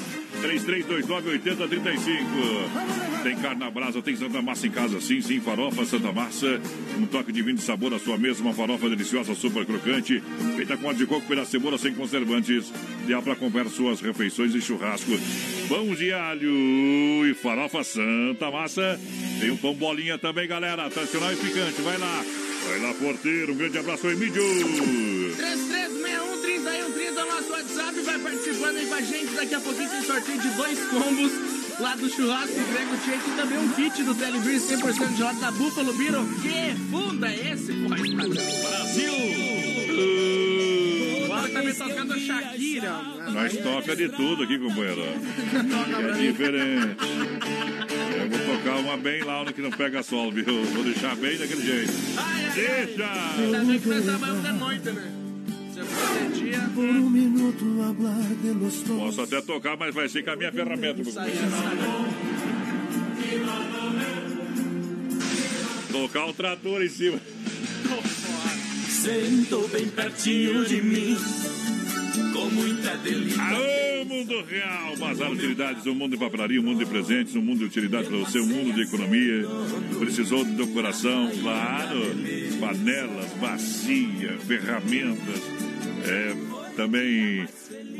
3329-8035. 0.44 3.24
Tem 3.24 3.38
carne 3.38 3.62
na 3.62 3.72
brasa, 3.72 4.02
tem 4.02 4.16
Santa 4.16 4.42
Massa 4.42 4.68
em 4.68 4.72
casa, 4.72 5.00
sim, 5.00 5.22
sim. 5.22 5.40
Farofa 5.40 5.86
Santa 5.86 6.12
Massa. 6.12 6.60
Um 6.98 7.06
toque 7.06 7.32
de 7.32 7.42
vinho 7.42 7.56
de 7.56 7.62
sabor 7.62 7.90
na 7.90 7.98
sua 7.98 8.18
mesa. 8.18 8.42
Uma 8.42 8.54
farofa 8.54 8.90
deliciosa, 8.90 9.34
super 9.34 9.66
crocante. 9.66 10.22
Feita 10.56 10.76
com 10.76 10.88
óleo 10.88 10.98
de 10.98 11.06
coco 11.06 11.26
pela 11.26 11.46
cebola 11.46 11.78
sem 11.78 11.94
conservantes. 11.94 12.72
Ideal 13.04 13.22
para 13.22 13.34
acompanhar 13.34 13.70
suas 13.70 14.02
refeições 14.02 14.54
e 14.54 14.62
churrasco. 14.62 15.12
Pão 15.70 15.96
de 15.96 16.12
alho 16.12 17.26
e 17.26 17.34
farofa 17.34 17.84
Santa 17.84 18.52
Massa. 18.52 19.00
Tem 19.40 19.50
um 19.50 19.58
pão 19.58 19.74
bolinha 19.74 20.18
também, 20.18 20.48
galera. 20.48 20.90
Tradicional 20.90 21.32
e 21.32 21.38
picante. 21.38 21.82
Vai 21.82 21.98
lá. 21.98 22.24
Vai 22.68 22.80
lá, 22.80 22.94
porteiro. 22.94 23.54
Um 23.54 23.58
grande 23.58 23.78
abraço 23.78 24.08
aí, 24.08 24.16
Mídio. 24.16 24.44
3361 25.36 27.20
é 27.20 27.26
nosso 27.26 27.52
WhatsApp, 27.52 28.00
vai 28.02 28.20
participando 28.20 28.78
aí 28.78 28.86
com 28.86 28.96
a 28.96 29.02
gente. 29.02 29.36
Daqui 29.36 29.56
a 29.56 29.60
pouquinho 29.60 29.90
tem 29.90 30.02
sorteio 30.04 30.40
de 30.40 30.50
dois 30.50 30.80
combos 30.88 31.32
lá 31.80 31.96
do 31.96 32.10
churrasco 32.10 32.54
Grego 32.54 32.98
Tchê 32.98 33.16
e 33.16 33.36
também 33.36 33.58
um 33.58 33.70
kit 33.70 34.04
do 34.04 34.16
Telebir 34.16 34.60
100% 34.60 35.16
de 35.16 35.24
lado 35.24 35.40
da 35.40 35.52
Buffalo 35.52 35.94
Beetle. 35.94 36.26
Que 36.42 36.76
funda 36.90 37.28
é 37.28 37.54
esse, 37.54 37.72
voz 37.74 38.14
Brasil! 38.14 39.14
Agora 41.26 41.50
tá 41.50 41.62
me 41.64 41.74
tocando 41.74 42.20
Shakira. 42.20 42.92
Nós 43.32 43.58
toca 43.58 43.96
de 43.96 44.10
tudo 44.10 44.44
aqui, 44.44 44.60
companheiro. 44.60 45.02
É 45.02 46.18
diferente. 46.18 46.98
Eu 48.24 48.30
vou 48.30 48.58
tocar 48.58 48.78
uma 48.78 48.96
bem 48.96 49.22
lá 49.24 49.42
onde 49.42 49.54
que 49.54 49.62
não 49.62 49.72
pega 49.72 50.02
sol, 50.02 50.32
viu? 50.32 50.46
Vou 50.46 50.84
deixar 50.84 51.14
bem 51.16 51.38
daquele 51.38 51.62
jeito. 51.62 51.92
Deixa! 52.56 53.12
Ainda 53.38 53.60
bem 53.66 53.80
que 53.80 53.90
nós 53.90 54.06
trabalhamos 54.06 54.44
de 54.44 54.52
noite, 54.54 54.92
né? 54.92 55.12
Dia. 56.34 56.60
Um 56.78 58.60
dos. 58.60 58.84
Posso 58.84 59.22
até 59.22 59.42
tocar, 59.42 59.76
mas 59.76 59.94
vai 59.94 60.08
ser 60.08 60.24
com 60.24 60.32
a 60.32 60.36
minha 60.36 60.52
ferramenta. 60.52 61.04
Tocar 65.92 66.26
o 66.28 66.34
trator 66.34 66.82
em 66.82 66.90
cima. 66.90 67.20
Sentou 68.88 69.68
bem 69.68 69.90
pertinho 69.90 70.66
de 70.66 70.82
mim, 70.82 71.18
com 72.44 72.50
muita 72.50 72.98
delícia. 72.98 73.42
Alô, 73.42 74.06
mundo 74.06 74.44
real! 74.44 74.98
Bazar 74.98 75.32
Utilidades, 75.32 75.86
um 75.86 75.96
mundo 75.96 76.12
de 76.12 76.18
papelaria, 76.18 76.60
um 76.60 76.64
mundo 76.64 76.80
de 76.80 76.86
presentes, 76.86 77.36
um 77.36 77.42
mundo 77.42 77.60
de 77.60 77.66
utilidade 77.66 78.08
para 78.08 78.18
você, 78.18 78.40
um 78.40 78.48
mundo 78.48 78.74
de 78.74 78.82
economia. 78.82 79.48
Precisou 80.00 80.44
de 80.44 80.52
decoração, 80.52 81.32
claro. 81.42 82.00
Panelas, 82.60 83.32
bacia, 83.40 84.38
ferramentas, 84.46 85.42
é, 86.06 86.36
também 86.76 87.46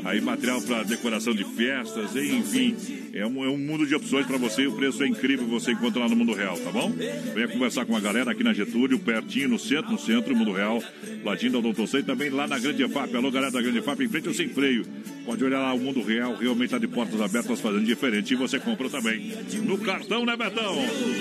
aí 0.04 0.20
material 0.20 0.60
para 0.62 0.82
decoração 0.82 1.34
de 1.34 1.44
festas, 1.44 2.16
enfim. 2.16 2.76
É 3.12 3.24
um, 3.24 3.44
é 3.44 3.48
um 3.48 3.56
mundo 3.56 3.86
de 3.86 3.94
opções 3.94 4.26
para 4.26 4.36
você. 4.36 4.66
O 4.66 4.72
preço 4.72 5.02
é 5.04 5.06
incrível 5.06 5.46
você 5.46 5.72
encontra 5.72 6.00
lá 6.00 6.08
no 6.08 6.16
Mundo 6.16 6.32
Real, 6.32 6.58
tá 6.58 6.72
bom? 6.72 6.90
Venha 7.34 7.48
conversar 7.48 7.84
com 7.84 7.96
a 7.96 8.00
galera 8.00 8.32
aqui 8.32 8.42
na 8.42 8.52
Getúlio, 8.52 8.98
pertinho, 8.98 9.50
no 9.50 9.58
centro, 9.58 9.92
no 9.92 9.98
centro, 9.98 10.34
Mundo 10.34 10.52
Real, 10.52 10.82
ladinho 11.22 11.52
da 11.52 11.60
Doutor 11.60 11.86
Sei, 11.86 12.02
também 12.02 12.30
lá 12.30 12.48
na 12.48 12.58
Grande 12.58 12.86
FAP. 12.88 13.14
Alô, 13.14 13.30
galera 13.30 13.52
da 13.52 13.62
Grande 13.62 13.80
FAP, 13.80 14.00
em 14.00 14.08
frente 14.08 14.28
ao 14.28 14.34
Sem 14.34 14.48
Freio. 14.48 14.84
Pode 15.24 15.44
olhar 15.44 15.60
lá, 15.60 15.72
o 15.72 15.78
Mundo 15.78 16.02
Real 16.02 16.34
realmente 16.34 16.66
está 16.66 16.78
de 16.78 16.88
portas 16.88 17.20
abertas, 17.20 17.60
fazendo 17.60 17.84
diferente. 17.84 18.34
E 18.34 18.36
você 18.36 18.58
compra 18.58 18.90
também 18.90 19.32
no 19.62 19.78
cartão, 19.78 20.26
né, 20.26 20.36
Betão? 20.36 20.76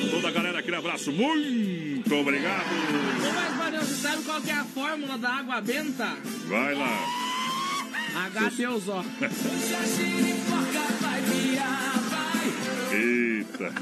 Toda 0.10 0.28
a 0.28 0.32
galera, 0.32 0.60
aquele 0.60 0.78
abraço, 0.78 1.12
muito 1.12 2.16
obrigado. 2.16 2.66
Ô, 2.66 3.34
mas, 3.34 3.58
Marião, 3.58 3.82
você 3.82 3.96
sabe 3.96 4.24
qual 4.24 4.42
que 4.42 4.50
é 4.50 4.54
a 4.54 4.66
fórmula 4.66 5.18
da 5.18 5.30
água 5.30 5.62
benta? 5.62 6.18
Vai 6.48 6.74
lá. 6.74 7.33
HPOZO. 8.14 9.06
Eita. 12.92 13.74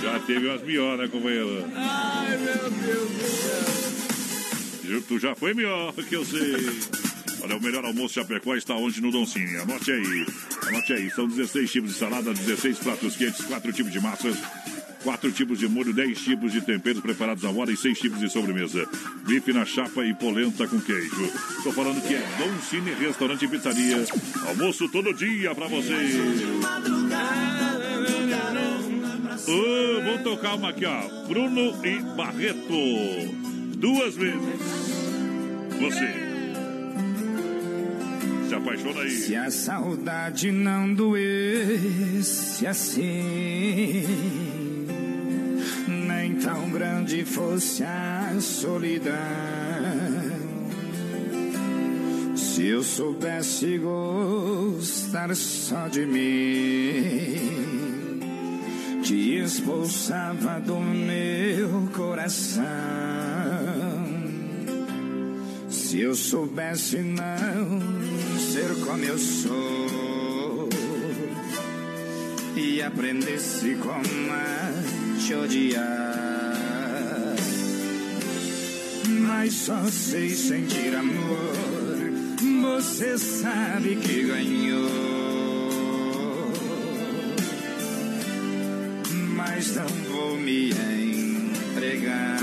Já 0.00 0.20
teve 0.20 0.46
umas 0.46 0.62
melhores, 0.62 1.00
né, 1.00 1.08
companheiro? 1.08 1.64
Ai, 1.74 2.38
meu 2.38 2.70
Deus 2.70 3.10
do 3.10 3.26
céu. 4.88 5.02
Tu 5.08 5.18
já 5.18 5.34
foi 5.34 5.54
melhor 5.54 5.92
que 5.92 6.14
eu 6.14 6.24
sei. 6.24 6.54
Olha, 7.42 7.56
o 7.56 7.62
melhor 7.62 7.84
almoço 7.84 8.14
Chapecó 8.14 8.54
está 8.54 8.74
onde 8.74 9.00
no 9.02 9.10
Doncinho. 9.10 9.60
Anote 9.62 9.90
aí. 9.90 10.26
Anote 10.68 10.92
aí. 10.92 11.10
São 11.10 11.26
16 11.26 11.70
tipos 11.70 11.92
de 11.92 11.98
salada, 11.98 12.32
16 12.32 12.78
pratos 12.78 13.16
quentes, 13.16 13.44
4 13.44 13.72
tipos 13.72 13.92
de 13.92 14.00
massas, 14.00 14.36
4 15.04 15.30
tipos 15.32 15.58
de 15.58 15.68
molho, 15.68 15.92
10 15.92 16.18
tipos 16.18 16.50
de 16.50 16.62
temperos 16.62 17.02
preparados 17.02 17.44
à 17.44 17.50
hora 17.50 17.70
e 17.70 17.76
6 17.76 17.98
tipos 17.98 18.18
de 18.18 18.30
sobremesa. 18.30 18.88
Bife 19.26 19.52
na 19.52 19.66
chapa 19.66 20.04
e 20.04 20.14
polenta 20.14 20.66
com 20.66 20.80
queijo. 20.80 21.30
Estou 21.58 21.72
falando 21.74 22.00
que 22.00 22.14
é 22.14 22.22
Doncini 22.38 22.94
Restaurante 22.94 23.44
e 23.44 23.48
Pizzaria. 23.48 24.02
Almoço 24.48 24.88
todo 24.88 25.12
dia 25.12 25.54
pra 25.54 25.68
você. 25.68 25.92
Ô, 29.46 30.02
vou 30.02 30.18
tocar 30.24 30.54
uma 30.54 30.70
aqui, 30.70 30.86
ó. 30.86 31.26
Bruno 31.28 31.74
e 31.84 32.00
Barreto. 32.16 32.72
Duas 33.76 34.16
vezes. 34.16 34.40
Você. 35.80 36.14
Se 38.48 38.54
apaixona 38.54 39.02
aí. 39.02 39.10
Se 39.10 39.36
a 39.36 39.50
saudade 39.50 40.50
não 40.50 40.94
doesse 40.94 42.66
assim, 42.66 44.06
nem 46.24 46.36
tão 46.36 46.70
grande 46.70 47.22
fosse 47.22 47.84
a 47.84 48.34
solidão. 48.40 49.12
Se 52.34 52.66
eu 52.66 52.82
soubesse 52.82 53.76
gostar 53.78 55.36
só 55.36 55.86
de 55.88 56.06
mim, 56.06 57.40
te 59.02 59.36
expulsava 59.36 60.60
do 60.60 60.80
meu 60.80 61.90
coração. 61.94 62.64
Se 65.68 66.00
eu 66.00 66.14
soubesse 66.14 67.00
não 67.00 67.80
ser 68.38 68.74
como 68.86 69.04
eu 69.04 69.18
sou 69.18 70.70
e 72.56 72.80
aprendesse 72.80 73.74
como 73.74 74.32
a 74.32 75.03
te 75.26 75.34
odiar, 75.34 76.54
mas 79.08 79.54
só 79.54 79.82
sei 79.90 80.28
sentir 80.28 80.94
amor 80.94 81.84
você 82.84 83.16
sabe 83.18 83.96
que 83.96 84.22
ganhou. 84.24 84.90
Mas 89.36 89.74
não 89.76 89.86
vou 90.10 90.36
me 90.38 90.70
entregar. 90.70 92.38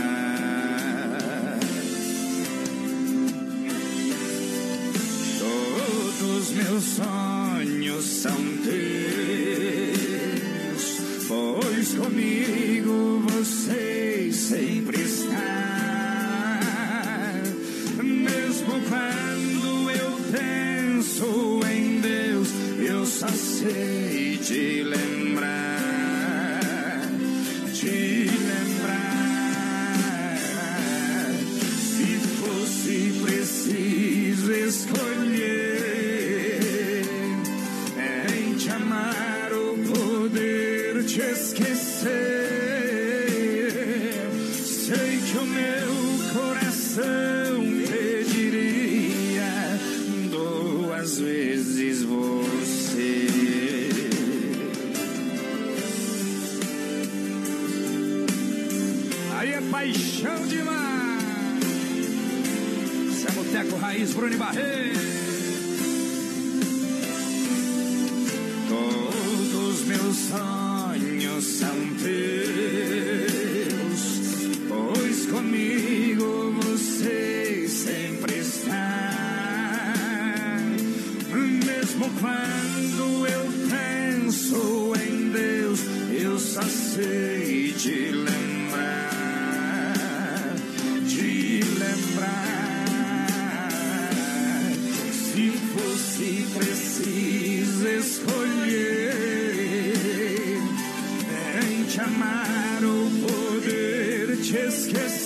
Todos 5.39 6.51
meus 6.51 6.83
sonhos 6.83 8.05
são 8.05 8.37
teus, 8.63 9.00
pois 11.81 11.95
comigo 11.95 13.23
você 13.27 14.29
sempre 14.31 15.01
está. 15.01 15.39
Mesmo 18.03 18.73
quando 18.87 19.89
eu 19.89 20.11
penso 20.31 21.59
em 21.67 21.99
Deus, 21.99 22.49
eu 22.87 23.03
só 23.03 23.27
sei 23.29 23.90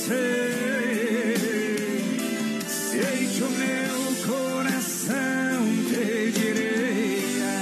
esquecer, 0.05 1.39
sei 2.67 3.27
que 3.27 3.43
o 3.43 3.49
meu 3.49 3.97
coração 4.27 5.65
pediria 5.89 7.55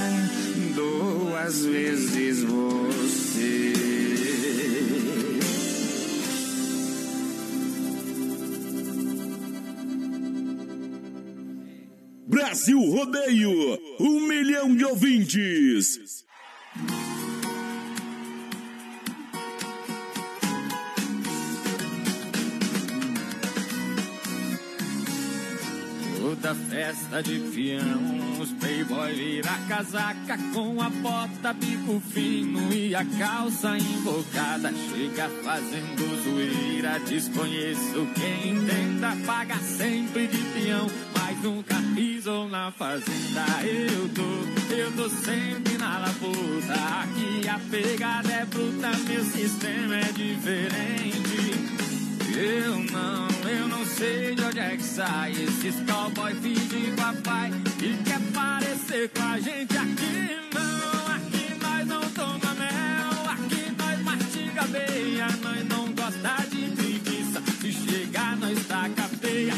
duas 0.74 1.64
vezes 1.64 2.42
você. 2.42 3.72
Brasil 12.26 12.78
Rodeio, 12.78 13.78
um 14.00 14.20
milhão 14.26 14.74
de 14.76 14.84
ouvintes. 14.84 16.24
Festa 26.68 27.22
de 27.22 27.38
peão, 27.54 28.40
os 28.40 28.50
playboy 28.52 29.12
vira 29.12 29.58
casaca 29.68 30.38
com 30.52 30.80
a 30.80 30.88
bota, 30.88 31.52
bico 31.52 32.00
fino 32.00 32.72
e 32.72 32.94
a 32.94 33.04
calça 33.18 33.76
invocada. 33.76 34.72
Chega 34.72 35.28
fazendo 35.42 36.24
zoeira, 36.24 36.98
desconheço 37.00 38.06
quem 38.14 38.64
tenta, 38.64 39.16
paga 39.26 39.56
sempre 39.58 40.26
de 40.26 40.38
peão, 40.38 40.86
mas 41.16 41.42
nunca 41.42 41.74
pisou 41.94 42.48
na 42.48 42.70
fazenda. 42.72 43.44
Eu 43.64 44.08
tô, 44.10 44.74
eu 44.74 44.92
tô 44.92 45.08
sempre 45.08 45.76
na 45.78 45.98
labuta, 45.98 46.74
aqui 47.02 47.48
a 47.48 47.58
pegada 47.70 48.32
é 48.32 48.44
bruta, 48.46 48.90
meu 49.08 49.24
sistema 49.24 49.96
é 49.96 50.12
diferente. 50.12 51.63
Eu 52.36 52.78
não, 52.90 53.28
eu 53.48 53.68
não 53.68 53.86
sei 53.86 54.34
de 54.34 54.42
onde 54.42 54.58
é 54.58 54.76
que 54.76 54.82
sai 54.82 55.30
esses 55.30 55.76
cowboy 55.88 56.34
filho 56.34 56.66
de 56.66 56.90
papai 56.96 57.50
que 57.78 57.96
quer 58.02 58.20
parecer 58.32 59.08
com 59.10 59.22
a 59.22 59.38
gente 59.38 59.76
aqui. 59.76 60.50
Não, 60.52 61.14
aqui 61.14 61.54
nós 61.62 61.86
não 61.86 62.00
toma 62.10 62.54
mel, 62.54 63.30
aqui 63.30 63.72
nós 63.78 64.00
mastiga 64.02 64.62
beia, 64.64 65.28
nós 65.42 65.68
não 65.68 65.92
gosta 65.92 66.48
de 66.50 66.70
preguiça, 66.72 67.40
se 67.60 67.72
chegar 67.72 68.36
nós 68.36 68.66
taca 68.66 69.02
feia, 69.20 69.54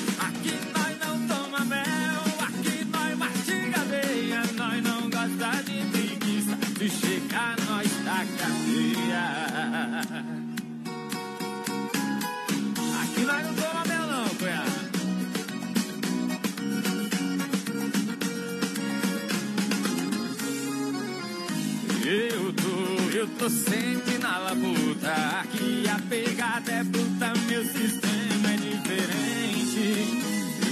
eu 23.46 23.50
sempre 23.50 24.18
na 24.18 24.38
labuta. 24.38 25.12
Aqui 25.40 25.84
a 25.88 26.00
pegada 26.08 26.72
é 26.72 26.82
bruta, 26.82 27.32
meu 27.48 27.64
sistema 27.64 28.48
é 28.52 28.56
diferente. 28.56 29.86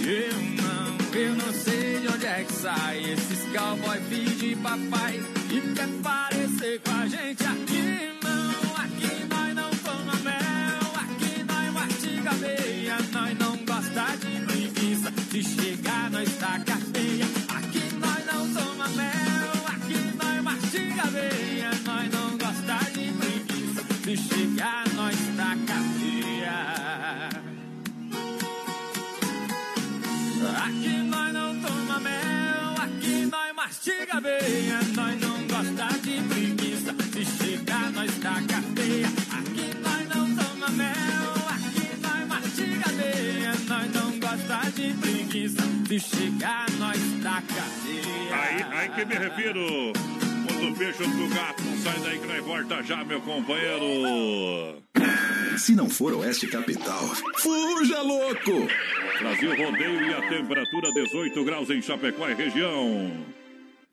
Eu 0.04 0.34
não, 0.60 1.20
eu 1.20 1.34
não 1.36 1.52
sei 1.52 2.00
de 2.00 2.08
onde 2.08 2.26
é 2.26 2.42
que 2.42 2.52
sai 2.52 3.12
esses 3.12 3.44
cowboy 3.56 4.00
filho 4.08 4.34
de 4.36 4.56
papai 4.56 5.22
que 5.48 5.60
quer 5.72 5.88
parecer 6.02 6.80
com 6.80 6.90
a 6.90 7.06
gente 7.06 7.44
aqui 7.44 8.10
não. 8.24 8.76
Aqui 8.82 9.24
nós 9.30 9.54
não 9.54 9.70
toma 9.70 10.16
mel, 10.24 10.92
aqui 10.96 11.44
nós 11.44 11.72
mastiga 11.72 12.34
beia, 12.34 12.96
nós 13.12 13.38
não 13.38 13.56
gosta 13.64 14.16
de 14.16 14.46
preguiça. 14.46 15.12
Se 15.30 15.42
chegar 15.44 16.10
nós 16.10 16.28
taca 16.38 16.83
mastiga 33.84 34.20
beia, 34.20 34.80
nós 34.96 35.20
não 35.20 35.46
gosta 35.46 35.98
de 36.00 36.22
preguiça. 36.22 36.94
Se 37.12 37.24
chegar 37.24 37.92
nós 37.92 38.10
taca 38.18 38.62
feia, 38.74 39.06
aqui 39.30 39.70
nós 39.82 40.08
não 40.08 40.36
toma 40.36 40.70
mel, 40.70 41.34
aqui 41.50 42.00
nós 42.00 42.28
mastiga 42.28 42.88
beia, 42.96 43.52
nós 43.68 43.92
não 43.92 44.18
gosta 44.18 44.70
de 44.70 44.94
preguiça. 44.94 45.62
Se 45.86 46.00
chegar 46.00 46.70
nós 46.78 46.98
taca 47.22 47.62
feia. 47.82 48.34
Aí, 48.34 48.62
aí 48.72 48.88
que 48.88 49.04
me 49.04 49.14
refiro. 49.16 49.92
Quando 50.46 50.76
fecha 50.76 51.04
do 51.04 51.34
gato, 51.34 51.62
não 51.62 51.78
sai 51.78 52.00
daí 52.00 52.18
que 52.18 52.26
nós 52.26 52.44
volta 52.44 52.82
já, 52.82 53.04
meu 53.04 53.20
companheiro. 53.20 54.82
Se 55.58 55.74
não 55.76 55.90
for 55.90 56.14
Oeste 56.14 56.46
Capital, 56.46 57.04
fuja 57.36 58.00
louco! 58.00 58.66
Brasil 59.20 59.50
Rodeio 59.50 60.02
e 60.10 60.14
a 60.14 60.28
temperatura 60.28 60.90
18 60.90 61.44
graus 61.44 61.68
em 61.68 61.82
Chapecó 61.82 62.28
e 62.30 62.34
região. 62.34 63.43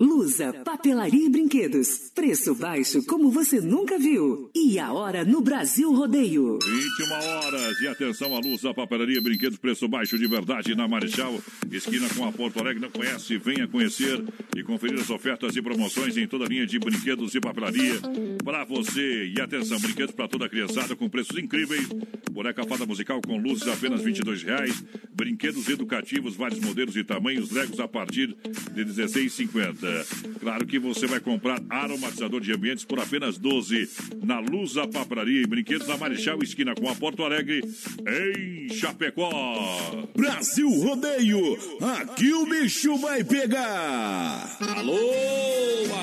Lusa, 0.02 0.52
papelaria 0.66 1.28
e 1.28 1.30
brinquedos. 1.30 2.10
Preço 2.16 2.56
baixo 2.56 3.06
como 3.06 3.30
você 3.30 3.62
nunca 3.62 3.99
viu. 3.99 4.49
E 4.56 4.80
a 4.80 4.91
hora 4.91 5.24
no 5.24 5.41
Brasil 5.41 5.93
Rodeio. 5.93 6.58
21 6.58 7.14
horas. 7.14 7.80
E 7.80 7.88
atenção, 7.88 8.36
a 8.36 8.39
Lusa, 8.39 8.74
papelaria 8.74 9.20
e 9.20 9.22
brinquedos. 9.22 9.60
Preço 9.60 9.88
baixo 9.88 10.18
de 10.18 10.26
verdade 10.26 10.74
na 10.74 10.88
Marechal. 10.88 11.39
Esquina 11.72 12.10
com 12.18 12.26
a 12.26 12.32
Porto 12.32 12.60
Alegre. 12.60 12.82
Não 12.82 12.89
conhece? 12.89 13.38
Venha 13.38 13.68
conhecer 13.68 14.26
e 14.58 14.64
conferir 14.64 14.99
as 14.99 15.12
ofertas 15.12 15.56
e 15.56 15.62
promoções 15.62 16.18
em 16.18 16.26
toda 16.26 16.45
a 16.45 16.47
linha 16.47 16.66
de 16.66 16.80
brinquedos 16.80 17.36
e 17.36 17.39
papelaria 17.39 18.02
para 18.43 18.64
você. 18.64 19.32
E 19.38 19.39
atenção, 19.39 19.80
brinquedos 19.80 20.16
para 20.16 20.28
toda 20.28 20.47
a 20.47 20.49
criançada 20.49 20.95
com 20.95 21.08
preços 21.08 21.38
incríveis. 21.38 21.88
Boneca 22.32 22.64
fada 22.64 22.88
musical 22.88 23.22
com 23.22 23.38
luzes 23.38 23.68
apenas 23.68 24.04
R$ 24.04 24.12
22,00. 24.12 24.84
Brinquedos 25.14 25.70
educativos, 25.70 26.36
vários 26.36 26.60
modelos 26.60 26.97
e 26.97 27.04
tamanhos. 27.04 27.52
Legos 27.52 27.80
a 27.80 27.88
partir 27.88 28.36
de 28.74 28.82
R$ 28.82 28.86
16,50. 28.86 29.91
Claro 30.39 30.66
que 30.66 30.80
você 30.80 31.06
vai 31.06 31.20
comprar 31.20 31.62
aromatizador 31.70 32.42
de 32.42 32.52
ambientes 32.52 32.84
por 32.84 33.00
apenas 33.00 33.38
12 33.38 33.89
na 34.24 34.39
Lusa 34.39 34.88
Papraria 34.88 35.42
e 35.42 35.48
Brinquedos 35.48 35.88
na 35.88 35.98
Marechal 35.98 36.42
Esquina 36.42 36.74
com 36.76 36.89
a 36.89 36.96
Porto 36.96 37.24
Alegre 37.24 37.62
em 38.08 38.70
Chapecó. 38.74 40.08
Brasil 40.16 40.70
Rodeio, 40.70 41.58
aqui 41.82 42.34
o 42.34 42.46
bicho 42.46 42.98
vai 42.98 43.24
pegar. 43.24 44.58
Alô, 44.60 45.00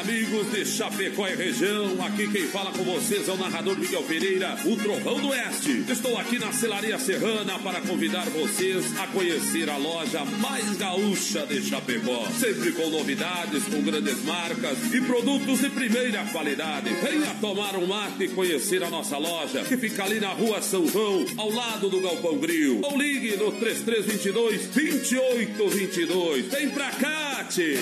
amigos 0.01 0.51
de 0.53 0.64
Chapecó 0.64 1.26
e 1.26 1.34
região, 1.34 2.05
aqui 2.05 2.28
quem 2.28 2.47
fala 2.49 2.72
com 2.72 2.84
vocês 2.84 3.28
é 3.28 3.32
o 3.32 3.36
narrador 3.36 3.78
Miguel 3.78 4.03
Pereira, 4.05 4.57
o 4.64 4.76
Trovão 4.76 5.20
do 5.20 5.28
Oeste. 5.28 5.84
Estou 5.89 6.16
aqui 6.18 6.39
na 6.39 6.53
Celaria 6.53 6.99
Serrana 6.99 7.59
para 7.59 7.80
convidar 7.80 8.24
vocês 8.30 8.97
a 8.99 9.07
conhecer 9.09 9.68
a 9.68 9.76
loja 9.76 10.24
mais 10.24 10.76
gaúcha 10.76 11.47
de 11.47 11.62
Chapecó, 11.62 12.26
sempre 12.39 12.72
com 12.72 12.89
novidades, 12.91 13.64
com 13.64 13.78
com 13.79 13.83
grandes 13.83 14.24
marcas 14.24 14.93
e 14.93 15.01
produtos 15.03 15.61
de 15.61 15.70
primeira 15.70 16.24
qualidade. 16.33 16.91
Venha 16.95 17.35
tomar 17.41 17.76
um 17.76 17.87
mate 17.87 18.24
e 18.24 18.29
conhecer 18.29 18.83
a 18.83 18.91
nossa 18.91 19.16
loja, 19.16 19.62
que 19.62 19.76
fica 19.76 20.05
ali 20.05 20.18
na 20.18 20.31
rua 20.31 20.61
São 20.61 20.87
João, 20.87 21.24
ao 21.37 21.51
lado 21.51 21.89
do 21.89 22.01
Galpão 22.01 22.39
Grill. 22.39 22.81
Ou 22.83 22.99
ligue 22.99 23.37
no 23.37 23.53
3322 23.53 24.66
2822. 24.68 26.47
Vem 26.47 26.70
pra 26.70 26.91
cá, 26.91 27.45
tchê. 27.45 27.76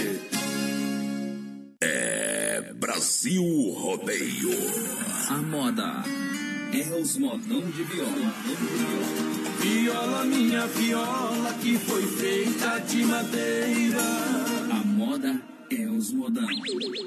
É 1.82 2.72
Brasil 2.74 3.42
Rodeio. 3.72 4.50
A 5.30 5.36
moda 5.36 6.04
é 6.74 7.00
os 7.00 7.16
modão 7.16 7.62
de 7.70 7.82
viola. 7.84 8.34
Viola, 9.60 10.24
minha 10.24 10.66
viola, 10.66 11.54
que 11.54 11.78
foi 11.78 12.02
feita 12.06 12.78
de 12.80 13.04
madeira. 13.04 14.02
A 14.70 14.84
moda 14.84 15.55
é 15.70 15.86
os 15.88 16.12
modão. 16.12 16.46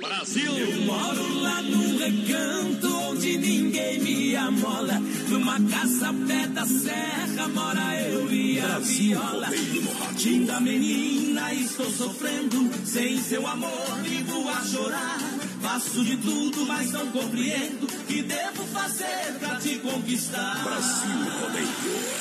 Brasil! 0.02 0.52
Eu 0.52 0.82
moro 0.82 1.42
lá 1.42 1.62
num 1.62 1.98
recanto 1.98 2.94
onde 3.10 3.38
ninguém 3.38 4.00
me 4.00 4.36
amola. 4.36 5.00
Numa 5.30 5.60
casa 5.62 6.14
pé 6.28 6.48
da 6.48 6.66
serra 6.66 7.48
mora 7.50 8.02
eu 8.02 8.30
e 8.32 8.60
a 8.60 8.68
Brasil, 8.68 9.18
viola. 9.18 9.50
Linda 10.20 10.60
menina, 10.60 11.54
estou 11.54 11.90
sofrendo. 11.90 12.70
Sem 12.86 13.18
seu 13.22 13.48
amor, 13.48 14.02
vivo 14.04 14.50
a 14.50 14.62
chorar. 14.66 15.20
Faço 15.62 16.04
de 16.04 16.18
tudo, 16.18 16.66
mas 16.66 16.92
não 16.92 17.08
compreendo. 17.12 17.88
Que 18.08 18.24
devo 18.24 18.64
fazer 18.66 19.38
pra 19.40 19.56
te 19.56 19.78
conquistar? 19.80 20.64
Brasil 20.64 21.10
Rodeio. 21.40 21.70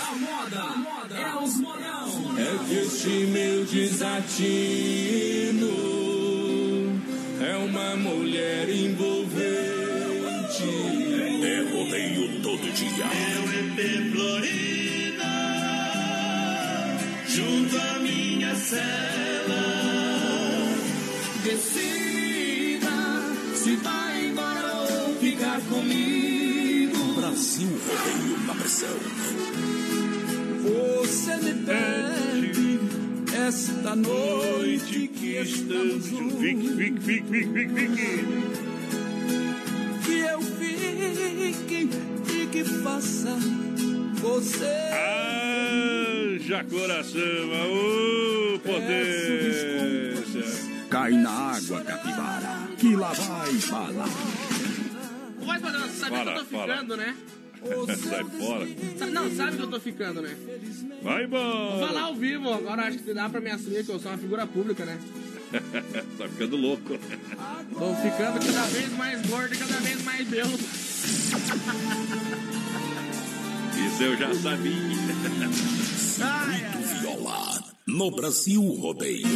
A 0.09 0.15
moda, 0.17 0.61
a 0.63 0.77
moda 0.77 1.15
é 1.17 1.37
os 1.43 1.57
modão. 1.57 2.39
É 2.39 2.59
que 2.69 2.75
este 2.75 3.27
meu 3.27 3.65
desatino 3.65 5.09
é 7.41 7.57
uma 7.57 7.97
mulher 7.97 8.69
envolvente. 8.69 9.49
É 11.43 11.61
rodeio 11.71 12.43
todo 12.43 12.73
dia. 12.73 13.07
Meu 13.07 13.45
EP 13.61 14.13
Florida, 14.13 15.33
junto 17.29 17.77
à 17.79 17.99
minha 18.01 18.55
cela. 18.55 19.65
Decida 21.45 22.97
se 23.55 23.77
vai 23.77 24.27
embora 24.27 24.75
ou 24.75 25.15
ficar 25.17 25.61
comigo. 25.63 27.15
Brasil 27.15 27.69
Rodeio 27.69 28.39
na 28.47 28.55
pressão. 28.55 28.99
Você 30.63 31.37
me 31.37 31.55
pede 31.65 32.68
esta 33.47 33.95
noite 33.95 35.09
que 35.09 35.37
estamos 35.37 36.07
juntos. 36.07 36.39
Fique, 36.41 36.69
fique, 36.77 37.01
fique, 37.01 37.29
fique, 37.31 37.49
fique, 37.55 37.89
fique. 37.89 38.25
Que 40.05 40.19
eu 40.21 40.41
fique 40.43 41.89
e 42.33 42.47
que 42.47 42.65
faça 42.65 43.37
você. 44.15 44.77
Haja 46.35 46.65
coração, 46.65 47.21
aô 47.63 48.59
potência. 48.59 49.69
Cai 50.91 51.13
na 51.13 51.31
água, 51.31 51.83
capivara, 51.85 52.69
que 52.79 52.97
lá 52.97 53.13
vai. 53.13 53.53
Vai, 55.47 55.61
padrão, 55.61 55.81
você 55.83 55.99
sabe 55.99 56.11
que 56.13 56.17
Fala, 56.19 56.33
eu 56.33 56.39
tô 56.39 56.45
fala. 56.47 56.73
ficando, 56.75 56.97
né? 56.97 57.15
Sai 58.09 58.25
fora. 58.25 58.67
Não, 59.11 59.31
sabe 59.35 59.57
que 59.57 59.63
eu 59.63 59.71
tô 59.71 59.81
ficando, 59.81 60.23
né? 60.23 60.37
Vai 61.03 61.27
Vou 61.27 61.41
falar 61.41 61.89
embora. 61.91 62.01
ao 62.01 62.15
vivo, 62.15 62.53
agora 62.53 62.83
acho 62.87 62.99
que 62.99 63.15
dá 63.15 63.29
pra 63.29 63.41
me 63.41 63.51
assumir 63.51 63.85
que 63.85 63.91
eu 63.91 63.99
sou 63.99 64.13
uma 64.13 64.19
figura 64.19 64.47
pública, 64.47 64.85
né? 64.85 64.99
tá 66.19 66.29
ficando 66.29 66.57
louco. 66.57 66.99
Tô 67.79 67.95
ficando 67.95 68.39
cada 68.47 68.67
vez 68.67 68.93
mais 68.93 69.27
gordo 69.27 69.55
e 69.55 69.59
cada 69.59 69.77
vez 69.81 70.05
mais 70.05 70.29
belo. 70.29 70.53
Isso 73.87 74.03
eu 74.03 74.17
já 74.17 74.35
sabia. 74.35 74.73
Circuito 75.97 76.79
Viola. 77.01 77.63
No 77.87 78.11
Brasil 78.11 78.61
Rodeio. 78.61 79.27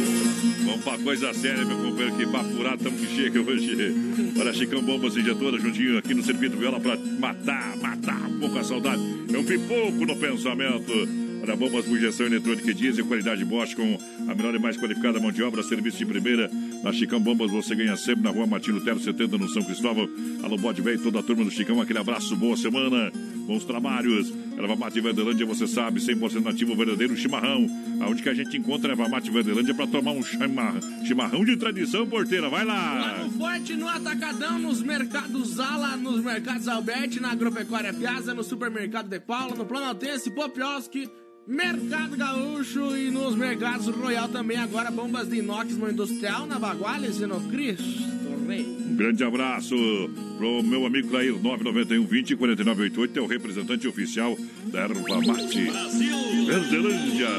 Vamos 0.65 0.83
pra 0.83 0.97
coisa 0.99 1.33
séria, 1.33 1.65
meu 1.65 1.77
companheiro, 1.77 2.15
que 2.15 2.27
papo 2.27 2.49
furado, 2.49 2.83
tamo 2.83 2.97
que 2.97 3.07
chega 3.15 3.41
hoje. 3.41 3.95
Olha, 4.39 4.53
Chicão 4.53 4.81
Bombas 4.81 5.17
Injetora, 5.17 5.59
juntinho 5.59 5.97
aqui 5.97 6.13
no 6.13 6.23
Circuito 6.23 6.57
Viola 6.57 6.79
pra 6.79 6.95
matar, 6.95 7.75
matar 7.77 8.21
um 8.29 8.39
pouco 8.39 8.59
a 8.59 8.63
saudade. 8.63 9.01
É 9.33 9.37
um 9.37 9.43
pipoco 9.43 10.05
no 10.05 10.15
pensamento. 10.15 11.22
Olha, 11.43 11.57
bombas 11.57 11.85
injeção 11.87 12.25
eletrônica 12.25 12.73
diesel, 12.73 13.05
qualidade 13.05 13.43
Bosch 13.43 13.75
com 13.75 13.97
a 14.29 14.33
melhor 14.33 14.55
e 14.55 14.59
mais 14.59 14.77
qualificada 14.77 15.19
mão 15.19 15.29
de 15.29 15.43
obra, 15.43 15.61
serviço 15.61 15.97
de 15.97 16.05
primeira. 16.05 16.49
Na 16.81 16.93
Chicão 16.93 17.19
Bombas 17.19 17.51
você 17.51 17.75
ganha 17.75 17.97
sempre 17.97 18.23
na 18.23 18.29
rua 18.29 18.47
Martino 18.47 18.79
Tero 18.79 18.97
70 18.99 19.37
no 19.37 19.49
São 19.49 19.61
Cristóvão. 19.61 20.07
Alô, 20.41 20.57
Bode 20.57 20.81
toda 20.99 21.19
a 21.19 21.23
turma 21.23 21.43
do 21.43 21.51
Chicão, 21.51 21.81
aquele 21.81 21.99
abraço, 21.99 22.33
boa 22.37 22.55
semana, 22.55 23.11
bons 23.45 23.65
trabalhos. 23.65 24.33
Erva 24.57 24.75
Mate 24.77 25.01
Verdelândia, 25.01 25.45
você 25.45 25.67
sabe, 25.67 25.99
100% 25.99 26.41
nativo 26.41 26.75
verdadeiro 26.77 27.17
chimarrão. 27.17 27.67
Aonde 27.99 28.23
que 28.23 28.29
a 28.29 28.33
gente 28.33 28.55
encontra 28.57 28.91
erva 28.93 29.09
mate 29.09 29.29
Verdelândia 29.31 29.73
pra 29.73 29.85
tomar 29.87 30.11
um 30.11 30.23
chima- 30.23 30.75
chimarrão 31.05 31.43
de 31.43 31.57
tradição, 31.57 32.07
porteira, 32.07 32.49
vai 32.49 32.63
Lá 32.63 32.73
lá. 32.73 33.23
no 33.25 33.31
Forte, 33.31 33.73
no 33.75 33.89
Atacadão, 33.89 34.59
nos 34.59 34.81
mercados 34.81 35.59
Ala, 35.59 35.97
nos 35.97 36.23
mercados 36.23 36.67
Alberti, 36.69 37.19
na 37.19 37.31
Agropecuária 37.31 37.93
Piazza, 37.93 38.33
no 38.33 38.43
Supermercado 38.43 39.09
de 39.09 39.19
Paula, 39.19 39.55
no 39.55 39.65
Planaltense, 39.65 40.29
Popioski, 40.31 41.09
Mercado 41.45 42.15
Gaúcho 42.15 42.95
e 42.95 43.11
nos 43.11 43.35
mercados 43.35 43.87
Royal 43.87 44.29
também. 44.29 44.57
Agora 44.57 44.89
bombas 44.89 45.27
de 45.27 45.39
inox 45.39 45.75
no 45.75 45.89
Industrial, 45.89 46.45
na 46.45 46.57
Baguales 46.57 47.19
e 47.19 47.25
no 47.25 47.41
Cristo. 47.49 48.22
Um 48.43 48.95
grande 48.95 49.23
abraço 49.23 49.75
pro 50.37 50.61
meu 50.61 50.85
amigo 50.85 51.07
Clair, 51.07 51.33
991 51.33 52.05
20 52.05 52.35
4988, 52.35 53.19
é 53.19 53.21
o 53.21 53.25
representante 53.25 53.87
oficial 53.87 54.37
da 54.65 54.81
Erva 54.81 55.21
Mate. 55.25 55.71
Verdelândia. 56.45 57.29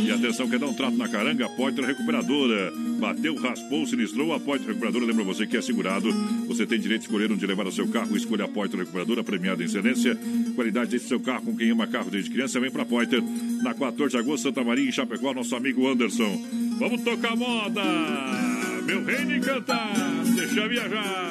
E 0.00 0.10
atenção, 0.10 0.48
quer 0.48 0.58
dar 0.58 0.66
um 0.66 0.74
trato 0.74 0.96
na 0.96 1.08
caranga? 1.08 1.48
Poitra 1.50 1.86
Recuperadora. 1.86 2.72
Bateu, 2.98 3.34
raspou, 3.36 3.86
sinistrou, 3.86 4.32
a 4.32 4.40
Poitra 4.40 4.68
Recuperadora. 4.68 5.04
Lembra 5.04 5.24
você 5.24 5.46
que 5.46 5.56
é 5.56 5.62
segurado. 5.62 6.10
Você 6.46 6.66
tem 6.66 6.80
direito 6.80 7.02
de 7.02 7.06
escolher 7.06 7.30
onde 7.30 7.46
levar 7.46 7.66
o 7.66 7.72
seu 7.72 7.86
carro. 7.88 8.16
Escolha 8.16 8.44
a 8.44 8.48
Poitra 8.48 8.80
Recuperadora, 8.80 9.22
premiada 9.22 9.62
em 9.62 9.66
excelência. 9.66 10.18
Qualidade 10.54 10.90
desse 10.90 11.08
seu 11.08 11.20
carro 11.20 11.42
com 11.42 11.56
quem 11.56 11.70
ama 11.70 11.86
carro 11.86 12.10
desde 12.10 12.30
criança. 12.30 12.58
Vem 12.58 12.70
pra 12.70 12.84
Poitra. 12.84 13.20
Na 13.62 13.74
14 13.74 14.10
de 14.10 14.18
agosto, 14.18 14.44
Santa 14.44 14.64
Maria, 14.64 14.88
em 14.88 14.92
Chapecó, 14.92 15.34
nosso 15.34 15.54
amigo 15.54 15.86
Anderson. 15.86 16.42
Vamos 16.78 17.02
tocar 17.02 17.36
moda! 17.36 18.53
Meu 18.86 19.02
reino 19.02 19.40
de 19.40 19.40
cantar, 19.40 19.94
deixa 20.36 20.68
viajar. 20.68 21.30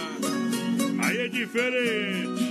Aí 1.04 1.18
é 1.18 1.28
diferente. 1.28 2.43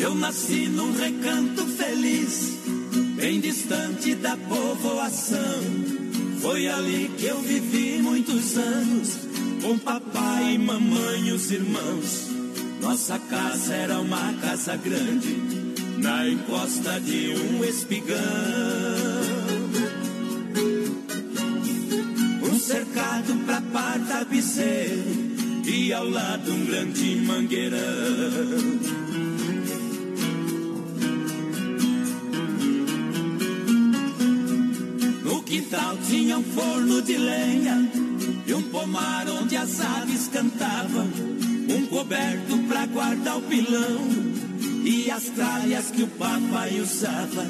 Eu 0.00 0.14
nasci 0.14 0.68
num 0.68 0.92
recanto 0.92 1.66
feliz, 1.66 2.58
bem 3.16 3.40
distante 3.40 4.14
da 4.14 4.36
povoação. 4.36 5.62
Foi 6.40 6.68
ali 6.68 7.10
que 7.18 7.26
eu 7.26 7.40
vivi 7.42 8.00
muitos 8.00 8.56
anos, 8.56 9.18
com 9.62 9.78
papai 9.78 10.54
e 10.54 10.58
mamãe 10.58 11.28
e 11.28 11.32
os 11.32 11.50
irmãos. 11.50 12.35
Nossa 12.88 13.18
casa 13.18 13.74
era 13.74 13.98
uma 13.98 14.32
casa 14.34 14.76
grande, 14.76 15.36
na 15.98 16.28
encosta 16.28 17.00
de 17.00 17.34
um 17.34 17.64
espigão. 17.64 18.16
Um 22.44 22.56
cercado 22.60 23.34
pra 23.44 23.60
par 23.72 23.98
tapeceiro 24.06 25.02
e 25.66 25.92
ao 25.92 26.08
lado 26.08 26.52
um 26.52 26.64
grande 26.64 27.16
mangueirão. 27.26 28.86
Quintal 35.44 35.96
tinha 36.08 36.38
um 36.38 36.42
forno 36.42 37.00
de 37.02 37.16
lenha 37.16 37.90
e 38.46 38.52
um 38.52 38.62
pomar 38.62 39.28
onde 39.28 39.56
as 39.56 39.80
aves 39.80 40.28
cantavam, 40.28 41.08
um 41.76 41.86
coberto 41.86 42.58
pra 42.68 42.86
guardar 42.86 43.36
o 43.36 43.42
pilão 43.42 44.00
e 44.84 45.10
as 45.10 45.24
tralhas 45.24 45.90
que 45.90 46.02
o 46.02 46.08
papai 46.08 46.80
usava. 46.80 47.46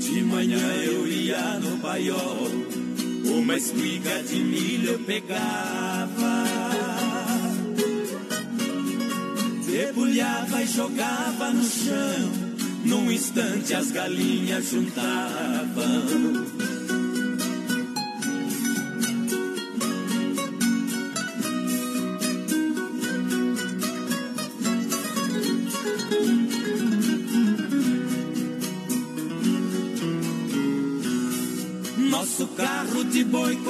De 0.00 0.22
manhã 0.24 0.58
eu 0.82 1.06
ia 1.06 1.60
no 1.60 1.78
paiol, 1.78 2.48
uma 3.24 3.56
espiga 3.56 4.22
de 4.24 4.42
milho 4.42 4.92
eu 4.92 4.98
pegava. 5.00 6.44
Debulhava 9.66 10.62
e 10.62 10.66
jogava 10.66 11.50
no 11.52 11.62
chão, 11.62 12.32
num 12.84 13.10
instante 13.10 13.72
as 13.72 13.92
galinhas 13.92 14.70
juntavam. 14.70 16.59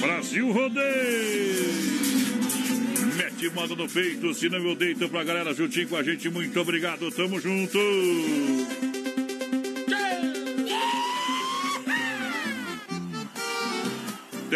Brasil 0.00 0.52
Rodeio! 0.52 1.74
Mete 3.16 3.50
moda 3.50 3.74
no 3.74 3.88
peito, 3.88 4.34
se 4.34 4.48
não 4.48 4.58
eu 4.58 4.74
deito 4.74 5.08
pra 5.08 5.24
galera 5.24 5.54
juntinho 5.54 5.88
com 5.88 5.96
a 5.96 6.02
gente. 6.02 6.28
Muito 6.28 6.58
obrigado, 6.60 7.10
tamo 7.10 7.40
junto! 7.40 7.78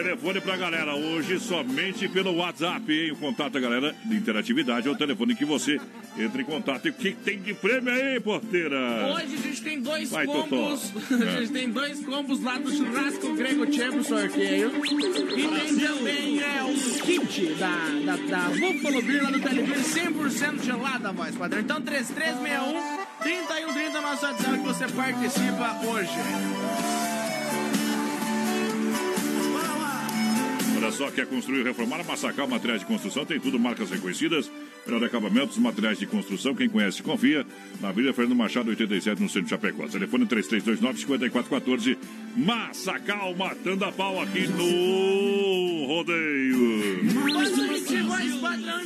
Telefone 0.02 0.40
pra 0.40 0.56
galera 0.56 0.94
hoje 0.94 1.40
somente 1.40 2.08
pelo 2.08 2.36
WhatsApp, 2.36 2.92
hein? 2.92 3.10
O 3.10 3.16
contato 3.16 3.54
da 3.54 3.58
galera 3.58 3.92
de 4.04 4.16
interatividade 4.16 4.86
é 4.86 4.90
o 4.92 4.96
telefone 4.96 5.34
que 5.34 5.44
você 5.44 5.80
entra 6.16 6.40
em 6.40 6.44
contato. 6.44 6.86
E 6.86 6.90
o 6.90 6.92
que 6.92 7.14
tem 7.14 7.40
de 7.40 7.52
prêmio 7.52 7.92
aí, 7.92 8.20
porteira? 8.20 8.78
Hoje 9.12 9.34
a 9.34 9.38
gente 9.38 9.60
tem 9.60 9.80
dois 9.80 10.08
Vai, 10.08 10.24
combos. 10.24 10.90
Totó. 10.90 11.24
A 11.24 11.40
gente 11.40 11.52
tem 11.52 11.68
dois 11.68 12.04
combos 12.04 12.40
lá 12.44 12.58
do 12.58 12.70
churrasco 12.70 13.34
grego 13.34 13.66
pro 13.66 14.04
sorteio. 14.04 14.70
E 15.36 15.48
tem 15.48 15.78
também 15.80 16.40
é, 16.42 16.62
o 16.62 17.02
kit 17.02 17.46
da, 17.54 17.88
da, 18.04 18.16
da 18.16 18.48
Buffalo 18.50 19.02
Beer 19.02 19.24
lá 19.24 19.30
do 19.32 19.40
Telebeer 19.40 19.80
100% 19.80 20.62
gelada, 20.62 21.12
voz 21.12 21.34
padrão. 21.34 21.60
Então 21.60 21.82
3361 21.82 22.98
3130 23.20 24.00
nosso 24.00 24.24
WhatsApp 24.24 24.58
que 24.58 24.64
você 24.64 24.86
participa 24.86 25.80
hoje. 25.84 27.07
Olha 30.88 30.96
só, 30.96 31.10
quer 31.10 31.26
construir, 31.26 31.62
reformar, 31.64 32.02
massacar 32.02 32.48
materiais 32.48 32.80
de 32.80 32.86
construção, 32.86 33.22
tem 33.22 33.38
tudo, 33.38 33.58
marcas 33.58 33.90
reconhecidas, 33.90 34.50
melhor 34.86 35.04
acabamentos, 35.04 35.58
materiais 35.58 35.98
de 35.98 36.06
construção, 36.06 36.54
quem 36.54 36.66
conhece, 36.66 37.02
confia. 37.02 37.44
Na 37.78 37.90
Avenida 37.90 38.14
Fernando 38.14 38.34
Machado, 38.34 38.70
87, 38.70 39.20
no 39.20 39.28
centro 39.28 39.42
de 39.42 39.50
Chapecó. 39.50 39.86
Telefone 39.86 40.24
3329-5414. 40.24 41.98
Massacal, 42.34 43.34
matando 43.36 43.84
a 43.84 43.92
pau 43.92 44.18
aqui 44.22 44.48
no 44.48 45.86
Rodeio. 45.88 47.04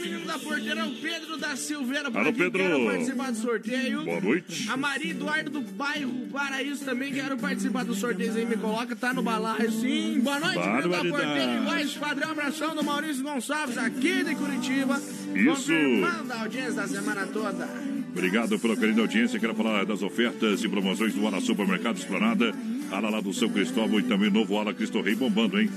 Menino 0.02 0.26
da 0.26 0.38
porteira, 0.38 0.86
o 0.86 0.94
Pedro 0.96 1.36
da 1.38 1.54
Silveira. 1.54 2.10
Alô, 2.12 2.32
Pedro. 2.32 2.58
Quero 2.58 2.84
participar 2.84 3.30
do 3.30 3.38
sorteio. 3.38 4.04
Boa 4.04 4.20
noite. 4.20 4.68
A 4.68 4.76
Maria 4.76 5.10
Eduardo 5.12 5.50
do 5.50 5.60
bairro 5.60 6.22
Paraíso 6.32 6.84
também 6.84 7.12
quero 7.12 7.36
participar 7.36 7.84
do 7.84 7.94
sorteio 7.94 8.34
aí, 8.34 8.46
me 8.46 8.56
coloca, 8.56 8.96
tá 8.96 9.12
no 9.12 9.22
balaio 9.22 9.70
sim. 9.70 10.18
Boa 10.20 10.40
noite, 10.40 10.58
menino 10.58 10.88
da 10.88 10.98
porteira, 10.98 11.52
e 11.52 11.64
voz 11.64 11.91
padrão, 11.98 12.30
abração 12.30 12.74
do 12.74 12.84
Maurício 12.84 13.22
Gonçalves 13.22 13.78
aqui 13.78 14.24
de 14.24 14.34
Curitiba. 14.34 15.00
Isso. 15.34 15.46
Confirmando 15.46 16.32
a 16.32 16.40
audiência 16.40 16.72
da 16.74 16.88
semana 16.88 17.26
toda. 17.26 17.68
Obrigado 18.10 18.58
pela 18.58 18.76
querida 18.76 19.00
audiência. 19.00 19.40
Quero 19.40 19.54
falar 19.54 19.84
das 19.84 20.02
ofertas 20.02 20.62
e 20.62 20.68
promoções 20.68 21.14
do 21.14 21.26
Ala 21.26 21.40
Supermercado 21.40 21.96
Esplanada, 21.96 22.54
Ala 22.90 23.08
lá 23.08 23.20
do 23.20 23.32
São 23.32 23.48
Cristóvão 23.48 23.98
e 23.98 24.02
também 24.02 24.30
novo 24.30 24.58
Ala 24.58 24.74
Cristo 24.74 25.00
Rei 25.00 25.14
bombando, 25.14 25.60
hein? 25.60 25.70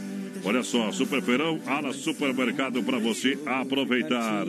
Olha 0.46 0.62
só, 0.62 0.92
Super 0.92 1.24
Feirão, 1.24 1.60
Ala 1.66 1.92
Supermercado 1.92 2.84
para 2.84 3.00
você 3.00 3.36
aproveitar. 3.48 4.46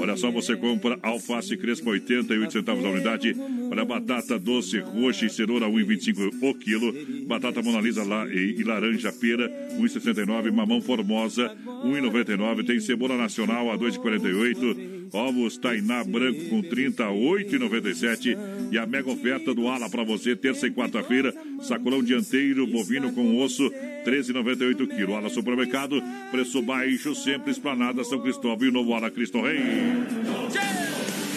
Olha 0.00 0.16
só, 0.16 0.30
você 0.30 0.54
compra 0.56 0.96
alface 1.02 1.56
crespa 1.56 1.90
88 1.90 2.52
centavos 2.52 2.84
a 2.84 2.88
unidade. 2.88 3.34
Olha, 3.68 3.84
batata 3.84 4.38
doce 4.38 4.78
roxa 4.78 5.26
e 5.26 5.30
cenoura 5.30 5.66
1,25 5.66 6.32
o 6.42 6.54
quilo. 6.54 6.94
Batata 7.26 7.60
monalisa 7.60 8.04
lá 8.04 8.24
e, 8.28 8.54
e 8.56 8.62
laranja 8.62 9.12
pera 9.12 9.48
1,69. 9.80 10.52
Mamão 10.52 10.80
formosa 10.80 11.52
1,99. 11.66 12.64
Tem 12.64 12.78
cebola 12.78 13.16
nacional 13.16 13.72
a 13.72 13.76
2,48. 13.76 15.05
Ovos 15.12 15.56
Tainá 15.58 16.02
branco 16.04 16.48
com 16.48 16.62
38,97. 16.62 18.36
E 18.70 18.78
a 18.78 18.86
mega 18.86 19.10
oferta 19.10 19.54
do 19.54 19.68
Ala 19.68 19.88
para 19.88 20.04
você, 20.04 20.34
terça 20.34 20.66
e 20.66 20.70
quarta-feira. 20.70 21.34
Sacolão 21.62 22.02
dianteiro, 22.02 22.66
bovino 22.66 23.12
com 23.12 23.38
osso, 23.38 23.70
13,98 24.04 24.86
kg. 24.86 25.14
Ala 25.14 25.28
Supermercado, 25.28 26.02
preço 26.30 26.62
baixo, 26.62 27.14
sempre 27.14 27.50
esplanada 27.50 28.04
São 28.04 28.20
Cristóvão 28.20 28.66
e 28.66 28.70
o 28.70 28.72
novo 28.72 28.94
Ala 28.94 29.10
Cristo 29.10 29.40
Rei. 29.40 29.60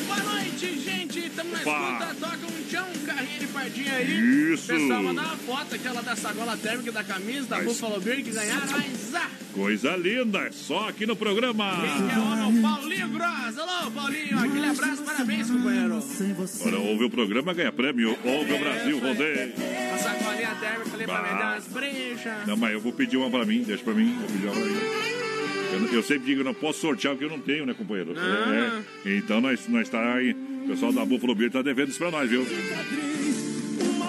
Boa 0.07 0.23
noite, 0.23 0.79
gente. 0.79 1.19
Estamos 1.19 1.53
na 1.53 1.59
pardinha 3.59 3.93
aí. 3.93 4.53
Isso. 4.53 4.67
Pessoal, 4.67 5.03
mandar 5.03 5.23
uma 5.23 5.37
foto, 5.37 5.75
aquela 5.75 6.01
da 6.01 6.15
sagola 6.15 6.57
térmica 6.57 6.91
da 6.91 7.03
camisa, 7.03 7.47
da 7.47 7.57
Mas- 7.57 7.65
Buffalo 7.65 7.99
Beer 7.99 8.23
que 8.23 8.31
ganharam. 8.31 8.67
Mas, 8.71 9.15
ah, 9.15 9.29
Coisa 9.53 9.95
linda, 9.97 10.39
é 10.39 10.51
só 10.51 10.87
aqui 10.89 11.05
no 11.05 11.15
programa. 11.15 11.65
quem 11.81 12.15
é 12.15 12.19
o 12.19 12.23
homem? 12.45 12.59
O 12.59 12.61
Paulinho 12.61 13.09
Gross. 13.09 13.57
Alô, 13.57 13.91
Paulinho. 13.91 14.39
Aquele 14.39 14.67
abraço, 14.67 15.03
parabéns, 15.03 15.49
companheiro. 15.49 16.03
Olha, 16.65 16.79
ouve 16.79 17.03
o 17.05 17.09
programa, 17.09 17.53
ganha 17.53 17.71
prêmio. 17.71 18.17
Ouve 18.23 18.53
o 18.53 18.59
Brasil 18.59 18.99
Rodeio. 18.99 19.53
A 19.93 19.97
sacolinha 19.97 20.55
térmica 20.55 20.93
ali 20.95 21.05
pra 21.05 21.21
vender 21.21 21.43
umas 21.43 21.67
brechas. 21.67 22.47
Não, 22.47 22.55
mas 22.57 22.73
eu 22.73 22.79
vou 22.79 22.93
pedir 22.93 23.17
uma 23.17 23.29
pra 23.29 23.45
mim, 23.45 23.63
deixa 23.63 23.83
pra 23.83 23.93
mim. 23.93 24.15
Vou 24.19 24.27
pedir 24.27 24.45
uma 24.45 24.53
pra 24.55 24.65
mim. 24.65 24.79
Eu, 25.71 25.93
eu 25.93 26.03
sempre 26.03 26.25
digo, 26.25 26.41
eu 26.41 26.45
não 26.45 26.53
posso 26.53 26.79
sortear 26.79 27.13
porque 27.15 27.25
eu 27.25 27.29
não 27.29 27.39
tenho, 27.39 27.65
né, 27.65 27.73
companheiro? 27.73 28.13
Ah. 28.17 28.81
É, 29.05 29.17
então 29.17 29.39
nós, 29.41 29.67
nós 29.67 29.89
tá 29.89 30.13
aí. 30.15 30.31
O 30.31 30.67
pessoal 30.69 30.91
da 30.93 31.03
Buffalo 31.05 31.33
Beer 31.35 31.51
tá 31.51 31.61
devendo 31.61 31.89
isso 31.89 31.97
pra 31.97 32.11
nós, 32.11 32.29
viu? 32.29 32.45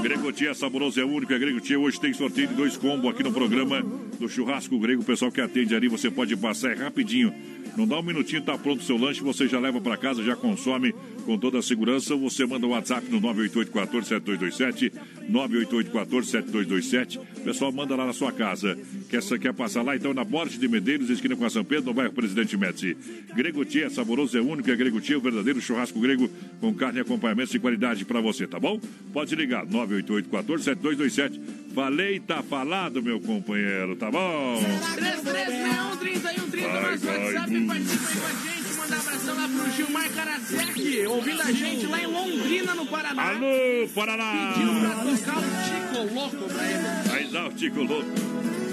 Grego 0.03 0.33
Tia 0.33 0.55
Saboroso 0.55 0.99
é 0.99 1.05
único, 1.05 1.33
é 1.33 1.39
Grego 1.39 1.61
Tia. 1.61 1.79
Hoje 1.79 2.01
tem 2.01 2.13
sorteio 2.15 2.49
de 2.49 2.55
dois 2.55 2.77
combos 2.77 3.11
aqui 3.11 3.23
no 3.23 3.33
programa 3.33 3.83
do 4.19 4.29
Churrasco 4.29 4.79
Grego. 4.79 5.03
O 5.03 5.05
pessoal 5.05 5.31
que 5.31 5.41
atende 5.41 5.75
ali, 5.75 5.89
você 5.89 6.11
pode 6.11 6.35
passar 6.37 6.71
é 6.71 6.75
rapidinho. 6.75 7.35
Não 7.77 7.87
dá 7.87 7.99
um 7.99 8.03
minutinho, 8.03 8.43
tá 8.43 8.59
pronto 8.59 8.81
o 8.81 8.85
seu 8.85 8.97
lanche, 8.97 9.23
você 9.23 9.49
já 9.49 9.59
leva 9.59 9.81
pra 9.81 9.97
casa, 9.97 10.23
já 10.23 10.37
consome 10.37 10.95
com 11.25 11.39
toda 11.39 11.59
a 11.59 11.63
segurança. 11.63 12.15
Você 12.17 12.45
manda 12.45 12.67
o 12.67 12.71
WhatsApp 12.71 13.09
no 13.11 13.21
988-14-7227, 13.21 14.93
988-14-7227. 15.31 17.19
O 17.19 17.41
pessoal 17.43 17.73
manda 17.73 17.97
lá 17.97 18.07
na 18.07 18.13
sua 18.13 18.33
casa. 18.33 18.77
Quer, 19.09 19.23
quer 19.39 19.55
passar 19.55 19.83
lá? 19.83 19.97
Então, 19.97 20.13
na 20.13 20.25
Borte 20.25 20.59
de 20.59 20.69
Medeiros, 20.69 21.09
esquina 21.11 21.37
com 21.37 21.45
a 21.45 21.51
São 21.51 21.65
Pedro, 21.65 21.87
no 21.87 21.95
bairro 21.95 22.13
Presidente 22.13 22.57
Médici. 22.57 22.97
Grego 23.35 23.65
Tia, 23.65 23.89
saboroso 23.89 24.37
é 24.37 24.41
único, 24.41 24.71
é 24.71 24.77
Grego 24.77 25.01
Tia, 25.01 25.19
o 25.19 25.21
verdadeiro 25.21 25.61
churrasco 25.61 26.01
grego 26.01 26.29
com 26.61 26.75
carne 26.75 26.99
e 26.99 27.03
acompanhamento 27.03 27.53
de 27.53 27.59
qualidade 27.59 28.05
pra 28.05 28.21
você, 28.21 28.47
tá 28.47 28.59
bom? 28.59 28.81
Pode 29.13 29.35
ligar, 29.35 29.67
988-14-7227. 29.67 31.41
Falei, 31.75 32.19
tá 32.19 32.43
falado, 32.43 33.03
meu 33.03 33.21
companheiro, 33.21 33.95
tá 33.95 34.11
bom? 34.11 34.59
3361 34.97 35.97
3130 35.97 36.69
Vai, 36.69 36.91
nosso 36.91 37.07
vai, 37.07 37.19
WhatsApp, 37.19 37.57
hum. 37.57 37.67
participa 37.67 38.09
aí 38.09 38.17
com 38.17 38.27
a 38.27 38.31
gente, 38.31 38.75
manda 38.77 38.97
um 38.97 38.99
abração 38.99 39.37
lá 39.37 39.49
pro 39.49 39.71
Gilmar 39.71 40.11
Karadzek, 40.11 41.07
ouvindo 41.07 41.43
a 41.43 41.53
gente 41.53 41.87
lá 41.87 42.01
em 42.03 42.07
Londrina, 42.07 42.75
no 42.75 42.87
Paraná. 42.87 43.29
Alô, 43.31 43.89
Paraná! 43.95 44.53
Pediu 44.55 44.81
pra 44.81 44.91
tocar 44.91 45.39
o 45.39 45.43
Tico 45.65 46.15
Louco 46.15 46.55
pra 46.55 46.71
ele. 46.71 47.09
Vai 47.09 47.25
dar 47.25 47.47
o 47.47 47.53
Tico 47.53 47.83
Louco. 47.83 48.11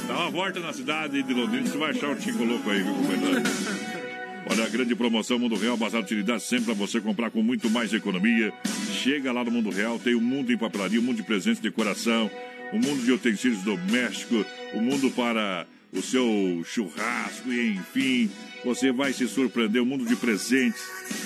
Dá 0.07 0.13
uma 0.15 0.29
volta 0.31 0.59
na 0.59 0.73
cidade 0.73 1.21
de 1.21 1.33
Londrina, 1.33 1.67
você 1.67 1.77
vai 1.77 1.91
achar 1.91 2.09
o 2.09 2.15
Tico 2.15 2.43
Louco 2.43 2.69
aí, 2.69 2.81
viu, 2.81 2.93
companheiro? 2.95 3.43
Olha 4.49 4.63
a 4.65 4.69
grande 4.69 4.95
promoção 4.95 5.37
Mundo 5.37 5.55
Real, 5.55 5.75
Bazar 5.75 6.01
de 6.01 6.05
Utilidade, 6.05 6.41
sempre 6.41 6.65
para 6.65 6.73
você 6.73 7.01
comprar 7.01 7.29
com 7.29 7.43
muito 7.43 7.69
mais 7.69 7.93
economia. 7.93 8.53
Chega 8.93 9.31
lá 9.31 9.43
no 9.43 9.51
Mundo 9.51 9.69
Real, 9.69 9.99
tem 9.99 10.15
o 10.15 10.21
mundo 10.21 10.51
em 10.51 10.57
papelaria, 10.57 10.99
o 10.99 11.03
mundo 11.03 11.17
de 11.17 11.23
presentes, 11.23 11.59
decoração, 11.59 12.31
o 12.71 12.77
mundo 12.77 13.03
de 13.03 13.11
utensílios 13.11 13.63
domésticos, 13.63 14.45
o 14.73 14.81
mundo 14.81 15.11
para 15.11 15.65
o 15.91 16.01
seu 16.01 16.63
churrasco 16.65 17.51
e 17.51 17.75
enfim, 17.75 18.29
você 18.63 18.91
vai 18.91 19.13
se 19.13 19.27
surpreender, 19.27 19.81
o 19.81 19.85
mundo 19.85 20.05
de 20.05 20.15
presentes. 20.15 20.81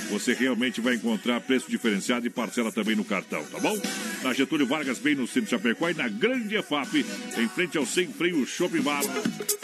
Você 0.10 0.34
realmente 0.34 0.82
vai 0.82 0.96
encontrar 0.96 1.40
preço 1.42 1.70
diferenciado 1.70 2.28
e 2.28 2.30
parcela 2.30 2.72
também 2.72 2.96
no 2.96 3.06
cartão, 3.06 3.44
tá 3.46 3.60
bom? 3.60 3.76
Na 4.24 4.34
Getúlio 4.34 4.68
Vargas, 4.68 5.00
bem 5.00 5.16
no 5.16 5.26
centro 5.26 5.44
de 5.44 5.50
Chapecó 5.50 5.90
e 5.90 5.94
na 5.94 6.08
Grande 6.08 6.56
EFAP, 6.56 7.06
em 7.38 7.48
frente 7.48 7.78
ao 7.78 7.86
Sem 7.86 8.08
Freio 8.08 8.46
Shopping 8.46 8.82
Bar. 8.82 9.04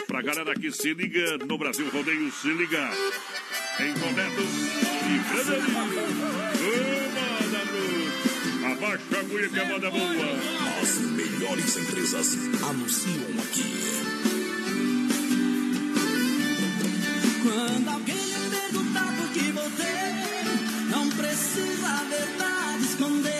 Pra 0.06 0.22
galera 0.22 0.54
que 0.54 0.72
se 0.72 0.94
liga 0.94 1.38
no 1.38 1.58
Brasil 1.58 1.88
Rodeio, 1.90 2.32
se 2.32 2.48
liga. 2.48 2.90
Em 3.80 3.92
Condeto 3.94 4.42
e 5.06 5.18
Granadinho. 5.32 6.57
Abaixa 8.78 9.16
a 9.16 9.18
agulha 9.18 9.48
que 9.48 9.58
a 9.58 9.64
moda 9.64 9.88
é 9.88 9.90
boa. 9.90 10.12
As 10.80 10.98
melhores 10.98 11.76
empresas 11.76 12.38
anunciam 12.62 13.40
aqui. 13.42 13.74
Quando 17.42 17.88
alguém 17.88 18.14
me 18.14 18.50
perguntar 18.50 19.16
por 19.16 19.28
que 19.30 19.50
voltei, 19.50 20.90
não 20.90 21.08
precisa 21.10 21.88
a 21.88 22.04
verdade 22.04 22.84
esconder. 22.84 23.32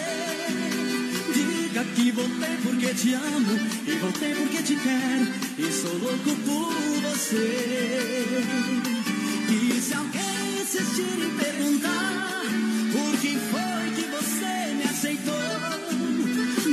Diga 1.32 1.85
que 1.85 2.10
voltei 2.10 2.56
porque 2.65 2.94
te 2.94 3.15
amo 3.15 3.59
e 3.86 3.93
voltei 3.93 4.35
porque 4.35 4.62
te 4.65 4.74
quero 4.74 5.28
e 5.56 5.73
sou 5.73 5.98
louco 5.98 6.35
por 6.47 7.10
você. 7.10 8.44
E 9.51 9.81
se 9.81 9.94
alguém 9.94 10.62
insistir 10.62 11.23
em 11.23 11.36
perguntar 11.36 12.28
por 12.93 13.20
que 13.20 13.36
foi 13.51 13.90
que 13.97 14.05
você 14.10 14.74
me 14.74 14.85
aceitou, 14.85 15.35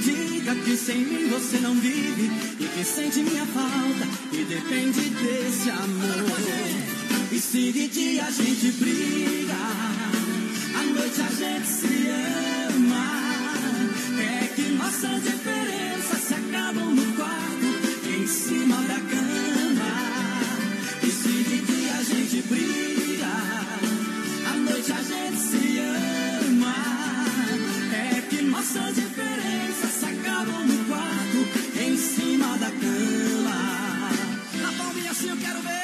diga 0.04 0.56
que 0.56 0.78
sem 0.78 0.98
mim 0.98 1.28
você 1.30 1.58
não 1.60 1.76
vive 1.76 2.32
e 2.60 2.68
que 2.68 2.84
sente 2.84 3.20
minha 3.20 3.46
falta 3.46 4.08
e 4.32 4.44
depende 4.44 5.02
desse 5.10 5.70
amor. 5.70 6.86
E 7.32 7.40
se 7.40 7.72
de 7.72 7.88
dia 7.88 8.24
a 8.26 8.32
gente 8.32 8.72
briga, 8.72 9.54
à 10.80 10.84
noite 10.84 11.22
a 11.22 11.30
gente 11.30 11.68
se 11.68 12.08
ama. 12.08 13.16
É 14.18 14.48
que 14.56 14.62
nossas 14.72 15.24
diferenças 15.24 16.22
se 16.28 16.34
acabam 16.34 16.96
no 16.96 17.14
quarto, 17.14 18.08
em 18.08 18.28
cima 18.28 18.78
da 18.84 18.96
cama. 18.96 19.92
E 21.04 21.12
se 21.12 21.30
de 21.30 21.58
dia 21.60 21.94
a 21.94 22.04
gente 22.04 22.42
briga, 22.48 23.05
nossas 28.56 28.96
diferenças 28.96 29.92
se 29.92 30.06
acabam 30.06 30.66
no 30.66 30.86
quarto, 30.86 31.40
em 31.78 31.98
cima 31.98 32.58
da 32.58 32.72
cama. 32.72 34.10
A 34.68 34.72
palminha 34.78 35.12
assim 35.12 35.30
eu 35.30 35.38
quero 35.38 35.62
ver. 35.62 35.76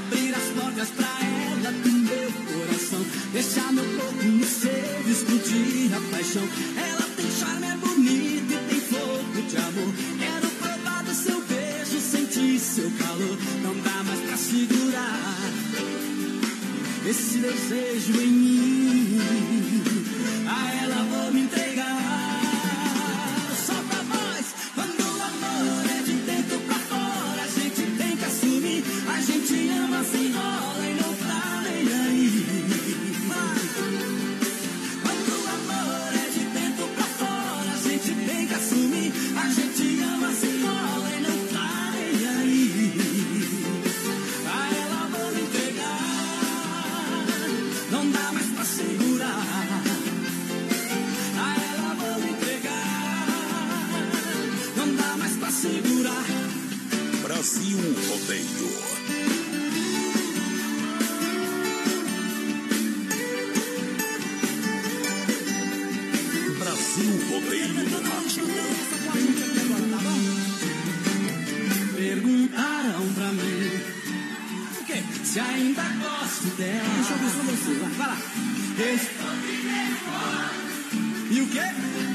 Abrir 0.00 0.34
as 0.34 0.44
portas 0.58 0.88
pra 0.90 1.06
ela 1.06 1.72
do 1.72 1.90
meu 1.90 2.32
coração. 2.48 3.04
Deixar 3.32 3.70
meu 3.70 3.84
corpo 3.84 4.24
no 4.24 4.44
seu, 4.46 5.10
explodir 5.10 5.94
a 5.94 6.00
paixão. 6.10 6.48
Ela 6.74 7.09
esse 17.10 17.38
desejo 17.38 18.20
em 18.22 18.26
mim. 18.28 19.20
A 20.48 20.74
ela 20.82 21.02
vou 21.10 21.32
me 21.32 21.40
entregar. 21.40 21.98
Solta 23.66 23.96
a 23.98 24.02
voz 24.04 24.46
quando 24.76 25.00
o 25.00 25.22
amor 25.22 25.90
é 25.90 26.02
de 26.04 26.12
dentro 26.12 26.58
pra 26.60 26.76
fora. 26.76 27.42
A 27.42 27.48
gente 27.48 27.82
tem 27.98 28.16
que 28.16 28.24
assumir. 28.24 28.84
A 29.08 29.20
gente 29.20 29.70
ama, 29.70 30.04
se 30.04 30.18
enrola 30.18 30.86
e 30.86 30.94
não 30.94 30.99
Brasil 57.40 57.78
Rodeio. 57.78 58.68
Brasil 66.58 67.12
Rodeio 67.30 67.68
no 67.72 67.98
rádio. 68.10 68.44
Perguntaram 71.96 73.08
pra 73.14 73.28
mim 73.32 73.70
o 74.78 74.84
quê? 74.84 75.02
se 75.24 75.40
ainda 75.40 75.82
gosto 75.82 76.44
dela. 76.58 76.82
Deixa 76.94 77.12
eu 77.12 77.18
ver 77.20 77.30
só 77.30 77.42
você, 77.42 77.72
vai, 77.96 78.06
lá. 78.06 78.18
Estou 78.76 79.30
vivendo 79.40 79.96
fora, 80.04 80.50
E 81.30 81.40
o 81.40 81.46
quê? 81.48 82.09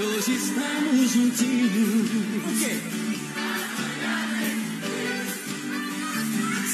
Hoje 0.00 0.32
estamos 0.32 1.10
juntinhos. 1.10 2.10
O 2.46 2.58
quê? 2.58 2.78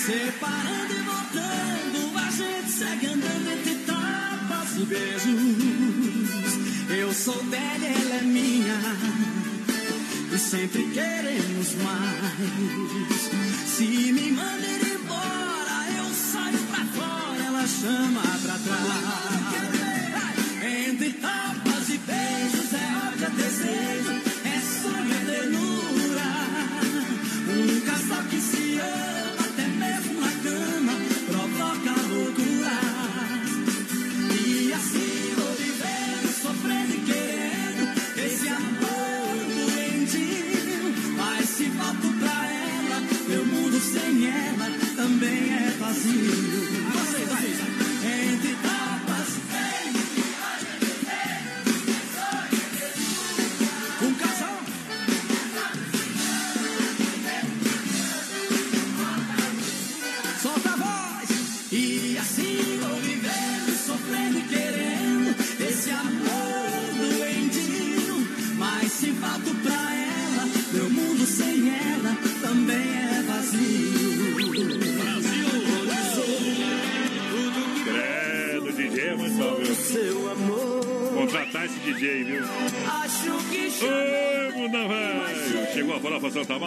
Separando 0.05 0.92
e 0.92 1.02
voltando, 1.02 2.18
a 2.18 2.30
gente 2.30 2.70
segue 2.70 3.06
andando 3.06 3.51
entre 3.51 3.74
tapas 3.86 4.76
e 4.76 4.84
beijos. 4.84 6.14
Eu 6.90 7.12
sou 7.14 7.42
dela, 7.44 7.86
ela 7.86 8.14
é 8.16 8.22
minha. 8.22 8.80
E 10.32 10.38
sempre 10.38 10.82
queremos 10.90 11.74
mais. 11.82 13.20
Se 13.66 13.84
me 14.12 14.32
manda 14.32 14.66
embora, 14.66 15.86
eu 15.96 16.14
saio 16.14 16.59
pra 16.59 16.84
fora, 16.86 17.44
ela 17.44 17.66
chama 17.66 18.34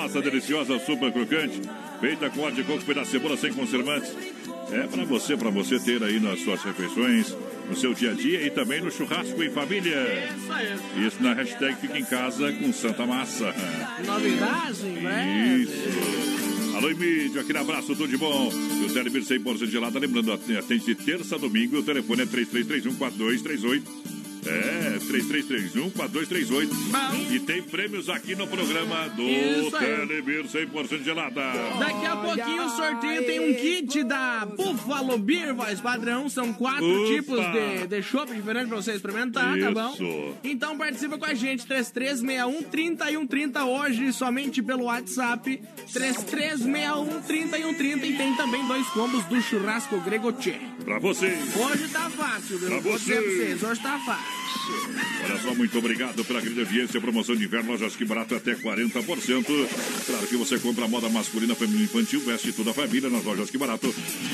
Massa, 0.08 0.22
deliciosa, 0.22 0.80
super 0.80 1.12
crocante, 1.12 1.60
feita 2.00 2.30
com 2.30 2.40
óleo 2.40 2.56
de 2.56 2.64
coco, 2.64 2.82
pedaço 2.86 3.08
de 3.08 3.12
cebola 3.12 3.36
sem 3.36 3.52
conservantes. 3.52 4.16
É 4.72 4.88
pra 4.88 5.04
você, 5.04 5.36
pra 5.36 5.50
você 5.50 5.78
ter 5.80 6.02
aí 6.02 6.18
nas 6.18 6.40
suas 6.40 6.64
refeições, 6.64 7.36
no 7.70 7.76
seu 7.76 7.94
dia 7.94 8.12
a 8.12 8.14
dia 8.14 8.42
e 8.42 8.50
também 8.50 8.80
no 8.80 8.90
churrasco 8.90 9.44
em 9.44 9.52
família. 9.52 10.32
Isso 10.38 10.54
aí. 10.54 11.06
Isso 11.06 11.22
na 11.22 11.34
hashtag 11.34 11.76
Fica 11.76 12.00
em 12.00 12.06
Casa 12.06 12.54
com 12.54 12.72
Santa 12.72 13.06
Massa. 13.06 13.54
Novidade, 14.06 14.84
né? 14.84 15.58
Isso. 15.60 16.78
Alô, 16.78 16.90
Emílio, 16.90 17.42
aquele 17.42 17.58
abraço, 17.58 17.88
tudo 17.88 18.08
de 18.08 18.16
bom. 18.16 18.50
E 18.82 18.86
o 18.86 18.94
Telebir 18.94 19.24
100% 19.24 19.68
gelada, 19.68 20.00
lembrando, 20.00 20.32
atende 20.32 20.86
de 20.86 20.96
terça 20.96 21.38
domingo, 21.38 21.80
o 21.80 21.84
telefone 21.84 22.22
é 22.22 22.26
3331-4238. 22.28 23.84
É, 24.48 24.98
3331-4238. 25.00 26.70
E 27.32 27.40
tem 27.40 27.62
prêmios 27.62 28.10
aqui 28.10 28.36
no 28.36 28.48
programa 28.48 29.08
do 29.10 29.22
Isso. 29.24 29.72
Telebir 29.78 30.46
100% 30.46 31.04
gelada. 31.04 31.42
Daqui 31.80 32.06
a 32.06 32.16
pouquinho 32.16 32.66
o 32.66 32.70
sorteio 32.70 33.26
tem 33.26 33.40
um 33.40 33.54
kit 33.54 34.04
da 34.04 34.46
Buffalo 34.46 35.18
Beer 35.18 35.54
Voz 35.56 35.80
padrão. 35.82 36.30
São 36.30 36.54
quatro 36.54 36.86
Opa! 36.86 37.08
tipos 37.14 37.40
de, 37.52 37.88
de 37.88 38.02
chopp 38.02 38.34
diferentes 38.34 38.68
pra 38.70 38.78
você 38.78 38.94
experimentar, 38.94 39.58
tá 39.60 39.72
bom? 39.72 39.94
Isso. 39.94 40.34
Então 40.44 40.78
participa 40.78 41.18
com 41.18 41.26
a 41.26 41.34
gente, 41.34 41.66
3361-3130 41.68 43.66
hoje, 43.66 44.14
somente 44.14 44.62
pelo 44.62 44.84
WhatsApp. 44.86 45.60
3361-3130 45.94 48.04
e 48.04 48.14
tem 48.18 48.36
também 48.36 48.66
dois 48.68 48.86
combos 48.90 49.24
do 49.26 49.42
churrasco 49.42 50.00
Grego 50.02 50.32
Tchê. 50.34 50.56
Pra 50.84 51.00
você. 51.00 51.38
Hoje 51.56 51.88
tá 51.90 52.10
fácil, 52.10 52.58
viu? 52.60 52.70
Pra 52.70 52.80
vocês, 52.80 53.64
hoje 53.64 53.82
tá 53.82 54.00
fácil. 54.06 54.37
Olha 55.24 55.40
só, 55.40 55.54
muito 55.54 55.78
obrigado 55.78 56.24
pela 56.26 56.42
grande 56.42 56.60
audiência. 56.60 57.02
Promoção 57.02 57.36
de 57.36 57.46
inverno, 57.46 57.72
lojas 57.72 57.96
que 57.96 58.06
barato 58.06 58.36
até 58.36 58.56
40%. 58.56 59.46
Claro 60.06 60.28
que 60.28 60.36
você 60.36 60.60
compra 60.60 60.88
moda 60.88 61.10
masculina, 61.10 61.56
feminina 61.56 61.84
infantil, 61.84 62.22
veste 62.22 62.52
toda 62.52 62.72
a 62.72 62.74
família 62.74 63.10
nas 63.10 63.24
lojas 63.24 63.50
que 63.50 63.58
barato. 63.58 63.94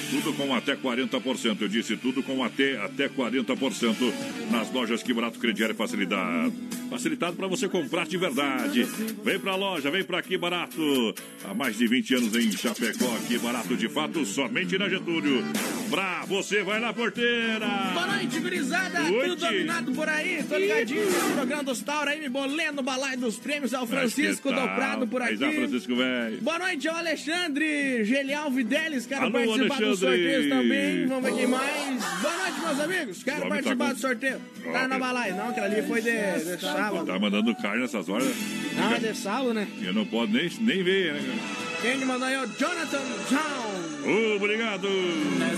Tudo 0.09 0.33
com 0.33 0.53
até 0.53 0.75
40%. 0.75 1.61
Eu 1.61 1.67
disse 1.67 1.97
tudo 1.97 2.21
com 2.23 2.43
até, 2.43 2.77
até 2.83 3.09
40% 3.09 4.13
nas 4.51 4.71
lojas 4.71 5.03
que 5.03 5.13
barato, 5.13 5.39
crediário 5.39 5.75
facilidade. 5.75 6.53
Facilitado 6.89 7.35
para 7.35 7.47
você 7.47 7.67
comprar 7.67 8.05
de 8.05 8.17
verdade. 8.17 8.83
Vem 9.23 9.39
pra 9.39 9.55
loja, 9.55 9.89
vem 9.89 10.03
pra 10.03 10.19
aqui 10.19 10.37
barato. 10.37 11.15
Há 11.43 11.53
mais 11.53 11.77
de 11.77 11.87
20 11.87 12.15
anos 12.15 12.35
em 12.35 12.51
Chapecó, 12.51 13.15
aqui 13.15 13.37
barato 13.39 13.75
de 13.75 13.89
fato, 13.89 14.23
somente 14.25 14.77
na 14.77 14.87
Getúlio. 14.87 15.43
Pra 15.89 16.23
você, 16.25 16.63
vai 16.63 16.79
na 16.79 16.93
porteira. 16.93 17.67
Boa 17.93 18.07
noite, 18.07 18.39
gurizada. 18.39 18.99
Tudo 19.03 19.35
dominado 19.35 19.91
por 19.91 20.07
aí. 20.07 20.22
Tô 20.47 20.57
ligadinho 20.57 21.05
no 21.09 21.35
programa 21.35 21.63
dos 21.63 21.81
Tauro 21.81 22.09
aí, 22.09 22.19
me 22.19 22.29
bolendo 22.29 22.79
o 22.81 22.83
balai 22.83 23.17
dos 23.17 23.37
prêmios 23.37 23.73
ao 23.73 23.85
Francisco 23.87 24.49
Mas 24.49 24.55
que 24.55 24.61
do 24.61 24.67
tal? 24.67 24.75
Prado 24.75 25.07
por 25.07 25.21
aqui. 25.21 25.43
ah, 25.43 25.51
Francisco, 25.51 25.95
velho. 25.95 26.37
Boa 26.41 26.59
noite 26.59 26.87
ao 26.87 26.95
Alexandre 26.95 28.03
Gelial 28.05 28.49
Videlis. 28.51 29.05
Quero 29.05 29.21
Alô, 29.23 29.31
participar 29.31 29.77
do 29.77 29.83
Alexandre. 29.85 29.97
sorteio 29.97 30.49
também. 30.49 31.05
Vamos 31.07 31.23
ver 31.29 31.35
quem 31.37 31.47
mais. 31.47 32.03
Boa 32.21 32.37
noite, 32.37 32.59
meus 32.61 32.79
amigos. 32.79 33.23
Quero 33.23 33.37
O 33.37 33.45
homem 33.47 33.49
tá 33.49 33.75
participar 33.75 33.87
com- 33.87 33.93
do 33.93 33.99
sorteio. 33.99 34.41
Tá 34.71 34.87
na 34.87 34.99
balai, 34.99 35.31
não, 35.31 35.49
aquela 35.49 35.65
ali 35.67 35.81
foi 35.87 36.01
de, 36.01 36.11
de 36.11 36.61
sábado. 36.61 37.05
Tá 37.05 37.19
mandando 37.19 37.55
carne 37.55 37.81
nessas 37.81 38.07
horas. 38.09 38.27
Não, 38.75 38.93
é 38.93 38.99
de 38.99 39.17
sábado, 39.17 39.53
né? 39.53 39.67
Eu 39.81 39.93
não 39.93 40.05
posso 40.05 40.31
nem, 40.31 40.49
nem 40.61 40.83
ver, 40.83 41.13
né? 41.13 41.39
Quem 41.81 41.97
me 41.97 42.05
mandou 42.05 42.27
aí 42.27 42.33
é 42.35 42.39
o 42.41 42.47
Jonathan 42.47 43.01
Brown. 43.29 43.92
Obrigado. 44.35 44.87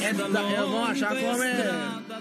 É 0.01 0.13
da, 0.13 0.41
eu 0.51 0.69
vou 0.69 0.83
achar 0.83 1.15
como 1.15 1.43
é. 1.43 1.71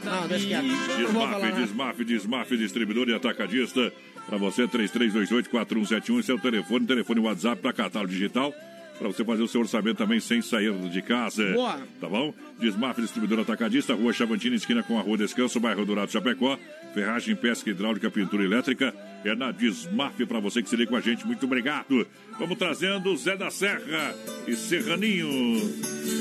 Não, 0.05 0.29
deixa 0.29 0.47
quieto. 0.47 0.97
Desmaf. 0.97 1.53
Desmaf, 1.53 2.05
Desmaf, 2.05 2.57
distribuidor 2.57 3.09
e 3.09 3.15
atacadista. 3.15 3.93
Pra 4.27 4.39
você, 4.39 4.67
3328-4171. 4.67 6.21
Esse 6.21 6.31
é 6.31 6.35
o 6.35 6.39
telefone, 6.39 6.87
telefone 6.87 7.21
WhatsApp 7.21 7.61
pra 7.61 7.73
catálogo 7.73 8.13
digital. 8.13 8.55
Pra 8.99 9.09
você 9.09 9.25
fazer 9.25 9.43
o 9.43 9.49
seu 9.49 9.61
orçamento 9.61 9.97
também 9.99 10.21
sem 10.21 10.41
sair 10.41 10.73
de 10.89 11.03
casa. 11.03 11.53
Boa. 11.53 11.79
Tá 12.01 12.09
bom? 12.09 12.33
Desmaf, 12.61 13.01
distribuidor 13.01 13.41
atacadista, 13.41 13.93
Rua 13.93 14.13
Chavantina, 14.13 14.55
esquina 14.55 14.83
com 14.83 14.99
a 14.99 15.03
Rua 15.03 15.19
Descanso, 15.19 15.59
bairro 15.59 15.85
Dourado 15.85 16.13
Chapecó. 16.13 16.57
Ferragem, 16.95 17.35
pesca 17.35 17.69
hidráulica, 17.69 18.09
pintura 18.09 18.45
elétrica. 18.45 18.95
É 19.25 19.35
na 19.35 19.51
Desmaf 19.51 20.25
pra 20.27 20.39
você 20.39 20.63
que 20.63 20.69
se 20.69 20.77
liga 20.77 20.91
com 20.91 20.97
a 20.97 21.01
gente. 21.01 21.27
Muito 21.27 21.45
obrigado. 21.45 22.07
Vamos 22.39 22.57
trazendo 22.57 23.17
Zé 23.17 23.37
da 23.37 23.51
Serra 23.51 24.15
e 24.47 24.55
Serraninho. 24.55 25.29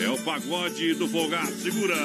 É 0.04 0.10
o 0.10 0.18
pagode 0.24 0.96
do 0.96 1.08
folgado. 1.08 1.52
Segura. 1.52 1.96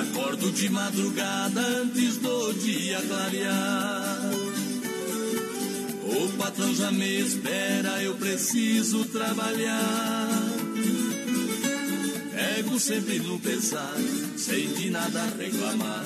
Acordo 0.00 0.50
de 0.50 0.68
madrugada 0.68 1.60
antes 1.60 2.16
do 2.16 2.52
dia 2.54 3.00
clarear. 3.02 4.13
O 6.16 6.28
patrão 6.38 6.74
já 6.74 6.92
me 6.92 7.20
espera, 7.20 8.02
eu 8.02 8.14
preciso 8.14 9.04
trabalhar. 9.06 10.28
Pego 12.32 12.78
sempre 12.78 13.18
no 13.18 13.38
pesar, 13.40 13.94
sem 14.36 14.68
de 14.74 14.90
nada 14.90 15.24
reclamar. 15.38 16.04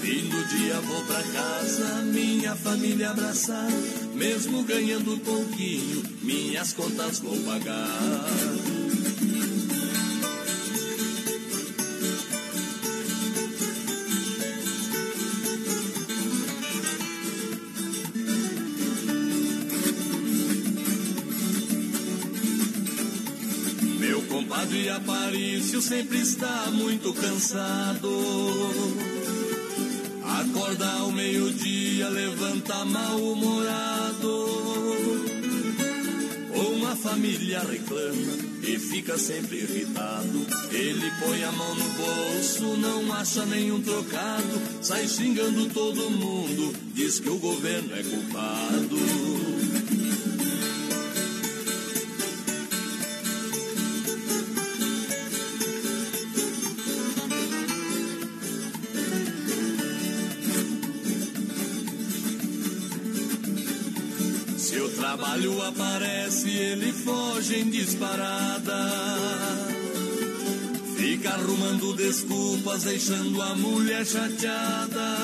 Fim 0.00 0.28
do 0.28 0.44
dia 0.48 0.80
vou 0.80 1.04
pra 1.04 1.22
casa, 1.22 2.02
minha 2.04 2.56
família 2.56 3.10
abraçar. 3.10 3.68
Mesmo 4.14 4.62
ganhando 4.64 5.18
pouquinho, 5.18 6.02
minhas 6.22 6.72
contas 6.72 7.20
vou 7.20 7.36
pagar. 7.40 8.89
Aparício 25.70 25.82
sempre 25.82 26.18
está 26.18 26.68
muito 26.72 27.12
cansado. 27.14 28.10
Acorda 30.24 30.90
ao 30.98 31.12
meio-dia, 31.12 32.08
levanta 32.08 32.84
mal-humorado. 32.86 34.50
a 36.90 36.96
família 36.96 37.60
reclama 37.60 38.32
e 38.64 38.76
fica 38.76 39.16
sempre 39.16 39.58
irritado. 39.58 40.44
Ele 40.72 41.10
põe 41.20 41.44
a 41.44 41.52
mão 41.52 41.74
no 41.76 41.88
bolso, 41.90 42.76
não 42.78 43.12
acha 43.12 43.46
nenhum 43.46 43.80
trocado, 43.80 44.60
sai 44.82 45.06
xingando 45.06 45.66
todo 45.66 46.10
mundo, 46.10 46.74
diz 46.92 47.20
que 47.20 47.28
o 47.28 47.38
governo 47.38 47.94
é 47.94 48.02
culpado. 48.02 49.39
O 65.48 65.54
trabalho 65.56 65.62
aparece, 65.62 66.48
ele 66.50 66.92
foge 66.92 67.60
em 67.60 67.70
disparada. 67.70 68.90
Fica 70.96 71.30
arrumando 71.30 71.94
desculpas, 71.94 72.84
deixando 72.84 73.40
a 73.40 73.54
mulher 73.54 74.04
chateada. 74.04 75.16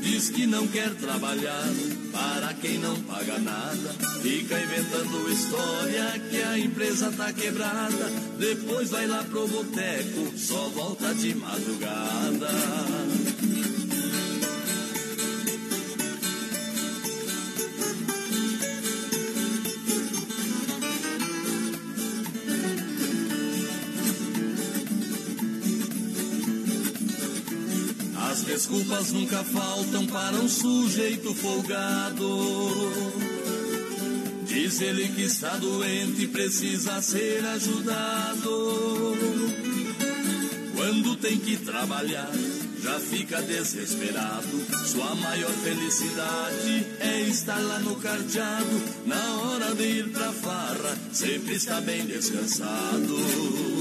Diz 0.00 0.30
que 0.30 0.46
não 0.46 0.66
quer 0.68 0.90
trabalhar 0.94 1.68
para 2.12 2.54
quem 2.54 2.78
não 2.78 2.94
paga 3.02 3.38
nada. 3.38 3.94
Fica 4.22 4.60
inventando 4.60 5.32
história 5.32 6.20
que 6.30 6.42
a 6.42 6.58
empresa 6.58 7.12
tá 7.12 7.32
quebrada. 7.32 8.10
Depois 8.38 8.90
vai 8.90 9.06
lá 9.06 9.24
pro 9.24 9.48
boteco, 9.48 10.38
só 10.38 10.68
volta 10.68 11.14
de 11.14 11.34
madrugada. 11.34 13.01
Desculpas 28.72 29.12
nunca 29.12 29.44
faltam 29.44 30.06
para 30.06 30.36
um 30.36 30.48
sujeito 30.48 31.34
folgado. 31.34 32.26
Diz 34.46 34.80
ele 34.80 35.08
que 35.08 35.22
está 35.22 35.56
doente 35.58 36.22
e 36.22 36.28
precisa 36.28 37.02
ser 37.02 37.44
ajudado. 37.44 39.16
Quando 40.74 41.16
tem 41.16 41.38
que 41.38 41.58
trabalhar, 41.58 42.30
já 42.82 42.98
fica 42.98 43.42
desesperado. 43.42 44.86
Sua 44.86 45.14
maior 45.16 45.52
felicidade 45.52 46.86
é 47.00 47.20
estar 47.28 47.58
lá 47.58 47.78
no 47.80 47.96
cardeado. 47.96 48.82
Na 49.04 49.34
hora 49.42 49.74
de 49.74 49.84
ir 49.84 50.08
pra 50.08 50.32
farra, 50.32 50.96
sempre 51.12 51.56
está 51.56 51.78
bem 51.82 52.06
descansado. 52.06 53.71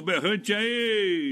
Berrante 0.00 0.54
aí! 0.54 1.31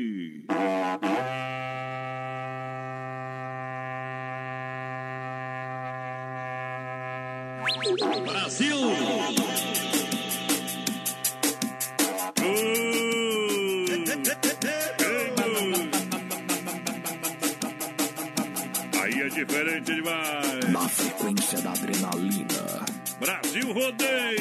Brasil 23.20 23.70
Rodeio. 23.70 24.40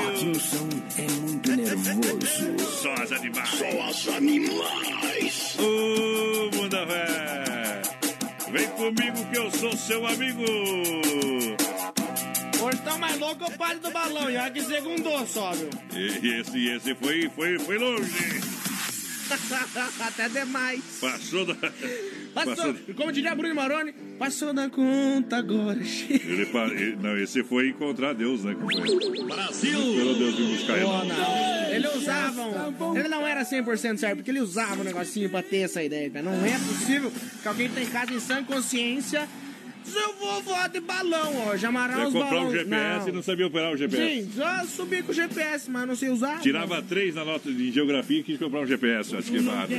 É 0.98 1.12
muito 1.20 1.56
nervoso. 1.56 2.60
Só 2.82 2.94
as 2.94 3.12
animais. 3.12 3.50
Só 3.50 3.82
as 3.82 4.08
animais. 4.16 5.58
Ô, 5.60 6.56
Munda 6.56 6.86
Vé. 6.86 7.82
Vem 8.52 8.68
comigo 8.70 9.26
que 9.30 9.38
eu 9.38 9.52
sou 9.52 9.76
seu 9.76 10.08
amigo. 10.08 10.46
Portão 12.58 12.98
mais 12.98 13.20
louco 13.20 13.46
o 13.46 13.58
palho 13.58 13.80
do 13.82 13.92
balão. 13.92 14.30
E 14.32 14.38
olha 14.38 14.50
que 14.50 14.62
segundou 14.64 15.28
só, 15.28 15.52
viu? 15.52 15.70
E 15.94 16.40
esse, 16.40 16.68
esse 16.70 16.96
foi, 16.96 17.30
foi, 17.36 17.60
foi 17.60 17.78
longe. 17.78 18.49
Até 20.08 20.30
demais. 20.30 20.82
Passou 21.00 21.46
da. 21.46 21.56
Passou, 22.34 22.74
como 22.96 23.12
diria 23.12 23.34
Bruno 23.36 23.56
Maroni, 23.56 23.92
passou 24.18 24.54
da 24.54 24.70
conta 24.70 25.38
agora. 25.38 25.80
Ele, 26.10 26.46
pa- 26.48 26.68
ele- 26.68 26.96
não, 27.02 27.18
esse 27.18 27.44
foi 27.44 27.70
encontrar 27.70 28.14
Deus, 28.14 28.44
né? 28.44 28.56
Brasil! 28.56 29.80
Esperou 29.80 30.16
Deus 30.16 30.36
vir 30.36 30.48
buscar 30.58 30.78
ele. 30.78 30.86
Não. 30.86 31.70
Ele 31.70 31.88
usava 31.88 32.42
um, 32.42 32.98
Ele 32.98 33.08
não 33.08 33.26
era 33.28 33.44
100% 33.44 33.98
certo, 33.98 34.16
porque 34.18 34.32
ele 34.32 34.42
usava 34.42 34.82
um 34.82 34.84
negocinho 34.84 35.30
pra 35.30 35.42
ter 35.44 35.58
essa 35.60 35.84
ideia. 35.84 36.12
Não 36.22 36.34
é 36.46 36.58
possível 36.60 37.12
que 37.42 37.48
alguém 37.48 37.70
tenha 37.70 37.86
em 37.86 37.90
casa 37.90 38.14
em 38.14 38.20
sã 38.20 38.44
consciência. 38.44 39.28
Se 39.84 39.98
eu 39.98 40.14
vou 40.14 40.42
voar 40.42 40.70
de 40.70 40.80
balão, 40.80 41.48
ó, 41.48 41.58
já 41.58 41.70
amarrar 41.70 42.00
Ia 42.00 42.08
os 42.08 42.14
comprar 42.14 42.28
um 42.28 42.46
balões. 42.46 42.54
GPS 42.54 43.10
e 43.10 43.12
não 43.12 43.24
sabia 43.24 43.48
operar 43.48 43.74
o 43.74 43.78
GPS. 43.78 44.22
Sim, 44.22 44.32
só 44.36 44.66
subir 44.66 45.04
com 45.04 45.12
o 45.12 45.16
GPS, 45.16 45.70
mas 45.70 45.88
não 45.88 45.96
sei 45.96 46.10
usar. 46.10 46.40
Tirava 46.40 46.82
três 46.82 47.16
na 47.16 47.26
nota 47.26 47.52
de 47.52 47.72
geografia 47.72 48.20
e 48.20 48.24
quis 48.24 48.38
comprar 48.38 48.62
um 48.62 48.68
GPS. 48.68 49.16
Acho 49.16 49.32
que 49.32 49.38
é 49.38 49.42
barato. 49.42 49.74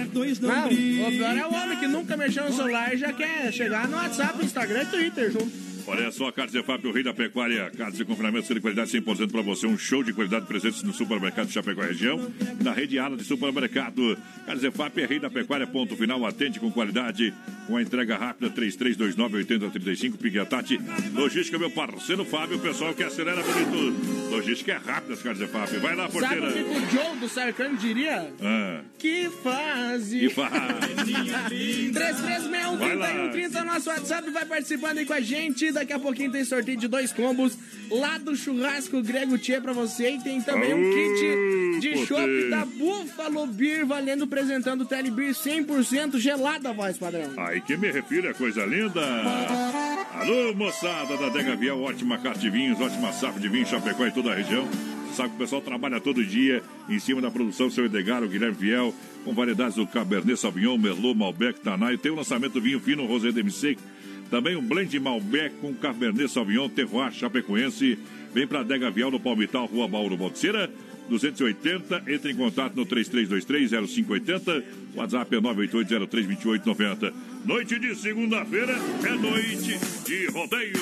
Não, 0.98 1.08
o 1.08 1.10
pior 1.10 1.36
é 1.36 1.46
o 1.46 1.54
homem 1.54 1.78
que 1.78 1.86
nunca 1.86 2.16
mexeu 2.16 2.44
no 2.44 2.52
celular 2.52 2.94
e 2.94 2.96
já 2.98 3.12
quer 3.12 3.52
chegar 3.52 3.88
no 3.88 3.96
WhatsApp, 3.96 4.44
Instagram 4.44 4.82
e 4.82 4.86
Twitter 4.86 5.30
junto. 5.30 5.69
Olha 5.90 6.10
só, 6.12 6.30
Carlos 6.30 6.52
Zefap, 6.52 6.86
o 6.86 6.92
rei 6.92 7.02
da 7.02 7.12
pecuária. 7.12 7.70
Carlos 7.76 7.96
de 7.98 8.04
confinamento 8.04 8.54
de 8.54 8.60
qualidade 8.60 8.90
100% 9.00 9.30
para 9.30 9.42
você. 9.42 9.66
Um 9.66 9.76
show 9.76 10.02
de 10.04 10.12
qualidade 10.12 10.46
presente 10.46 10.84
no 10.86 10.92
supermercado 10.92 11.48
de 11.48 11.52
Chapecó 11.52 11.80
região. 11.82 12.30
Na 12.62 12.72
rede 12.72 12.98
Ala 12.98 13.16
de 13.16 13.24
supermercado. 13.24 14.16
Carlos 14.46 14.62
Zefap 14.62 15.00
é 15.00 15.06
rei 15.06 15.18
da 15.18 15.28
pecuária, 15.28 15.66
ponto 15.66 15.96
final. 15.96 16.24
Atende 16.24 16.60
com 16.60 16.70
qualidade. 16.70 17.34
Com 17.66 17.76
a 17.76 17.82
entrega 17.82 18.16
rápida, 18.16 18.50
3329-8035. 18.50 20.16
Pigatati. 20.16 20.80
Logística, 21.12 21.58
meu 21.58 21.70
parceiro 21.70 22.24
Fábio. 22.24 22.56
O 22.58 22.60
pessoal 22.60 22.94
que 22.94 23.02
acelera 23.02 23.42
bonito. 23.42 24.30
Logística 24.30 24.72
é 24.72 24.76
rápida, 24.76 25.16
Carlos 25.16 25.38
Zefap. 25.38 25.76
Vai 25.78 25.96
lá, 25.96 26.08
Sabe 26.08 26.20
porteira. 26.40 26.48
o 26.48 26.52
que 26.52 26.60
o 26.60 26.90
Joe 26.90 27.16
do 27.18 27.28
Sarcano 27.28 27.76
diria? 27.76 28.32
Ah, 28.40 28.80
Que 28.98 29.28
fase! 29.42 30.20
que 30.20 30.28
faz. 30.30 30.50
3361-3130, 31.90 33.64
nosso 33.64 33.88
WhatsApp, 33.90 34.30
vai 34.30 34.44
participando 34.46 34.98
aí 34.98 35.06
com 35.06 35.12
a 35.14 35.20
gente. 35.20 35.72
Daqui 35.80 35.94
a 35.94 35.98
pouquinho 35.98 36.30
tem 36.30 36.44
sorteio 36.44 36.76
de 36.76 36.86
dois 36.86 37.10
combos 37.10 37.56
lá 37.90 38.18
do 38.18 38.36
Churrasco 38.36 39.00
Grego 39.00 39.38
Tchê 39.38 39.62
pra 39.62 39.72
você. 39.72 40.10
E 40.10 40.22
tem 40.22 40.38
também 40.42 40.74
um 40.74 40.90
kit 40.92 41.80
de 41.80 41.88
potente. 41.88 42.06
chopp 42.06 42.50
da 42.50 42.66
Buffalo 42.66 43.46
Beer, 43.46 43.86
valendo, 43.86 44.24
apresentando 44.24 44.84
Telebeer 44.84 45.32
100% 45.32 46.18
gelada, 46.18 46.70
voz 46.74 46.98
padrão. 46.98 47.32
Aí 47.38 47.62
que 47.62 47.78
me 47.78 47.90
refiro 47.90 48.28
é 48.28 48.34
coisa 48.34 48.66
linda. 48.66 49.00
Alô, 50.12 50.52
moçada 50.54 51.16
da 51.16 51.30
Dega 51.30 51.56
Viel, 51.56 51.80
ótima 51.80 52.18
carta 52.18 52.40
de 52.40 52.50
vinhos, 52.50 52.78
ótima 52.78 53.10
safra 53.14 53.40
de 53.40 53.48
vinho, 53.48 53.66
Chapecó 53.66 54.06
e 54.06 54.12
toda 54.12 54.32
a 54.32 54.34
região. 54.34 54.68
Sabe 55.14 55.30
que 55.30 55.36
o 55.36 55.38
pessoal 55.38 55.62
trabalha 55.62 55.98
todo 55.98 56.22
dia 56.22 56.62
em 56.90 56.98
cima 56.98 57.22
da 57.22 57.30
produção, 57.30 57.70
seu 57.70 57.86
Edgar, 57.86 58.22
o 58.22 58.28
Guilherme 58.28 58.56
Viel, 58.56 58.94
com 59.24 59.32
variedades 59.32 59.76
do 59.76 59.86
Cabernet 59.86 60.38
Sauvignon, 60.38 60.76
Merlot, 60.76 61.18
Malbec, 61.18 61.58
Tanai. 61.60 61.96
Tem 61.96 62.12
o 62.12 62.16
lançamento 62.16 62.52
do 62.52 62.60
vinho 62.60 62.80
fino 62.80 63.06
Rosé 63.06 63.32
Demi-Sec. 63.32 63.78
Também 64.30 64.54
um 64.54 64.62
blend 64.62 64.98
Malbec 65.00 65.56
com 65.60 65.74
Cabernet 65.74 66.30
Sauvignon, 66.30 66.68
Terroir 66.68 67.12
Chapecoense. 67.12 67.98
Vem 68.32 68.46
pra 68.46 68.62
Dega 68.62 68.90
Viel 68.90 69.10
no 69.10 69.18
Palmital, 69.18 69.66
Rua 69.66 69.88
Bauru 69.88 70.16
Balseira. 70.16 70.70
280, 71.10 72.04
entre 72.06 72.30
em 72.32 72.36
contato 72.36 72.74
no 72.76 72.86
3323-0580, 72.86 74.62
WhatsApp 74.94 75.34
é 75.36 75.40
988-032890. 75.40 77.12
Noite 77.44 77.78
de 77.78 77.94
segunda-feira 77.96 78.74
é 79.04 79.10
noite 79.10 79.78
de 80.04 80.26
rodeio. 80.26 80.72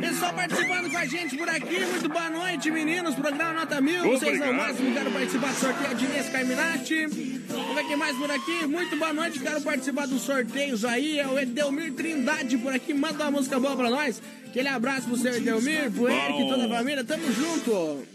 Pessoal 0.00 0.34
participando 0.34 0.90
com 0.90 0.98
a 0.98 1.06
gente 1.06 1.36
por 1.36 1.48
aqui, 1.48 1.80
muito 1.80 2.08
boa 2.08 2.28
noite, 2.30 2.70
meninos. 2.70 3.14
Programa 3.14 3.60
Nota 3.60 3.80
Mil, 3.80 4.02
vocês 4.02 4.20
são 4.38 4.48
o 4.48 4.50
Obrigado. 4.50 4.54
máximo. 4.56 4.92
Quero 4.92 5.10
participar 5.10 5.48
do 5.48 5.54
sorteio 5.54 5.94
de 5.96 6.04
Inês 6.04 6.28
Carminati. 6.28 7.06
Vamos 7.48 7.74
ver 7.74 7.84
quem 7.86 7.96
mais 7.96 8.16
por 8.16 8.30
aqui. 8.30 8.66
Muito 8.66 8.96
boa 8.96 9.12
noite, 9.12 9.38
quero 9.38 9.62
participar 9.62 10.06
dos 10.06 10.22
sorteios 10.22 10.84
aí. 10.84 11.18
É 11.18 11.26
o 11.26 11.38
Edelmir 11.38 11.92
Trindade 11.94 12.58
por 12.58 12.72
aqui. 12.74 12.92
Manda 12.92 13.24
uma 13.24 13.30
música 13.30 13.58
boa 13.58 13.76
pra 13.76 13.88
nós. 13.88 14.20
Aquele 14.46 14.68
abraço 14.68 15.06
pro 15.08 15.16
seu 15.16 15.34
Edelmir, 15.34 15.90
pro 15.90 16.08
Eric 16.08 16.42
e 16.42 16.48
toda 16.48 16.66
a 16.66 16.68
família. 16.68 17.04
Tamo 17.04 17.32
junto. 17.32 18.11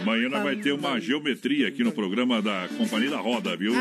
Amanhã 0.00 0.28
nós 0.28 0.42
vai 0.42 0.56
ter 0.56 0.72
uma 0.72 1.00
geometria 1.00 1.68
aqui 1.68 1.84
no 1.84 1.92
programa 1.92 2.42
da 2.42 2.68
Companhia 2.76 3.10
da 3.10 3.18
Roda, 3.18 3.56
viu? 3.56 3.72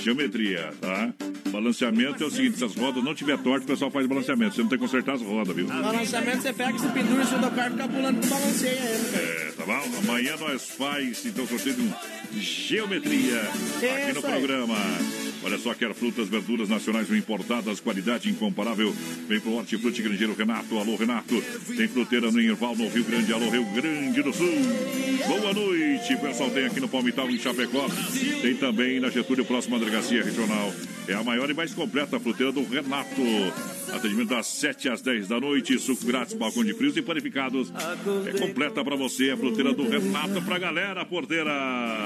Geometria, 0.00 0.72
tá? 0.80 1.12
Balanceamento 1.50 2.24
é 2.24 2.26
o 2.26 2.30
seguinte, 2.30 2.56
se 2.56 2.64
as 2.64 2.74
rodas 2.74 3.04
não 3.04 3.14
tiver 3.14 3.36
torto, 3.38 3.64
o 3.64 3.66
pessoal 3.66 3.90
faz 3.90 4.06
balanceamento. 4.06 4.54
Você 4.54 4.62
não 4.62 4.68
tem 4.68 4.78
que 4.78 4.84
consertar 4.84 5.14
as 5.14 5.22
rodas, 5.22 5.54
viu? 5.54 5.66
Balanceamento 5.66 6.42
você 6.42 6.52
pega, 6.52 6.78
você 6.78 6.88
pendura 6.88 7.22
em 7.22 7.26
cima 7.26 7.50
do 7.50 7.50
carro 7.54 7.68
e 7.68 7.70
fica 7.72 7.88
pulando 7.88 8.20
pro 8.20 8.30
balanceia 8.30 8.70
ele, 8.72 9.10
cara. 9.12 9.24
É, 9.24 9.52
tá 9.52 9.66
bom? 9.66 9.98
Amanhã 9.98 10.36
nós 10.38 10.70
faz, 10.70 11.26
então, 11.26 11.46
sorteio 11.46 11.74
de 11.74 11.82
um 11.82 11.92
geometria 12.40 13.42
aqui 13.42 14.12
no 14.14 14.22
programa. 14.22 14.76
Olha 15.44 15.58
só, 15.58 15.74
quer 15.74 15.92
frutas, 15.92 16.28
verduras 16.28 16.68
nacionais 16.68 17.10
ou 17.10 17.16
importadas, 17.16 17.80
qualidade 17.80 18.30
incomparável. 18.30 18.94
Vem 19.28 19.40
pro 19.40 19.52
Hortifruti 19.52 20.02
Grangeiro 20.02 20.34
Renato. 20.34 20.78
Alô, 20.78 20.96
Renato. 20.96 21.42
Tem 21.76 21.88
fruteira 21.88 22.30
no 22.30 22.40
Irval, 22.40 22.76
no 22.76 22.88
Rio 22.88 23.04
Grande. 23.04 23.32
Alô, 23.32 23.50
Rio 23.50 23.64
Grande 23.72 24.22
do 24.22 24.32
Sul. 24.32 24.52
Boa 25.26 25.52
noite. 25.52 26.16
Pessoal, 26.16 26.50
tem 26.50 26.66
aqui 26.66 26.80
no 26.80 26.88
Palmital, 26.88 27.28
em 27.30 27.38
Chapecó. 27.38 27.86
Tem 28.40 28.54
também 28.54 29.00
na 29.00 29.10
Getúlio, 29.10 29.44
próxima 29.44 29.78
delegacia 29.78 30.22
regional. 30.22 30.72
É 31.08 31.14
a 31.14 31.24
maior 31.24 31.50
e 31.50 31.54
mais 31.54 31.74
completa 31.74 32.20
fruteira 32.20 32.52
do 32.52 32.62
Renato. 32.62 33.20
Atendimento 33.92 34.28
das 34.28 34.46
7 34.46 34.88
às 34.88 35.02
10 35.02 35.28
da 35.28 35.40
noite. 35.40 35.78
Suco 35.78 36.06
grátis, 36.06 36.34
balcão 36.34 36.64
de 36.64 36.72
frios 36.74 36.96
e 36.96 37.02
panificados. 37.02 37.72
É 38.26 38.38
completa 38.38 38.84
pra 38.84 38.96
você 38.96 39.30
a 39.30 39.36
fruteira 39.36 39.74
do 39.74 39.88
Renato. 39.88 40.40
Pra 40.42 40.58
galera, 40.58 41.04
porteira. 41.04 41.52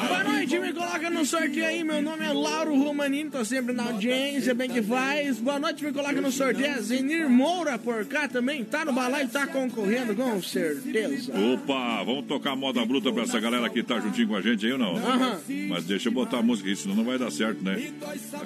Boa 0.08 0.24
noite, 0.24 0.58
me 0.58 0.72
coloca 0.72 1.10
no 1.10 1.24
sorteio 1.24 1.66
aí. 1.66 1.84
Meu 1.84 2.00
nome 2.02 2.24
é 2.24 2.32
Lauro 2.32 2.74
Romanini, 2.74 3.25
tô 3.30 3.44
sempre 3.44 3.72
na 3.72 3.84
audiência, 3.84 4.54
bem 4.54 4.68
que 4.68 4.82
faz. 4.82 5.38
Boa 5.38 5.58
noite, 5.58 5.84
me 5.84 5.92
coloca 5.92 6.20
no 6.20 6.30
sorteio. 6.30 6.82
Zenir 6.82 7.28
Moura 7.28 7.78
por 7.78 8.04
cá 8.06 8.28
também 8.28 8.64
tá 8.64 8.84
no 8.84 8.92
balaio, 8.92 9.28
tá 9.28 9.46
concorrendo, 9.46 10.14
com 10.14 10.40
certeza. 10.42 11.32
Opa, 11.32 12.04
vamos 12.04 12.26
tocar 12.26 12.56
moda 12.56 12.84
bruta 12.84 13.12
pra 13.12 13.22
essa 13.22 13.40
galera 13.40 13.68
que 13.68 13.82
tá 13.82 14.00
juntinho 14.00 14.28
com 14.28 14.36
a 14.36 14.40
gente 14.40 14.66
aí 14.66 14.72
ou 14.72 14.78
não? 14.78 14.96
Aham. 14.96 15.40
Mas 15.68 15.84
deixa 15.84 16.08
eu 16.08 16.12
botar 16.12 16.38
a 16.38 16.42
música 16.42 16.68
aí, 16.68 16.76
senão 16.76 16.96
não 16.96 17.04
vai 17.04 17.18
dar 17.18 17.30
certo, 17.30 17.62
né? 17.62 17.92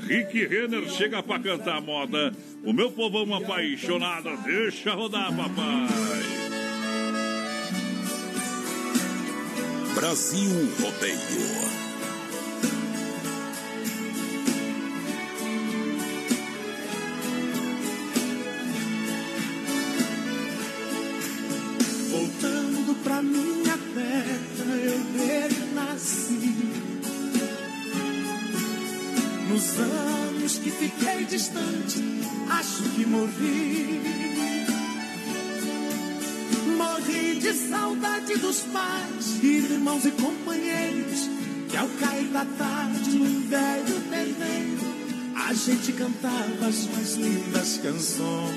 Rick 0.07 0.47
Renner 0.47 0.89
chega 0.91 1.23
pra 1.23 1.39
cantar 1.39 1.79
a 1.79 1.81
moda. 1.81 2.33
O 2.65 2.73
meu 2.73 2.91
povão 2.91 3.35
apaixonado, 3.35 4.31
deixa 4.45 4.93
rodar, 4.93 5.35
papai. 5.35 5.89
Brasil 9.95 10.69
Rodeio. 10.81 11.90
Distante, 31.31 32.03
acho 32.51 32.83
que 32.91 33.07
morri. 33.07 34.01
Morri 36.77 37.39
de 37.39 37.53
saudade 37.53 38.37
dos 38.39 38.63
pais, 38.63 39.41
irmãos 39.43 40.05
e 40.05 40.11
companheiros. 40.11 41.31
Que 41.69 41.77
ao 41.77 41.89
cair 41.89 42.27
da 42.33 42.45
tarde, 42.45 43.11
num 43.11 43.49
velho 43.49 44.01
terreiro, 44.11 44.81
a 45.37 45.55
gente 45.55 45.93
cantava 45.93 46.67
as 46.67 46.87
mais 46.87 47.15
lindas 47.15 47.79
canções. 47.79 48.57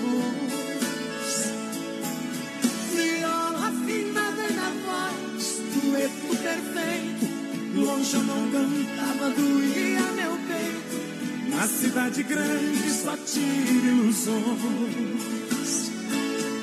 Viola 2.92 3.68
afinada 3.68 4.48
na 4.50 4.70
voz, 4.84 5.62
dueto 5.76 6.38
perfeito. 6.42 7.34
Longe 7.76 8.16
eu 8.16 8.24
não 8.24 8.52
cantava, 8.52 9.30
doía 9.30 10.13
Na 11.64 11.70
cidade 11.70 12.24
grande 12.24 12.92
só 12.92 13.16
tive 13.16 13.88
ilusões. 13.88 14.42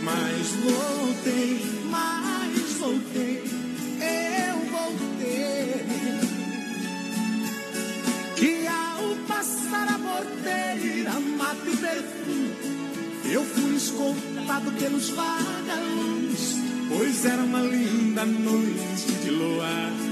Mas 0.04 0.46
voltei, 0.62 1.58
mas 1.88 2.72
voltei, 2.74 3.42
eu 3.98 4.58
voltei. 4.70 5.86
Que 8.36 8.66
ao 8.66 9.16
passar 9.26 9.88
a 9.88 9.98
porteira, 9.98 11.18
mata 11.18 11.66
e 11.66 11.76
perfume. 11.78 12.54
Eu 13.24 13.42
fui 13.42 13.76
escoltado 13.76 14.70
pelos 14.72 15.08
vagalumes, 15.08 16.56
pois 16.90 17.24
era 17.24 17.42
uma 17.42 17.60
linda 17.60 18.26
noite 18.26 19.12
de 19.22 19.30
luar. 19.30 20.09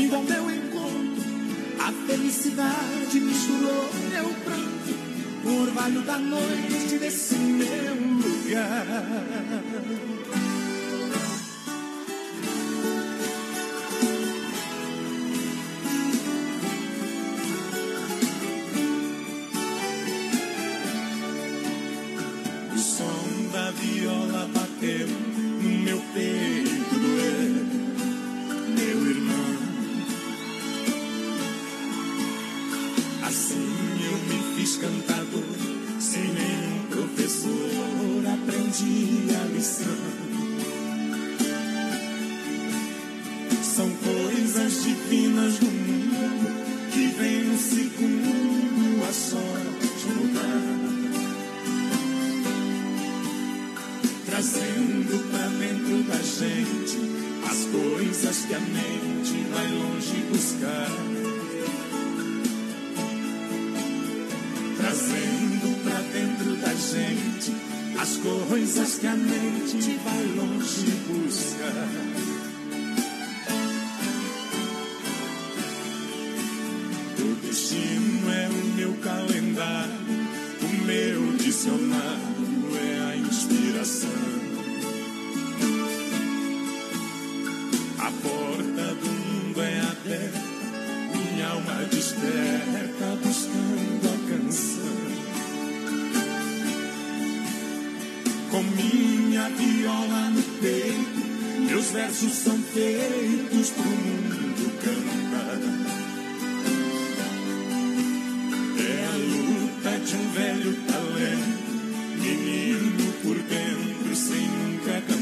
Vindo 0.00 0.16
ao 0.16 0.22
meu 0.22 0.50
encontro, 0.50 1.22
a 1.78 1.92
felicidade 2.06 3.20
misturou 3.20 3.90
meu 4.08 4.32
pranto. 4.44 4.94
O 5.44 5.62
orvalho 5.62 6.00
da 6.02 6.18
noite 6.18 6.98
desse 6.98 7.34
meu 7.34 7.94
lugar. 7.94 8.86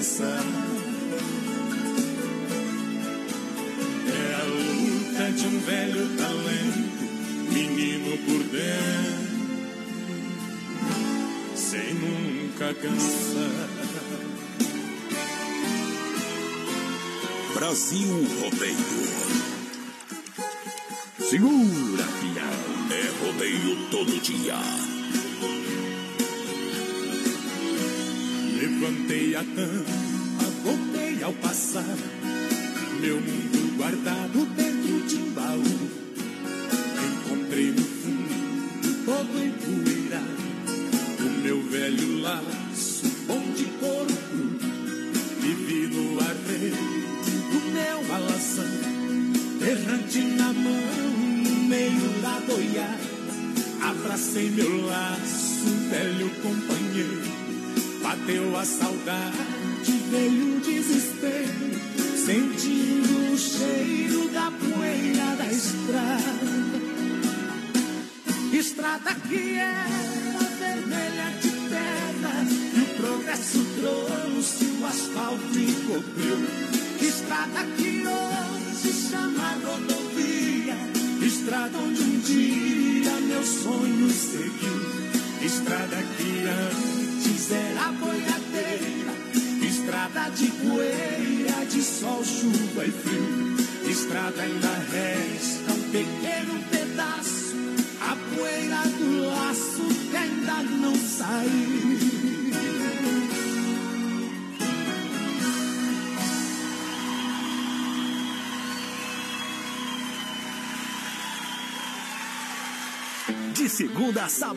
É 0.01 0.05
a 4.35 4.45
luta 4.45 5.33
de 5.33 5.47
um 5.49 5.59
velho 5.59 6.17
talento, 6.17 7.03
menino 7.53 8.17
por 8.19 8.45
dentro, 8.45 9.29
sem 11.57 11.95
nunca 11.95 12.73
cansar. 12.75 13.69
Brasil 17.55 18.27
Rodeio. 18.41 18.77
Segura, 21.29 22.05
pião. 22.21 22.69
É 22.93 23.27
rodeio 23.27 23.77
todo 23.91 24.21
dia. 24.23 24.98
Levantei 29.09 29.35
a 29.35 29.43
tampa, 29.43 30.45
voltei 30.63 31.23
ao 31.23 31.33
passar. 31.33 31.97
Meu 33.01 33.19
mundo 33.19 33.77
guardado 33.79 34.45
dentro 34.55 34.68
a 58.59 58.65
saudade, 58.65 59.58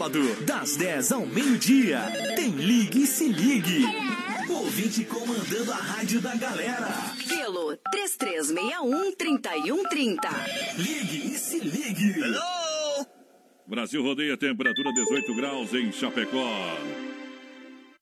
sábado, 0.02 0.20
das 0.46 0.76
10 0.78 1.12
ao 1.12 1.28
meio-dia, 1.28 2.00
tem 2.36 2.50
Ligue 2.50 3.04
e 3.04 3.08
Se 3.08 3.28
Ligue. 3.28 3.86
Ouvinte 4.50 5.06
comandando 5.06 5.72
a 5.72 5.76
rádio 5.76 6.20
da 6.20 6.36
galera. 6.36 6.88
Pelo 7.28 7.78
3361-3130. 7.94 10.18
Ligue 10.78 11.28
e 11.28 11.38
Se 11.38 11.60
Ligue. 11.60 12.16
Brasil 13.68 14.02
rodeia 14.02 14.36
temperatura 14.36 14.92
18 14.92 15.36
graus 15.36 15.72
em 15.76 15.92
Chapecó. 15.92 16.50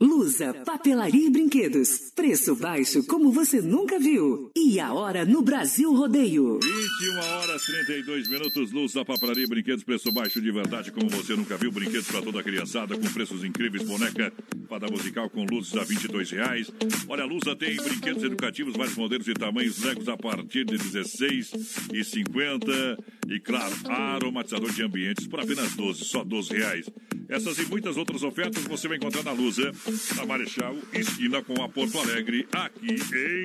Lusa, 0.01 0.53
papelaria 0.65 1.27
e 1.27 1.30
brinquedos. 1.30 2.09
Preço 2.15 2.55
baixo 2.55 3.05
como 3.05 3.34
você 3.34 3.61
nunca 3.61 3.99
viu. 3.99 4.49
E 4.55 4.80
a 4.80 4.93
hora 4.93 5.26
no 5.26 5.41
Brasil 5.41 5.93
Rodeio. 5.93 6.57
21 6.61 7.19
horas 7.19 7.61
32 7.63 8.30
minutos, 8.30 8.71
Luz 8.71 8.93
da 8.93 9.03
Papelaria 9.03 9.43
e 9.43 9.47
Brinquedos, 9.47 9.84
preço 9.84 10.09
baixo 10.09 10.39
de 10.39 10.51
verdade, 10.53 10.89
como 10.93 11.09
você 11.09 11.35
nunca 11.35 11.57
viu. 11.57 11.69
Brinquedos 11.69 12.07
para 12.07 12.21
toda 12.21 12.39
a 12.39 12.43
criançada, 12.43 12.97
com 12.97 13.11
preços 13.11 13.43
incríveis. 13.43 13.84
Boneca 13.84 14.31
fada 14.69 14.88
musical 14.88 15.30
com 15.30 15.43
luzes 15.43 15.76
a 15.76 15.84
22 15.84 16.31
reais. 16.31 16.71
Olha, 17.09 17.23
a 17.23 17.26
Lusa 17.26 17.53
tem 17.55 17.76
brinquedos 17.76 18.23
educativos, 18.23 18.77
vários 18.77 18.95
modelos 18.95 19.27
e 19.27 19.34
tamanhos, 19.34 19.84
Legos 19.84 20.07
a 20.07 20.15
partir 20.15 20.63
de 20.63 20.77
16 20.77 21.51
e 21.91 22.03
50. 22.05 22.97
E 23.27 23.39
claro, 23.39 23.76
aromatizador 23.85 24.71
de 24.71 24.84
ambientes 24.84 25.27
por 25.27 25.41
apenas 25.41 25.76
12, 25.76 26.05
só 26.05 26.23
12 26.23 26.53
reais. 26.53 26.89
Essas 27.27 27.59
e 27.59 27.65
muitas 27.65 27.97
outras 27.97 28.23
ofertas 28.23 28.63
você 28.63 28.88
vai 28.88 28.97
encontrar 28.97 29.23
na 29.23 29.31
Lusa, 29.31 29.71
na 30.16 30.26
Marechal, 30.26 30.76
esquina 30.94 31.41
com 31.44 31.61
a 31.61 31.70
Porto 31.70 31.99
Alegre, 31.99 32.48
aqui 32.52 32.95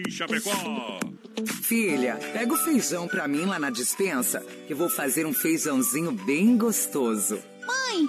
em 0.06 0.10
Chapecó. 0.10 1.00
Filha, 1.62 2.16
pega 2.32 2.52
o 2.52 2.56
feijão 2.56 3.08
pra 3.08 3.26
mim 3.26 3.44
lá 3.44 3.58
na 3.58 3.70
dispensa, 3.70 4.40
que 4.66 4.74
vou 4.74 4.88
fazer 4.88 5.26
um 5.26 5.32
feijãozinho 5.32 6.12
bem 6.12 6.56
gostoso. 6.56 7.42
Mãe, 7.66 8.08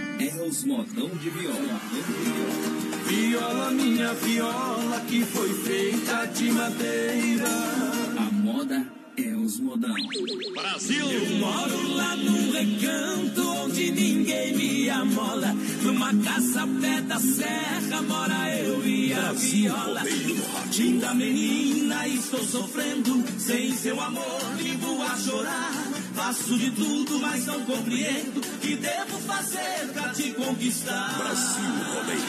é 0.27 0.43
os 0.43 0.63
modão 0.63 1.09
de 1.09 1.29
viola. 1.31 1.81
Viola, 3.07 3.71
minha 3.71 4.13
viola, 4.13 4.99
que 5.07 5.25
foi 5.25 5.49
feita 5.63 6.25
de 6.27 6.51
madeira. 6.51 7.49
A 8.17 8.31
moda 8.31 8.85
é 9.17 9.35
os 9.35 9.59
modão. 9.59 9.95
Brasil! 10.53 11.09
Eu 11.09 11.37
moro 11.37 11.93
lá 11.95 12.15
num 12.15 12.51
recanto 12.51 13.47
onde 13.63 13.91
ninguém 13.91 14.55
me 14.55 14.89
amola. 14.89 15.55
Numa 15.81 16.13
casa 16.23 16.67
pé 16.79 17.01
da 17.01 17.19
serra 17.19 18.01
mora 18.03 18.55
eu 18.59 18.85
e 18.85 19.13
a 19.13 19.33
viola. 19.33 20.03
Linda 20.77 21.13
menina, 21.15 22.07
estou 22.07 22.43
sofrendo. 22.43 23.23
Sem 23.39 23.73
seu 23.73 23.99
amor, 23.99 24.39
vivo 24.57 25.01
a 25.01 25.17
chorar. 25.17 25.90
Faço 26.23 26.55
de 26.55 26.69
tudo, 26.69 27.19
mas 27.19 27.47
não 27.47 27.65
compreendo. 27.65 28.41
Que 28.61 28.75
devo 28.75 29.17
fazer 29.21 29.87
pra 29.91 30.09
te 30.09 30.31
conquistar? 30.33 31.17
Brasil 31.17 31.63
Rodeio. 31.95 32.21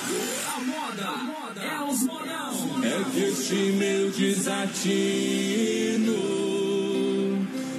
A 0.48 0.60
moda, 0.60 1.08
a 1.08 1.18
moda 1.18 1.60
é 1.60 1.82
os 1.84 2.02
modão. 2.02 2.84
É 2.84 3.04
que 3.12 3.20
este 3.20 3.54
meu 3.54 4.10
desatino 4.10 4.66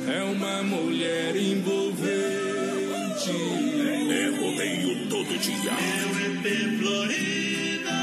é 0.07 0.23
uma 0.23 0.61
mulher 0.61 1.35
envolvente. 1.35 2.11
É 4.11 4.29
rodeio 4.39 5.09
todo 5.09 5.39
dia. 5.39 5.71
Meu 5.73 6.09
EP 6.27 6.45
Florida, 6.77 7.97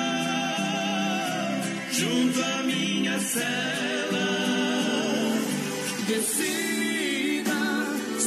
junto 1.92 2.42
à 2.42 2.62
minha 2.64 3.20
cela. 3.20 4.26
Decida 6.08 6.69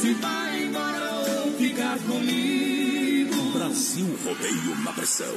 se 0.04 0.12
vai 0.14 0.64
embora 0.64 1.12
ou 1.14 1.52
ficar 1.52 1.98
comigo. 2.00 3.34
Brasil 3.52 4.06
Rodeio 4.22 4.76
na 4.84 4.92
pressão. 4.92 5.34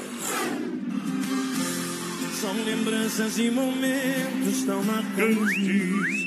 São 2.34 2.54
lembranças 2.66 3.38
e 3.38 3.50
momentos 3.50 4.64
tão 4.66 4.84
marcantes. 4.84 5.58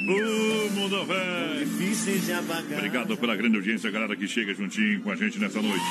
O 0.09 0.71
mundo 0.73 1.05
velho. 1.05 1.67
Difíceis 1.67 2.25
de 2.25 2.33
apagar. 2.33 2.79
Obrigado 2.79 3.17
pela 3.19 3.37
grande 3.37 3.57
audiência, 3.57 3.91
galera 3.91 4.17
que 4.17 4.27
chega 4.27 4.55
juntinho 4.55 5.03
com 5.03 5.11
a 5.11 5.17
gente 5.17 5.39
nessa 5.39 5.61
noite. 5.61 5.85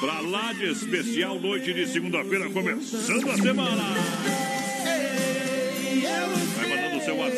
Pra 0.00 0.20
lá 0.20 0.54
de 0.54 0.72
especial, 0.72 1.38
noite 1.38 1.74
de 1.74 1.86
segunda-feira, 1.86 2.48
começando 2.48 3.30
a 3.30 3.36
semana. 3.36 3.84
O 6.32 6.38
seu 6.38 6.51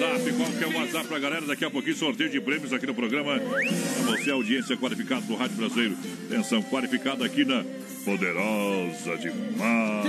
WhatsApp, 0.05 0.33
qual 0.37 0.51
que 0.53 0.65
é 0.65 0.67
o 0.67 0.75
WhatsApp 0.79 1.09
pra 1.09 1.19
galera? 1.19 1.47
Daqui 1.47 1.65
a 1.65 1.71
pouquinho 1.71 1.97
sorteio 1.97 2.31
de 2.31 2.41
prêmios 2.41 2.73
aqui 2.73 2.87
no 2.87 2.95
programa. 2.95 3.39
Pra 3.41 4.17
você, 4.17 4.31
audiência 4.31 4.77
qualificada 4.77 5.23
do 5.23 5.35
Rádio 5.35 5.57
Brasileiro. 5.57 5.97
Atenção, 6.31 6.63
qualificada 6.63 7.25
aqui 7.25 7.45
na 7.45 7.65
Poderosa 8.05 9.17
Demais. 9.17 10.07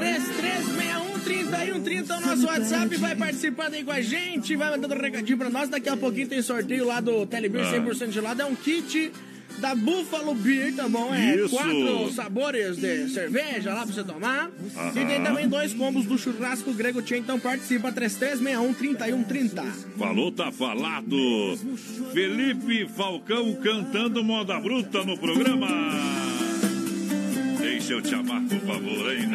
3361-3130 1.26 2.10
é 2.10 2.18
o 2.18 2.22
nosso 2.22 2.46
WhatsApp. 2.46 2.96
Vai 2.98 3.16
participando 3.16 3.74
aí 3.76 3.84
com 3.84 3.92
a 3.92 4.02
gente, 4.02 4.56
vai 4.56 4.70
mandando 4.72 4.96
um 4.96 5.02
recadinho 5.02 5.38
pra 5.38 5.50
nós. 5.50 5.70
Daqui 5.70 5.90
a 5.90 5.98
pouquinho 5.98 6.28
tem 6.28 6.42
sorteio 6.42 6.86
lá 6.86 7.00
do 7.00 7.26
Telebir 7.26 7.62
Ah. 7.62 7.72
100% 7.72 8.12
gelado. 8.12 8.42
É 8.42 8.46
um 8.46 8.56
kit 8.56 9.12
da 9.60 9.76
Buffalo 9.76 10.34
Beer, 10.36 10.76
tá 10.76 10.88
bom? 10.88 11.14
É 11.14 11.36
Isso. 11.36 11.50
quatro 11.56 12.12
sabores 12.14 12.78
de 12.78 13.10
cerveja 13.10 13.74
lá 13.74 13.86
pra 13.86 13.94
você 13.94 14.04
tomar. 14.04 14.50
Aham. 14.76 14.92
E 14.96 15.06
tem 15.06 15.22
também 15.24 15.48
dois 15.48 15.74
combos 15.74 16.06
do 16.06 16.18
churrasco 16.18 16.74
grego 16.74 17.02
Tchê. 17.02 17.18
Então 17.18 17.40
participa, 17.40 17.92
3361-3130. 17.92 19.64
Falou, 19.98 20.32
tá 20.32 20.52
falado. 20.52 21.16
Felipe 22.14 22.88
Falcão 22.96 23.54
cantando 23.56 24.24
moda 24.24 24.60
bruta 24.60 25.04
no 25.04 25.18
programa. 25.18 25.68
deixa 27.60 27.94
eu 27.94 28.02
te 28.02 28.14
amar, 28.16 28.42
por 28.44 28.60
favor, 28.60 29.12
hein? 29.12 29.30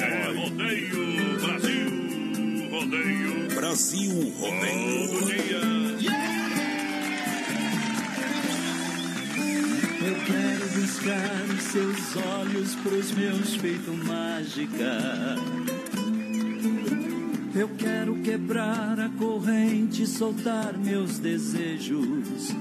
É 0.00 0.32
rodeio, 0.36 1.40
Brasil, 1.40 2.68
rodeio. 2.70 3.54
Brasil 3.54 4.32
Rodeio. 4.38 5.08
Todo 5.08 5.26
dia. 5.98 6.35
Eu 10.06 10.14
quero 10.24 10.68
buscar 10.68 11.42
os 11.52 11.62
seus 11.64 12.16
olhos 12.16 12.76
pros 12.76 13.10
meus 13.10 13.56
feito 13.56 13.92
mágica. 14.06 15.00
Eu 17.52 17.68
quero 17.76 18.14
quebrar 18.22 19.00
a 19.00 19.08
corrente, 19.18 20.06
soltar 20.06 20.78
meus 20.78 21.18
desejos. 21.18 22.54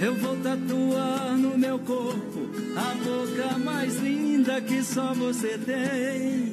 Eu 0.00 0.16
vou 0.16 0.36
tatuar 0.38 1.36
no 1.36 1.56
meu 1.56 1.78
corpo 1.78 2.50
a 2.76 2.94
boca 3.04 3.58
mais 3.58 4.00
linda 4.00 4.60
que 4.60 4.82
só 4.82 5.14
você 5.14 5.56
tem. 5.58 6.52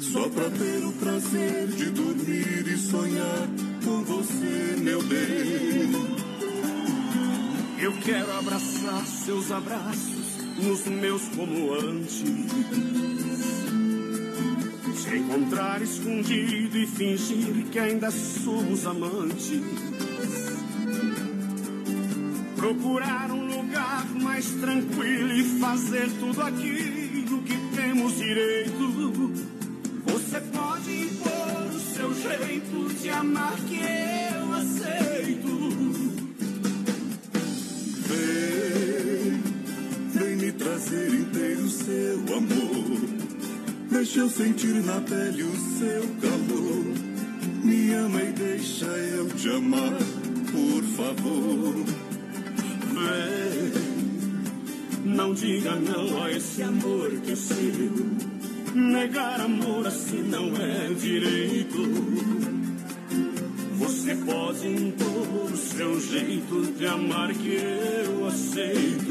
Só 0.00 0.28
pra 0.28 0.50
ter 0.50 0.84
o 0.84 0.92
prazer 0.92 1.66
de 1.68 1.86
dormir 1.92 2.68
e 2.68 2.76
sonhar 2.76 3.48
com 3.82 4.04
você, 4.04 4.76
meu 4.82 5.02
bem. 5.04 6.29
Eu 7.80 7.92
quero 7.92 8.30
abraçar 8.36 9.06
seus 9.06 9.50
abraços 9.50 10.36
nos 10.58 10.84
meus 10.84 11.22
como 11.28 11.72
antes. 11.72 12.22
Te 15.02 15.16
encontrar 15.16 15.80
escondido 15.80 16.76
e 16.76 16.86
fingir 16.86 17.64
que 17.72 17.78
ainda 17.78 18.10
somos 18.10 18.86
amantes. 18.86 19.62
Procurar 22.54 23.30
um 23.30 23.46
lugar 23.46 24.06
mais 24.20 24.44
tranquilo 24.50 25.32
e 25.32 25.58
fazer 25.58 26.10
tudo 26.20 26.42
aquilo 26.42 27.42
que 27.44 27.56
temos 27.74 28.14
direito. 28.18 29.32
Você 30.04 30.40
pode 30.52 31.02
impor 31.02 31.74
o 31.74 31.80
seu 31.80 32.12
jeito 32.12 32.94
de 33.00 33.08
amar 33.08 33.56
que 33.56 33.80
eu 33.80 34.52
aceito. 34.52 35.19
Trazer 40.60 41.08
inteiro 41.14 41.68
seu 41.70 42.18
amor. 42.36 43.00
Deixa 43.90 44.20
eu 44.20 44.28
sentir 44.28 44.74
na 44.84 45.00
pele 45.00 45.42
o 45.42 45.56
seu 45.56 46.02
calor. 46.20 46.84
Me 47.64 47.94
ama 47.94 48.22
e 48.22 48.32
deixa 48.32 48.86
eu 48.86 49.28
te 49.30 49.48
amar, 49.48 49.98
por 50.52 50.82
favor. 50.96 51.84
Vem, 52.94 53.72
não 55.14 55.32
diga 55.32 55.74
não 55.76 56.22
a 56.22 56.30
esse 56.30 56.62
amor 56.62 57.10
que 57.24 57.32
é 57.32 57.36
seu. 57.36 57.90
Negar 58.74 59.40
amor 59.40 59.86
assim 59.86 60.22
não 60.22 60.54
é 60.56 60.92
direito. 60.92 61.78
Você 63.78 64.14
pode 64.14 64.68
impor 64.68 65.52
o 65.52 65.56
seu 65.56 65.98
jeito 66.00 66.72
de 66.76 66.86
amar 66.86 67.32
que 67.32 67.56
eu 67.56 68.26
aceito. 68.26 69.09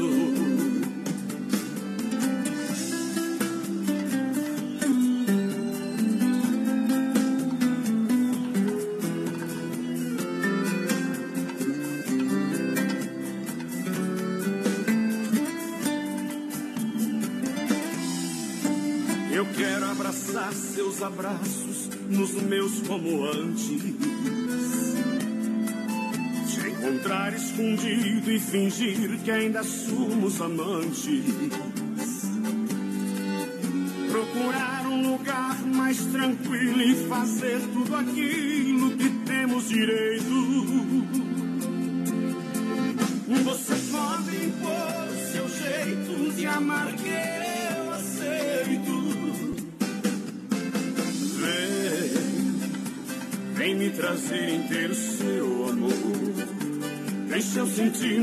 Abraços 21.02 21.88
nos 22.08 22.32
meus 22.42 22.80
como 22.82 23.24
antes. 23.24 23.82
Te 26.48 26.68
encontrar 26.68 27.32
escondido 27.34 28.30
e 28.30 28.38
fingir 28.38 29.18
que 29.22 29.30
ainda 29.30 29.62
somos 29.62 30.40
amantes. 30.40 31.24
Procurar 34.10 34.86
um 34.86 35.12
lugar 35.12 35.64
mais 35.66 35.98
tranquilo 36.06 36.82
e 36.82 36.94
fazer 37.08 37.60
tudo 37.72 37.96
aquilo 37.96 38.96
que 38.96 39.10
temos 39.24 39.68
direito. 39.68 40.60
Você 43.44 43.74
pode 43.90 44.36
impor 44.44 45.10
seu 45.32 45.48
jeito 45.48 46.32
de 46.36 46.46
amar 46.46 46.92
que 46.94 47.29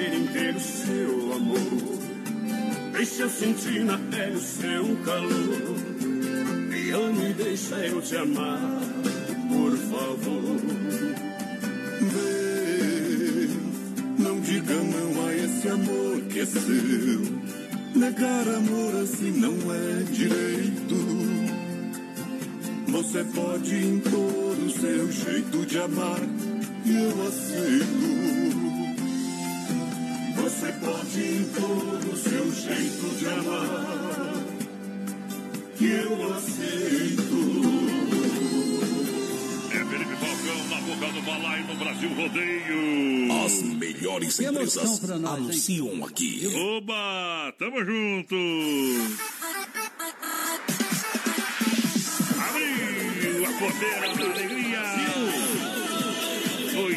Trazer 0.00 0.14
inteiro 0.14 0.58
seu 0.60 1.32
amor. 1.34 2.00
Deixa 2.92 3.22
eu 3.22 3.30
sentir 3.30 3.84
na 3.84 3.98
pele 3.98 4.36
o 4.36 4.40
seu 4.40 4.96
calor. 5.04 5.76
Me 6.68 6.90
ama 6.90 7.28
e 7.28 7.34
deixa 7.34 7.76
eu 7.86 8.00
te 8.00 8.16
amar, 8.16 8.80
por 9.48 9.76
favor. 9.76 10.60
Vem, 12.12 13.48
não 14.18 14.40
diga 14.40 14.74
não 14.74 15.26
a 15.26 15.34
esse 15.34 15.68
amor 15.68 16.20
que 16.22 16.40
é 16.40 16.46
seu. 16.46 17.40
Negar 17.94 18.48
amor 18.48 19.02
assim 19.02 19.32
não 19.32 19.54
é 19.74 20.02
direito. 20.10 21.20
Você 22.88 23.24
pode 23.24 23.76
impor 23.76 24.56
o 24.58 24.70
seu 24.70 25.12
jeito 25.12 25.66
de 25.66 25.78
amar 25.78 26.20
e 26.84 26.94
eu 26.94 27.26
aceito. 27.26 27.79
Jeito 32.74 33.16
de 33.16 33.26
amar 33.26 34.44
que 35.76 35.86
eu 35.86 36.32
aceito. 36.34 37.40
É 39.72 39.84
Felipe 39.84 40.16
Falcão 40.16 40.68
na 40.68 40.80
boca 40.82 41.12
do 41.12 41.22
balaio 41.22 41.66
no 41.66 41.74
Brasil 41.76 42.14
Rodeio. 42.14 43.44
As 43.44 43.62
melhores 43.62 44.40
empresas 44.40 45.10
anunciam 45.10 46.04
aqui. 46.04 46.46
Oba, 46.76 47.52
tamo 47.58 47.84
junto. 47.84 48.36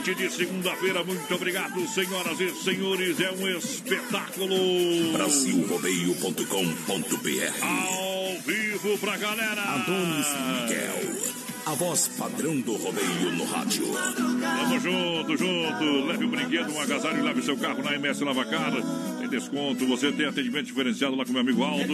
Noite 0.05 0.21
de 0.21 0.29
segunda-feira, 0.29 1.01
muito 1.01 1.33
obrigado, 1.33 1.87
senhoras 1.87 2.37
e 2.37 2.51
senhores. 2.61 3.21
É 3.21 3.31
um 3.31 3.47
espetáculo. 3.57 4.53
Brasilrodeio.com.br 5.13 6.43
Ao 7.61 8.37
vivo 8.41 8.97
pra 8.97 9.15
galera. 9.15 9.61
Adonis 9.61 10.27
Miguel, 10.27 10.99
a 11.65 11.73
voz 11.75 12.09
padrão 12.19 12.59
do 12.59 12.75
rodeio 12.75 13.31
no 13.31 13.45
rádio. 13.45 13.85
Tamo 13.93 14.77
junto, 14.81 15.37
junto. 15.37 16.05
Leve 16.05 16.25
um 16.25 16.29
brinquedo, 16.29 16.73
um 16.73 16.81
agasalho 16.81 17.19
e 17.19 17.21
leve 17.21 17.41
seu 17.41 17.55
carro 17.55 17.81
na 17.81 17.95
MS 17.95 18.25
Lavacar. 18.25 18.73
Tem 19.19 19.29
desconto, 19.29 19.87
você 19.87 20.11
tem 20.11 20.25
atendimento 20.25 20.65
diferenciado 20.65 21.15
lá 21.15 21.23
com 21.23 21.31
meu 21.31 21.39
amigo 21.39 21.63
Aldo. 21.63 21.93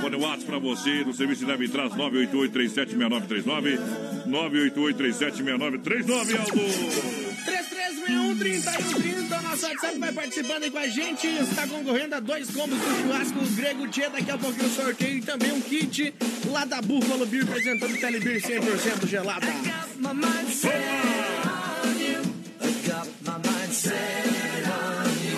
Põe 0.00 0.14
o 0.14 0.20
WhatsApp 0.22 0.46
pra 0.46 0.58
você 0.58 1.04
no 1.04 1.12
serviço 1.12 1.44
de 1.44 1.68
Traz 1.68 1.92
988-376939. 1.92 3.78
988-376939, 4.26 6.40
Aldo. 6.40 7.21
31 7.94 8.38
31 8.38 9.02
30, 9.02 9.40
nosso 9.42 9.66
WhatsApp 9.66 9.98
vai 9.98 10.12
participando 10.12 10.62
aí 10.62 10.70
com 10.70 10.78
a 10.78 10.88
gente. 10.88 11.26
Está 11.26 11.66
concorrendo 11.66 12.14
a 12.14 12.20
dois 12.20 12.50
combos 12.50 12.78
do 12.78 13.02
churrasco 13.02 13.38
grego 13.54 13.88
Tchê. 13.88 14.08
Daqui 14.08 14.30
a 14.30 14.38
pouquinho 14.38 14.66
o 14.66 14.70
sorteio 14.70 15.18
e 15.18 15.22
também 15.22 15.52
um 15.52 15.60
kit 15.60 16.14
lá 16.50 16.64
da 16.64 16.80
Buffalo 16.80 17.26
Beer, 17.26 17.44
apresentando 17.44 17.98
Telebir 17.98 18.40
100% 18.40 19.06
gelada. 19.06 19.46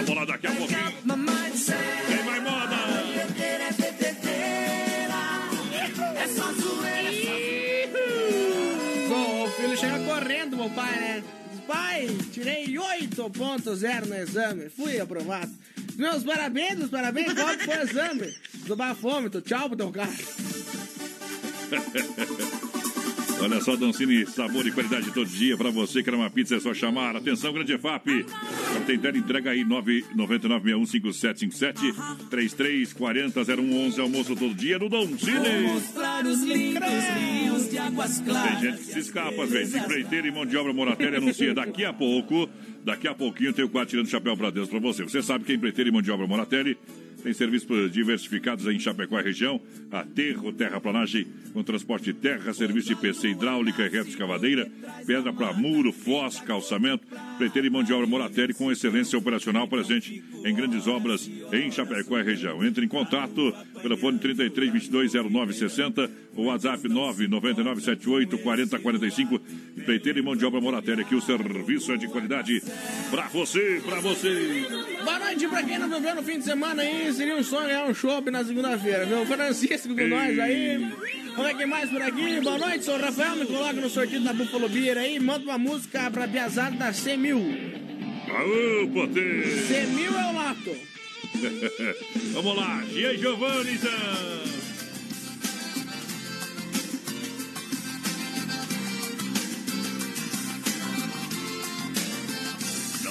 Vamos 0.06 0.16
lá 0.16 0.24
daqui 0.24 0.46
a 0.46 0.52
pouquinho. 0.52 0.92
Tem 2.06 2.24
mais 2.24 2.42
moda. 2.42 2.76
É 6.16 6.26
só 6.28 6.50
o 9.44 9.48
filho 9.48 9.76
chega 9.76 9.98
correndo, 10.00 10.56
meu 10.56 10.70
pai, 10.70 10.92
né? 10.98 11.22
Pai, 11.66 12.06
tirei 12.32 12.66
8.0 12.66 14.06
no 14.06 14.14
exame, 14.14 14.68
fui 14.68 15.00
aprovado. 15.00 15.50
Meus 15.96 16.24
parabéns, 16.24 16.76
meus 16.76 16.90
parabéns, 16.90 17.32
qual 17.32 17.58
foi 17.58 17.78
o 17.78 17.82
exame? 17.82 18.34
Do 18.66 18.76
bafômetro, 18.76 19.40
tchau 19.40 19.68
pro 19.68 19.76
teu 19.76 19.90
carro. 19.90 20.10
Olha 23.44 23.60
só, 23.60 23.76
Dancini, 23.76 24.26
sabor 24.26 24.66
e 24.66 24.72
qualidade 24.72 25.12
todo 25.12 25.26
dia. 25.26 25.54
Para 25.54 25.70
você 25.70 26.02
que 26.02 26.08
era 26.08 26.16
uma 26.16 26.30
pizza, 26.30 26.56
é 26.56 26.60
só 26.60 26.72
chamar. 26.72 27.14
Atenção, 27.14 27.52
grande 27.52 27.74
EFAP. 27.74 28.24
Para 28.24 28.80
tentar 28.86 29.14
entrega 29.14 29.50
aí, 29.50 29.62
999615757 29.64 31.94
33400111. 32.30 33.98
Almoço 33.98 34.34
todo 34.34 34.54
dia 34.54 34.78
no 34.78 34.88
Dancini. 34.88 35.66
Mostrar 35.66 36.24
os 36.24 36.40
lindos 36.40 36.88
Tem 37.90 38.60
gente 38.60 38.78
que 38.78 38.92
se 38.92 38.98
escapa, 38.98 39.46
vezes. 39.46 39.74
Empreiteiro 39.74 40.26
e 40.26 40.30
mão 40.30 40.46
de 40.46 40.56
obra 40.56 40.72
Moratelli 40.72 41.16
anuncia 41.16 41.54
daqui 41.54 41.84
a 41.84 41.92
pouco. 41.92 42.48
Daqui 42.84 43.08
a 43.08 43.14
pouquinho 43.14 43.52
tem 43.52 43.64
o 43.64 43.68
quadro 43.68 43.90
tirando 43.90 44.08
chapéu 44.08 44.36
para 44.36 44.50
Deus 44.50 44.68
para 44.68 44.78
você. 44.78 45.02
Você 45.02 45.22
sabe 45.22 45.44
que 45.44 45.52
a 45.52 45.54
empreiteiro 45.54 45.90
e 45.90 45.92
mão 45.92 46.02
de 46.02 46.10
obra 46.10 46.26
Moratelli 46.26 46.76
tem 47.24 47.32
serviços 47.32 47.90
diversificados 47.90 48.66
em 48.66 48.78
Chapecó 48.78 49.18
e 49.18 49.22
região, 49.22 49.58
aterro, 49.90 50.52
terraplanagem, 50.52 51.26
com 51.54 51.62
transporte 51.62 52.04
de 52.04 52.12
terra, 52.12 52.52
serviço 52.52 52.88
de 52.88 52.96
PC 52.96 53.28
hidráulica 53.28 53.82
e 53.82 53.88
reto 53.88 54.10
escavadeira, 54.10 54.70
pedra 55.06 55.32
para 55.32 55.54
muro, 55.54 55.90
foz, 55.90 56.38
calçamento, 56.40 57.06
preteiro 57.38 57.66
e 57.66 57.70
mão 57.70 57.82
de 57.82 57.94
obra 57.94 58.06
Moratelli 58.06 58.52
com 58.52 58.70
excelência 58.70 59.18
operacional 59.18 59.66
presente 59.66 60.22
em 60.44 60.54
grandes 60.54 60.86
obras 60.86 61.30
em 61.50 61.70
Chapecó 61.70 62.18
e 62.18 62.22
região. 62.22 62.62
Entre 62.62 62.84
em 62.84 62.88
contato 62.88 63.54
pelo 63.80 63.96
fone 63.96 64.18
33 64.18 64.70
22 64.70 65.14
0960 65.14 66.10
ou 66.36 66.46
WhatsApp 66.46 66.86
999 66.86 67.80
78 67.80 68.38
40 68.38 68.78
45. 68.78 69.40
Preteiro 69.86 70.18
e 70.18 70.22
mão 70.22 70.36
de 70.36 70.44
obra 70.44 70.60
Moratelli 70.60 71.00
aqui 71.00 71.14
o 71.14 71.22
serviço 71.22 71.90
é 71.92 71.96
de 71.96 72.06
qualidade 72.08 72.62
para 73.10 73.28
você, 73.28 73.80
para 73.82 74.00
você. 74.00 74.66
Boa 75.02 75.18
noite 75.18 75.48
pra 75.48 75.62
quem 75.62 75.78
não 75.78 75.88
bebeu 75.88 76.14
no 76.16 76.22
fim 76.22 76.38
de 76.38 76.44
semana 76.44 76.82
aí. 76.82 77.13
Seria 77.16 77.36
um 77.36 77.44
sonho 77.44 77.68
ganhar 77.68 77.84
um 77.84 77.94
shopping 77.94 78.30
na 78.30 78.44
segunda-feira, 78.44 79.06
viu? 79.06 79.24
Francisco 79.24 79.94
com 79.94 80.06
nós 80.08 80.36
aí. 80.38 80.78
Vamos 81.36 81.46
ver 81.46 81.56
quem 81.56 81.66
mais 81.66 81.88
por 81.88 82.02
aqui. 82.02 82.40
Boa 82.40 82.58
noite, 82.58 82.84
sou 82.84 82.96
o 82.96 83.00
Rafael. 83.00 83.36
Me 83.36 83.46
coloca 83.46 83.72
no 83.74 83.88
sorteio 83.88 84.20
da 84.22 84.32
Buffalo 84.32 84.68
Beer 84.68 84.98
aí. 84.98 85.20
Manda 85.20 85.44
uma 85.44 85.58
música 85.58 86.10
pra 86.10 86.26
Piazada 86.26 86.76
da 86.76 86.90
C1000. 86.90 87.84
Aô, 88.30 88.88
potê! 88.88 89.44
C1000 89.68 90.12
é 90.12 90.30
o 90.30 90.34
lato. 90.34 90.76
Vamos 92.34 92.56
lá, 92.56 92.82
Gia 92.92 93.16
Giovanni, 93.16 93.74
então. 93.74 94.53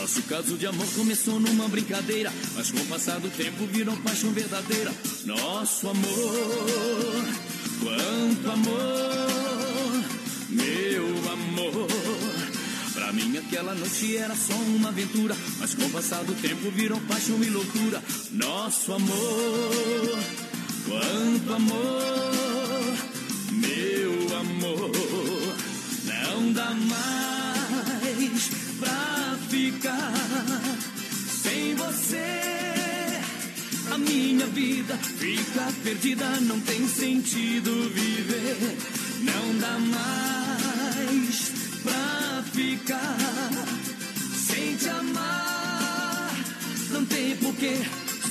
Nosso 0.04 0.22
caso 0.24 0.58
de 0.58 0.68
amor 0.68 0.86
começou 0.98 1.40
numa 1.40 1.70
brincadeira, 1.70 2.30
mas 2.56 2.70
com 2.70 2.78
o 2.78 2.86
passar 2.88 3.22
do 3.22 3.30
tempo 3.30 3.66
virou 3.68 3.96
paixão 4.04 4.32
verdadeira. 4.32 4.94
Nosso 5.24 5.88
amor, 5.88 7.26
quanto 7.80 8.52
amor, 8.52 10.04
meu 10.50 11.32
amor. 11.32 11.88
Pra 12.94 13.14
mim 13.14 13.38
aquela 13.38 13.74
noite 13.74 14.18
era 14.18 14.36
só 14.36 14.54
uma 14.56 14.90
aventura, 14.90 15.38
mas 15.58 15.74
com 15.74 15.86
o 15.86 15.90
passar 15.90 16.22
do 16.26 16.36
tempo 16.36 16.70
virou 16.72 17.00
paixão 17.08 17.42
e 17.42 17.50
loucura. 17.50 18.04
Nosso 18.32 18.92
amor, 18.92 20.20
quanto 20.86 21.54
amor, 21.54 22.98
meu 23.54 24.38
amor. 24.38 24.92
Não 26.04 26.52
dá 26.52 26.72
mais 26.72 28.50
pra 28.82 29.13
ficar 29.54 30.12
sem 31.44 31.76
você. 31.76 32.18
A 33.92 33.98
minha 34.00 34.48
vida 34.48 34.98
fica 34.98 35.72
perdida, 35.84 36.26
não 36.42 36.60
tem 36.62 36.88
sentido 36.88 37.72
viver. 37.90 38.58
Não 39.22 39.60
dá 39.60 39.78
mais 39.96 41.52
pra 41.84 42.44
ficar 42.52 43.18
sem 44.48 44.76
te 44.76 44.90
amar. 44.90 46.36
Não 46.90 47.06
tem 47.06 47.36
porquê. 47.38 47.76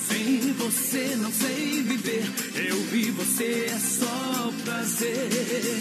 Sem 0.08 0.52
você 0.54 1.16
não 1.22 1.32
sei 1.32 1.82
viver. 1.82 2.24
Eu 2.68 2.82
vi 2.90 3.10
você 3.12 3.68
é 3.72 3.78
só 3.78 4.52
prazer, 4.64 5.78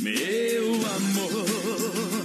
meu 0.00 0.74
amor. 0.96 2.15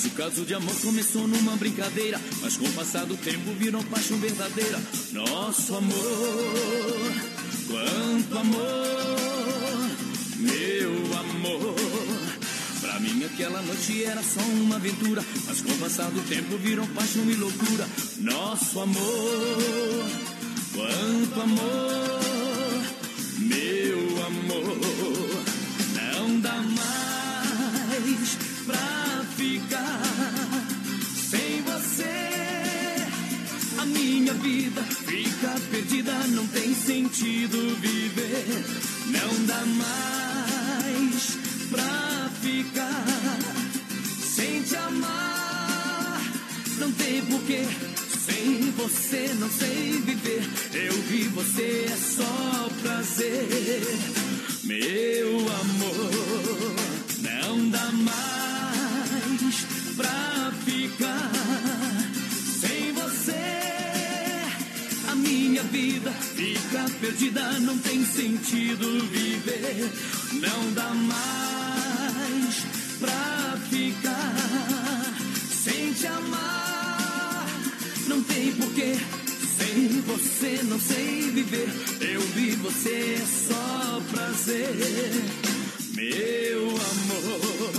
Nosso 0.00 0.16
caso 0.16 0.46
de 0.46 0.54
amor 0.54 0.74
começou 0.80 1.28
numa 1.28 1.54
brincadeira, 1.56 2.18
mas 2.40 2.56
com 2.56 2.64
o 2.64 2.72
passar 2.72 3.04
do 3.04 3.18
tempo 3.18 3.52
virou 3.52 3.84
paixão 3.84 4.16
verdadeira. 4.16 4.80
Nosso 5.12 5.76
amor, 5.76 5.94
quanto 7.66 8.38
amor, 8.38 9.90
meu 10.38 11.18
amor. 11.18 11.74
Pra 12.80 12.98
mim 12.98 13.24
aquela 13.26 13.60
noite 13.60 14.02
era 14.02 14.22
só 14.22 14.40
uma 14.40 14.76
aventura, 14.76 15.22
mas 15.46 15.60
com 15.60 15.70
o 15.70 15.76
passar 15.76 16.10
do 16.10 16.26
tempo 16.26 16.56
virou 16.56 16.86
paixão 16.86 17.30
e 17.30 17.34
loucura. 17.34 17.86
Nosso 18.20 18.80
amor, 18.80 20.10
quanto 20.72 21.40
amor, 21.42 22.20
meu 23.38 24.24
amor. 24.24 25.44
Não 25.94 26.40
dá 26.40 26.54
mais 26.54 28.38
pra 28.64 28.99
sem 31.14 31.62
você. 31.62 32.04
A 33.78 33.86
minha 33.86 34.34
vida 34.34 34.82
fica 34.82 35.48
perdida, 35.70 36.12
não 36.28 36.46
tem 36.48 36.74
sentido 36.74 37.74
viver. 37.76 38.64
Não 39.06 39.46
dá 39.46 39.64
mais 39.64 41.38
pra 41.70 42.30
ficar 42.42 43.38
sem 44.22 44.62
te 44.62 44.76
amar. 44.76 46.20
Não 46.78 46.92
tem 46.92 47.24
porquê. 47.24 47.64
Sem 48.26 48.70
você 48.72 49.34
não 49.38 49.48
sei 49.48 50.02
viver. 50.04 50.42
Eu 50.74 50.92
vi 51.08 51.22
você 51.28 51.86
é 51.90 51.96
só 51.96 52.68
prazer, 52.82 53.86
meu 54.64 55.38
amor. 55.60 56.74
Não 57.22 57.70
dá 57.70 57.90
mais 57.92 58.59
pra 60.00 60.52
ficar 60.64 61.30
sem 62.60 62.92
você. 62.92 63.34
A 65.10 65.14
minha 65.14 65.62
vida 65.64 66.10
fica 66.10 66.86
perdida, 67.00 67.60
não 67.60 67.76
tem 67.78 68.02
sentido 68.04 69.06
viver. 69.08 69.92
Não 70.32 70.72
dá 70.72 70.94
mais 70.94 72.54
pra 72.98 73.58
ficar 73.68 74.34
sem 75.50 75.92
te 75.92 76.06
amar. 76.06 77.46
Não 78.06 78.22
tem 78.22 78.52
porquê. 78.52 78.96
Sem 79.58 80.00
você 80.00 80.62
não 80.64 80.80
sei 80.80 81.30
viver. 81.30 81.68
Eu 82.00 82.20
vi 82.34 82.52
você 82.56 83.18
é 83.20 83.26
só 83.26 84.00
prazer, 84.10 85.22
meu 85.94 86.68
amor. 86.70 87.70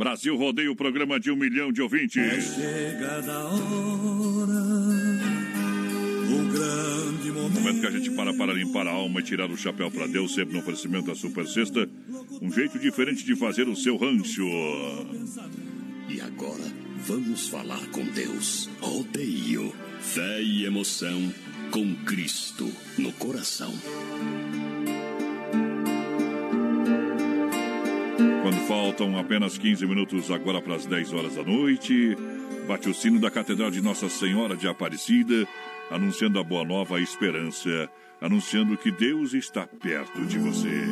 Brasil 0.00 0.34
rodeia 0.34 0.72
o 0.72 0.74
programa 0.74 1.20
de 1.20 1.30
um 1.30 1.36
milhão 1.36 1.70
de 1.70 1.82
ouvintes. 1.82 2.54
Chegada 2.54 3.34
a 3.34 3.48
hora, 3.48 3.60
o 6.24 6.38
grande 6.50 7.30
momento. 7.30 7.60
Momento 7.60 7.80
que 7.82 7.86
a 7.86 7.90
gente 7.90 8.10
para 8.12 8.32
para 8.32 8.54
limpar 8.54 8.86
a 8.86 8.92
alma 8.92 9.20
e 9.20 9.22
tirar 9.22 9.50
o 9.50 9.58
chapéu 9.58 9.90
para 9.90 10.06
Deus, 10.06 10.34
sempre 10.34 10.54
no 10.54 10.60
oferecimento 10.60 11.08
da 11.08 11.14
Super 11.14 11.46
Sexta. 11.46 11.86
Um 12.40 12.50
jeito 12.50 12.78
diferente 12.78 13.26
de 13.26 13.36
fazer 13.36 13.68
o 13.68 13.76
seu 13.76 13.98
rancho. 13.98 14.48
E 16.08 16.18
agora, 16.22 16.64
vamos 17.06 17.48
falar 17.48 17.86
com 17.90 18.02
Deus. 18.02 18.70
Rodeio, 18.80 19.70
fé 20.00 20.42
e 20.42 20.64
emoção 20.64 21.30
com 21.70 21.94
Cristo 22.06 22.72
no 22.96 23.12
coração. 23.12 23.74
quando 28.50 28.66
faltam 28.66 29.16
apenas 29.16 29.56
15 29.56 29.86
minutos 29.86 30.28
agora 30.28 30.60
para 30.60 30.74
as 30.74 30.84
10 30.84 31.12
horas 31.12 31.36
da 31.36 31.44
noite. 31.44 32.16
Bate 32.66 32.88
o 32.88 32.94
sino 32.94 33.20
da 33.20 33.30
Catedral 33.30 33.70
de 33.70 33.80
Nossa 33.80 34.08
Senhora 34.08 34.56
de 34.56 34.66
Aparecida, 34.66 35.46
anunciando 35.88 36.36
a 36.36 36.42
boa 36.42 36.64
nova 36.64 36.96
a 36.96 37.00
esperança, 37.00 37.88
anunciando 38.20 38.76
que 38.76 38.90
Deus 38.90 39.34
está 39.34 39.68
perto 39.68 40.26
de 40.26 40.36
você. 40.38 40.84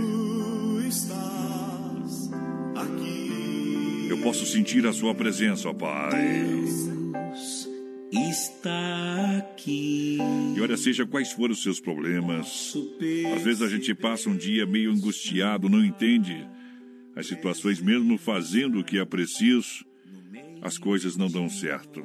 Eu 4.09 4.19
posso 4.19 4.47
sentir 4.47 4.87
a 4.87 4.93
sua 4.93 5.13
presença, 5.13 5.69
ó 5.69 5.75
Pai. 5.75 6.11
Deus 6.13 7.69
está 8.13 9.39
aqui. 9.39 10.19
E 10.57 10.61
olha, 10.61 10.77
seja 10.77 11.05
quais 11.05 11.33
forem 11.33 11.55
os 11.55 11.63
seus 11.63 11.81
problemas, 11.81 12.73
às 13.35 13.43
vezes 13.43 13.63
a 13.63 13.69
gente 13.69 13.93
passa 13.97 14.31
um 14.31 14.37
dia 14.37 14.65
meio 14.65 14.93
angustiado, 14.93 15.69
não 15.69 15.85
entende 15.85 16.47
as 17.19 17.27
situações, 17.27 17.81
mesmo 17.81 18.17
fazendo 18.17 18.79
o 18.79 18.85
que 18.85 18.97
é 18.97 19.05
preciso, 19.05 19.85
as 20.63 20.79
coisas 20.79 21.17
não 21.17 21.29
dão 21.29 21.51
certo. 21.51 22.01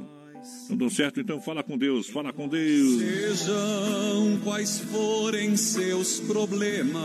Não 0.68 0.76
dão 0.76 0.90
certo, 0.90 1.22
então 1.22 1.40
fala 1.40 1.62
com 1.62 1.78
Deus, 1.78 2.10
fala 2.10 2.34
com 2.34 2.48
Deus. 2.48 3.00
Sejam 3.00 4.40
quais 4.44 4.80
forem 4.80 5.56
seus 5.56 6.20
problemas, 6.20 6.98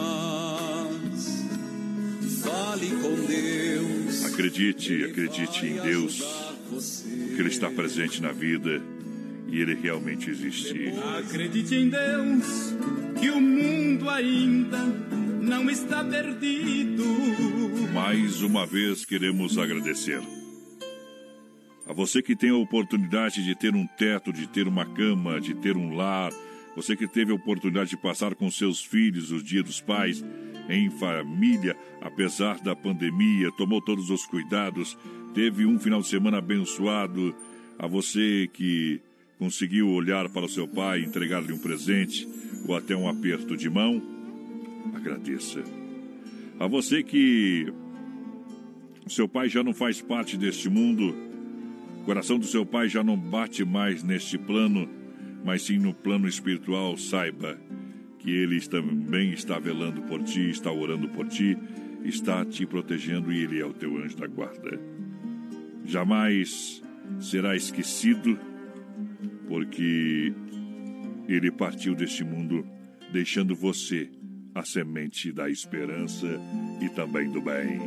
fale 2.43 2.89
com 3.03 3.27
Deus. 3.27 4.25
Acredite, 4.25 5.05
acredite 5.05 5.67
em 5.67 5.75
Deus, 5.75 6.23
que 7.35 7.41
Ele 7.41 7.49
está 7.49 7.71
presente 7.71 8.23
na 8.23 8.33
vida 8.33 8.83
e 9.49 9.61
Ele 9.61 9.75
realmente 9.75 10.31
existe. 10.31 10.95
Acredite 11.19 11.75
em 11.75 11.91
Deus, 11.91 12.75
que 13.21 13.29
o 13.29 13.41
mundo 13.41 14.09
ainda 14.09 14.79
não 15.41 15.71
está 15.71 16.05
perdido. 16.05 17.05
Mais 17.93 18.43
uma 18.43 18.67
vez 18.67 19.05
queremos 19.05 19.59
agradecer. 19.59 20.21
A 21.87 21.93
você 21.93 22.21
que 22.21 22.37
tem 22.37 22.51
a 22.51 22.57
oportunidade 22.57 23.43
de 23.43 23.55
ter 23.55 23.75
um 23.75 23.87
teto, 23.87 24.33
de 24.33 24.47
ter 24.47 24.69
uma 24.69 24.85
cama, 24.85 25.41
de 25.41 25.55
ter 25.55 25.77
um 25.77 25.95
lar, 25.95 26.33
você 26.77 26.95
que 26.95 27.09
teve 27.09 27.33
a 27.33 27.35
oportunidade 27.35 27.91
de 27.91 27.97
passar 27.97 28.35
com 28.35 28.51
seus 28.51 28.81
filhos 28.81 29.33
os 29.33 29.43
dias 29.43 29.65
dos 29.65 29.81
pais 29.81 30.25
em 30.69 30.91
família, 30.91 31.75
apesar 32.01 32.61
da 32.61 32.77
pandemia, 32.77 33.51
tomou 33.53 33.81
todos 33.81 34.11
os 34.11 34.27
cuidados, 34.27 34.97
teve 35.35 35.65
um 35.65 35.79
final 35.79 36.01
de 36.03 36.09
semana 36.09 36.39
abençoado. 36.39 37.35
A 37.79 37.87
você 37.87 38.49
que 38.53 39.01
conseguiu 39.39 39.89
olhar 39.89 40.29
para 40.29 40.45
o 40.45 40.49
seu 40.49 40.69
pai, 40.69 41.01
entregar-lhe 41.01 41.53
um 41.53 41.59
presente 41.59 42.29
ou 42.67 42.77
até 42.77 42.95
um 42.95 43.09
aperto 43.09 43.57
de 43.57 43.71
mão, 43.71 44.18
agradeça. 44.95 45.63
A 46.59 46.67
você 46.67 47.03
que 47.03 47.73
seu 49.09 49.29
pai 49.29 49.49
já 49.49 49.63
não 49.63 49.73
faz 49.73 50.01
parte 50.01 50.37
deste 50.37 50.69
mundo, 50.69 51.15
o 52.01 52.05
coração 52.05 52.39
do 52.39 52.47
seu 52.47 52.65
pai 52.65 52.89
já 52.89 53.03
não 53.03 53.17
bate 53.17 53.65
mais 53.65 54.03
neste 54.03 54.37
plano, 54.37 54.89
mas 55.45 55.63
sim 55.63 55.79
no 55.79 55.95
plano 55.95 56.29
espiritual, 56.29 56.97
saiba 56.97 57.59
que 58.19 58.31
ele 58.31 58.61
também 58.61 59.33
está 59.33 59.59
velando 59.59 60.03
por 60.03 60.23
ti, 60.23 60.51
está 60.51 60.71
orando 60.71 61.09
por 61.09 61.27
ti, 61.29 61.57
está 62.05 62.45
te 62.45 62.67
protegendo 62.67 63.33
e 63.33 63.45
ele 63.45 63.61
é 63.61 63.65
o 63.65 63.73
teu 63.73 63.97
anjo 63.97 64.17
da 64.17 64.27
guarda. 64.27 64.81
Jamais 65.85 66.83
será 67.21 67.57
esquecido, 67.57 68.39
porque 69.47 70.33
ele 71.29 71.51
partiu 71.51 71.95
deste 71.95 72.25
mundo 72.25 72.67
deixando 73.13 73.55
você 73.55 74.11
a 74.55 74.65
semente 74.65 75.33
da 75.33 75.49
esperança 75.49 76.27
e 76.81 76.89
também 76.89 77.31
do 77.31 77.41
bem. 77.41 77.81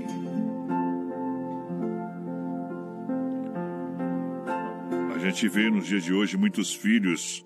A 5.13 5.19
gente 5.19 5.47
vê 5.47 5.69
nos 5.69 5.85
dias 5.85 6.03
de 6.03 6.13
hoje 6.13 6.37
muitos 6.37 6.73
filhos, 6.73 7.43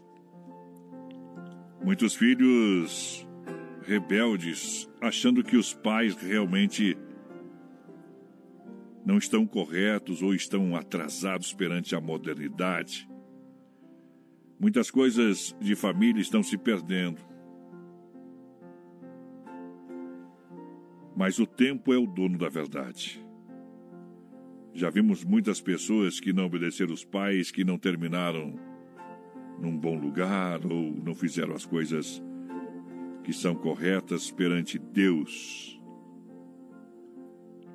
muitos 1.84 2.16
filhos 2.16 3.28
rebeldes, 3.84 4.90
achando 5.02 5.44
que 5.44 5.58
os 5.58 5.74
pais 5.74 6.16
realmente 6.16 6.98
não 9.06 9.18
estão 9.18 9.46
corretos 9.46 10.24
ou 10.24 10.34
estão 10.34 10.76
atrasados 10.76 11.54
perante 11.54 11.96
a 11.96 12.02
modernidade. 12.02 13.08
Muitas 14.60 14.90
coisas 14.90 15.56
de 15.62 15.76
família 15.76 16.22
estão 16.22 16.42
se 16.42 16.58
perdendo. 16.58 17.35
Mas 21.16 21.40
o 21.40 21.46
tempo 21.46 21.94
é 21.94 21.98
o 21.98 22.06
dono 22.06 22.38
da 22.38 22.50
verdade. 22.50 23.24
Já 24.74 24.90
vimos 24.90 25.24
muitas 25.24 25.62
pessoas 25.62 26.20
que 26.20 26.34
não 26.34 26.46
obedeceram 26.46 26.94
os 26.94 27.06
pais, 27.06 27.50
que 27.50 27.64
não 27.64 27.78
terminaram 27.78 28.60
num 29.58 29.78
bom 29.78 29.98
lugar 29.98 30.60
ou 30.66 30.94
não 30.94 31.16
fizeram 31.16 31.56
as 31.56 31.66
coisas 31.66 32.22
que 33.24 33.32
são 33.32 33.56
corretas 33.56 34.30
perante 34.30 34.78
Deus. 34.78 35.82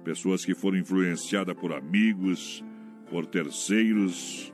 Pessoas 0.05 0.45
que 0.45 0.55
foram 0.55 0.79
influenciadas 0.79 1.57
por 1.57 1.73
amigos, 1.73 2.63
por 3.09 3.27
terceiros, 3.27 4.53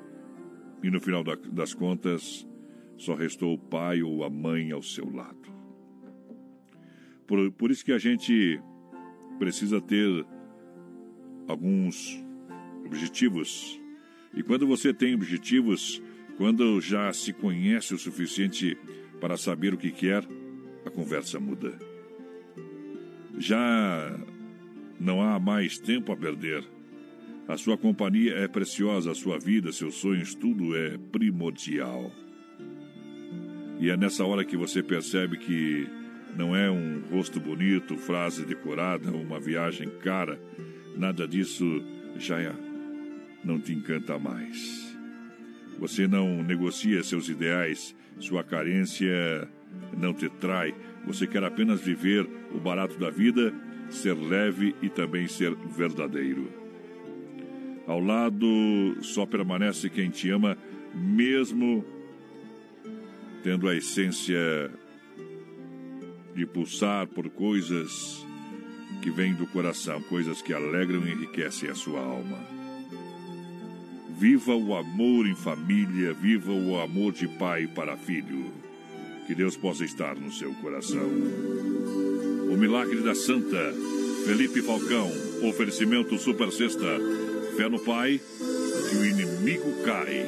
e 0.83 0.91
no 0.91 1.01
final 1.01 1.25
das 1.25 1.75
contas 1.75 2.47
só 2.97 3.15
restou 3.15 3.55
o 3.55 3.59
pai 3.59 4.03
ou 4.03 4.23
a 4.25 4.31
mãe 4.31 4.71
ao 4.71 4.83
seu 4.83 5.11
lado. 5.11 5.53
Por, 7.27 7.51
por 7.53 7.71
isso 7.71 7.85
que 7.85 7.93
a 7.93 7.99
gente 7.99 8.61
precisa 9.39 9.81
ter 9.81 10.25
alguns 11.49 12.23
objetivos. 12.85 13.81
E 14.35 14.43
quando 14.43 14.67
você 14.67 14.93
tem 14.93 15.15
objetivos, 15.15 16.03
quando 16.37 16.81
já 16.81 17.13
se 17.13 17.33
conhece 17.33 17.95
o 17.95 17.99
suficiente 17.99 18.77
para 19.21 19.37
saber 19.37 19.73
o 19.75 19.79
que 19.79 19.91
quer, 19.91 20.27
a 20.85 20.91
conversa 20.91 21.41
muda. 21.41 21.79
Já 23.39 24.19
não 24.99 25.23
há 25.23 25.39
mais 25.39 25.79
tempo 25.79 26.13
a 26.13 26.17
perder. 26.17 26.65
A 27.49 27.57
sua 27.57 27.79
companhia 27.79 28.33
é 28.35 28.49
preciosa, 28.49 29.13
a 29.13 29.15
sua 29.15 29.39
vida, 29.39 29.73
seus 29.73 29.97
sonhos, 29.97 30.35
tudo 30.35 30.77
é 30.77 30.99
primordial. 31.13 32.11
E 33.79 33.91
é 33.91 33.97
nessa 33.97 34.25
hora 34.25 34.45
que 34.45 34.57
você 34.57 34.83
percebe 34.83 35.37
que 35.37 35.87
não 36.37 36.55
é 36.55 36.71
um 36.71 37.03
rosto 37.11 37.41
bonito, 37.41 37.97
frase 37.97 38.45
decorada, 38.45 39.11
uma 39.11 39.41
viagem 39.41 39.89
cara. 40.01 40.39
Nada 40.97 41.27
disso 41.27 41.83
já 42.19 42.41
é, 42.41 42.53
não 43.43 43.59
te 43.59 43.73
encanta 43.73 44.19
mais. 44.19 44.95
Você 45.79 46.07
não 46.07 46.43
negocia 46.43 47.03
seus 47.03 47.29
ideais, 47.29 47.95
sua 48.19 48.45
carência 48.45 49.49
não 49.97 50.13
te 50.13 50.29
trai. 50.29 50.75
Você 51.07 51.27
quer 51.27 51.45
apenas 51.45 51.81
viver 51.81 52.29
o 52.53 52.59
barato 52.59 52.99
da 52.99 53.11
vida, 53.11 53.53
ser 53.91 54.15
leve 54.15 54.75
e 54.83 54.89
também 54.89 55.27
ser 55.29 55.55
verdadeiro. 55.55 56.51
Ao 57.87 58.01
lado 58.01 58.47
só 59.01 59.25
permanece 59.25 59.89
quem 59.89 60.11
te 60.11 60.29
ama, 60.31 60.57
mesmo 60.95 61.85
tendo 63.43 63.69
a 63.69 63.77
essência 63.77 64.71
de 66.37 66.45
pulsar 66.45 67.07
por 67.07 67.31
coisas 67.31 68.23
que 69.01 69.11
vêm 69.11 69.33
do 69.33 69.47
coração, 69.47 70.03
coisas 70.03 70.43
que 70.43 70.53
alegram 70.53 71.07
e 71.07 71.13
enriquecem 71.13 71.71
a 71.71 71.75
sua 71.75 71.99
alma. 71.99 72.39
Viva 74.19 74.55
o 74.55 74.77
amor 74.77 75.27
em 75.27 75.35
família, 75.35 76.13
viva 76.13 76.53
o 76.53 76.79
amor 76.79 77.13
de 77.13 77.27
pai 77.27 77.67
para 77.67 77.97
filho. 77.97 78.53
Que 79.27 79.35
Deus 79.35 79.57
possa 79.57 79.85
estar 79.85 80.15
no 80.15 80.31
seu 80.31 80.53
coração. 80.55 81.09
O 82.51 82.57
milagre 82.57 83.01
da 83.01 83.15
Santa, 83.15 83.75
Felipe 84.27 84.61
Falcão, 84.61 85.11
oferecimento 85.43 86.19
Super 86.19 86.53
Sexta, 86.53 87.01
fé 87.57 87.69
no 87.69 87.79
Pai, 87.79 88.21
que 88.91 88.97
o 88.97 89.07
inimigo 89.07 89.83
cai. 89.85 90.27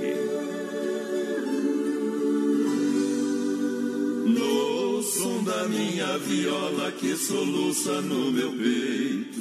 No 4.26 4.77
som 5.18 5.42
da 5.42 5.66
minha 5.66 6.16
viola 6.18 6.92
que 6.92 7.16
soluça 7.16 8.00
no 8.02 8.30
meu 8.30 8.52
peito, 8.52 9.40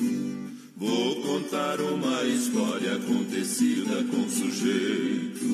vou 0.75 1.21
contar 1.21 1.79
uma 1.79 2.23
história 2.23 2.95
acontecida 2.95 4.03
com 4.05 4.17
um 4.17 4.29
sujeito 4.29 5.45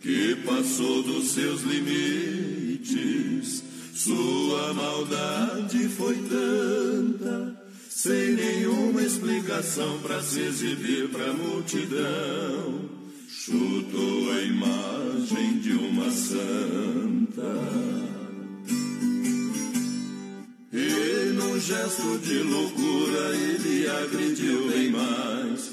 que 0.00 0.36
passou 0.46 1.02
dos 1.02 1.32
seus 1.32 1.60
limites. 1.60 3.62
Sua 3.94 4.72
maldade 4.72 5.90
foi 5.90 6.14
tanta, 6.14 7.54
sem 7.90 8.32
nenhuma 8.32 9.02
explicação 9.02 9.98
para 9.98 10.22
se 10.22 10.40
exibir 10.40 11.10
para 11.10 11.30
a 11.30 11.34
multidão. 11.34 12.88
Chutou 13.28 14.32
a 14.32 14.40
imagem 14.40 15.58
de 15.58 15.72
uma 15.72 16.10
santa. 16.10 18.13
E 20.76 21.32
num 21.34 21.60
gesto 21.60 22.18
de 22.18 22.40
loucura 22.40 23.30
ele 23.36 23.88
agrediu 23.88 24.68
bem 24.68 24.90
mais. 24.90 25.70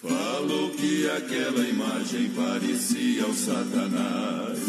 Falou 0.00 0.70
que 0.70 1.10
aquela 1.10 1.66
imagem 1.66 2.30
parecia 2.30 3.26
o 3.26 3.34
Satanás, 3.34 4.60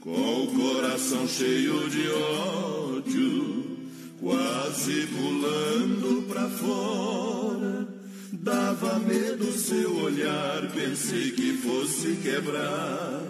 com 0.00 0.42
o 0.42 0.46
coração 0.48 1.28
cheio 1.28 1.88
de 1.90 2.08
ódio, 2.08 3.78
quase 4.18 5.06
pulando 5.06 6.26
pra 6.26 6.48
fora. 6.48 7.86
Dava 8.32 8.98
medo 8.98 9.52
seu 9.52 9.94
olhar, 9.96 10.68
pensei 10.74 11.30
que 11.30 11.52
fosse 11.58 12.16
quebrar 12.20 13.22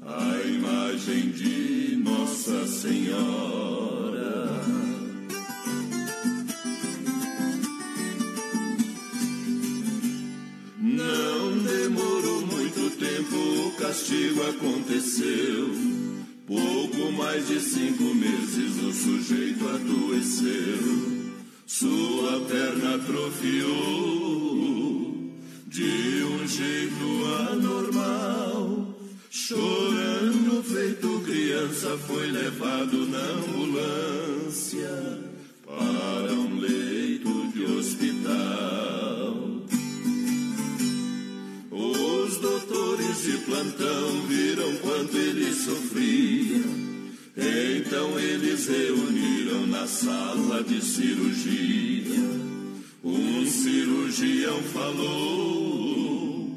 a 0.00 0.48
imagem 0.48 1.30
de 1.30 1.96
Nossa 1.96 2.66
Senhora. 2.66 3.99
O 14.10 14.12
castigo 14.12 14.42
aconteceu. 14.42 15.70
Pouco 16.46 17.12
mais 17.12 17.46
de 17.46 17.60
cinco 17.60 18.12
meses 18.14 18.82
o 18.82 18.92
sujeito 18.92 19.68
adoeceu. 19.68 21.30
Sua 21.64 22.40
perna 22.40 22.96
atrofiou 22.96 23.68
de 25.68 26.24
um 26.24 26.46
jeito 26.48 27.24
anormal. 27.52 28.96
Chorando, 29.30 30.62
feito 30.64 31.22
criança, 31.24 31.96
foi 31.98 32.26
levado 32.32 33.06
na 33.06 33.18
ambulância 33.18 34.90
para 35.64 36.32
um 36.32 36.58
leito 36.58 37.52
de 37.52 37.64
hospital. 37.64 39.09
Plantão 43.40 44.22
viram 44.26 44.76
quanto 44.76 45.16
ele 45.16 45.52
sofria. 45.52 46.64
Então 47.36 48.18
eles 48.18 48.66
reuniram 48.66 49.66
na 49.66 49.86
sala 49.86 50.62
de 50.62 50.84
cirurgia. 50.84 52.20
Um 53.02 53.46
cirurgião 53.46 54.62
falou: 54.64 56.48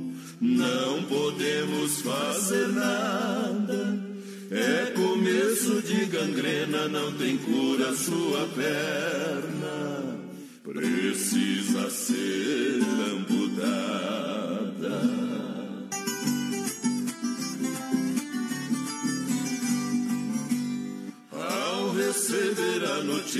Não 0.41 1.03
podemos 1.03 2.01
fazer 2.01 2.67
nada. 2.69 4.03
É 4.51 4.91
começo 4.91 5.81
de 5.81 6.05
gangrena, 6.05 6.87
não 6.87 7.11
tem 7.13 7.37
cura 7.37 7.93
sua 7.93 8.47
perna. 8.55 10.19
Precisa 10.63 11.89
ser 11.89 12.79
amputada. 13.13 14.02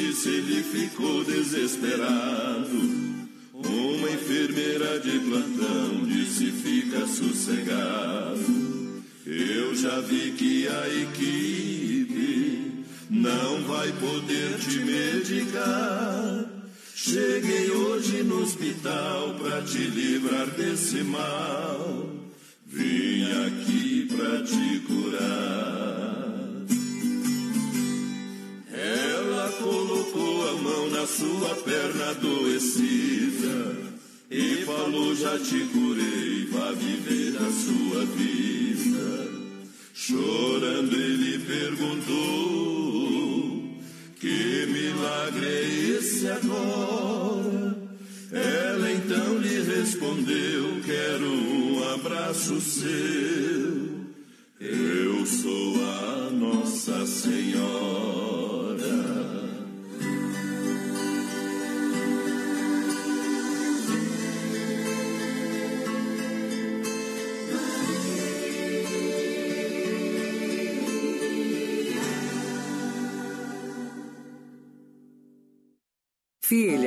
Notícia, 0.03 0.29
ele 0.29 0.63
ficou 0.63 1.23
desesperado. 1.23 3.03
Uma 3.53 4.09
enfermeira 4.11 4.99
de 4.99 5.19
plantão 5.19 6.05
disse: 6.05 6.51
Fica 6.51 7.07
sossegado. 7.07 8.73
Eu 9.25 9.73
já 9.73 10.01
vi 10.01 10.31
que 10.31 10.67
a 10.67 10.87
equipe 11.03 12.85
não 13.09 13.63
vai 13.63 13.91
poder 13.93 14.57
te 14.59 14.79
medicar. 14.79 16.45
Cheguei 16.93 17.71
hoje 17.71 18.23
no 18.23 18.41
hospital 18.41 19.35
pra 19.41 19.61
te 19.61 19.77
livrar 19.77 20.47
desse 20.47 21.03
mal. 21.03 22.09
Vim 22.67 23.23
aqui 23.23 24.07
pra 24.07 24.43
te 24.43 24.79
curar. 24.79 25.92
Mão 30.73 30.89
na 30.89 31.05
sua 31.05 31.55
perna 31.57 32.09
adoecida 32.09 33.75
e 34.29 34.65
falou: 34.65 35.15
Já 35.15 35.37
te 35.37 35.59
curei, 35.65 36.47
vá 36.51 36.71
viver 36.71 37.37
a 37.37 37.51
sua 37.51 38.05
vida. 38.05 39.29
Chorando, 39.93 40.95
ele 40.95 41.39
perguntou: 41.39 42.09
Que 44.19 44.65
milagre 44.67 45.45
é 45.45 45.97
esse 45.97 46.27
agora? 46.27 47.77
Ela 48.31 48.91
então 48.91 49.37
lhe 49.37 49.61
respondeu: 49.61 50.81
Quero 50.85 51.27
um 51.27 51.93
abraço 51.93 52.59
seu. 52.59 53.93
Eu 54.59 55.25
sou 55.25 55.75
a 55.83 56.29
Nossa 56.31 57.05
Senhora. 57.05 58.22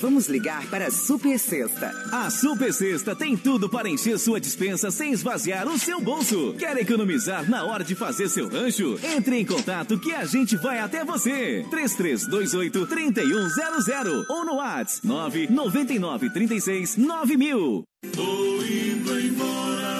Vamos 0.00 0.28
ligar 0.28 0.64
para 0.66 0.86
a 0.86 0.90
Super 0.90 1.38
Sexta. 1.38 1.92
A 2.12 2.30
Super 2.30 2.72
Sexta 2.72 3.16
tem 3.16 3.36
tudo 3.36 3.68
para 3.68 3.88
encher 3.88 4.16
sua 4.18 4.40
dispensa 4.40 4.90
sem 4.92 5.12
esvaziar 5.12 5.66
o 5.66 5.76
seu 5.76 6.00
bolso. 6.00 6.54
Quer 6.56 6.76
economizar 6.76 7.48
na 7.50 7.64
hora 7.64 7.82
de 7.82 7.96
fazer 7.96 8.28
seu 8.28 8.48
rancho? 8.48 8.98
Entre 9.02 9.40
em 9.40 9.44
contato 9.44 9.98
que 9.98 10.12
a 10.12 10.24
gente 10.24 10.56
vai 10.56 10.78
até 10.78 11.04
você. 11.04 11.66
3328 11.70 12.86
3100 12.86 14.24
ou 14.28 14.44
no 14.44 14.54
WhatsApp 14.56 15.02
999 15.04 16.30
36 16.30 16.96
9000. 16.96 17.84
Tô 18.14 18.62
indo 18.62 19.20
embora. 19.20 19.98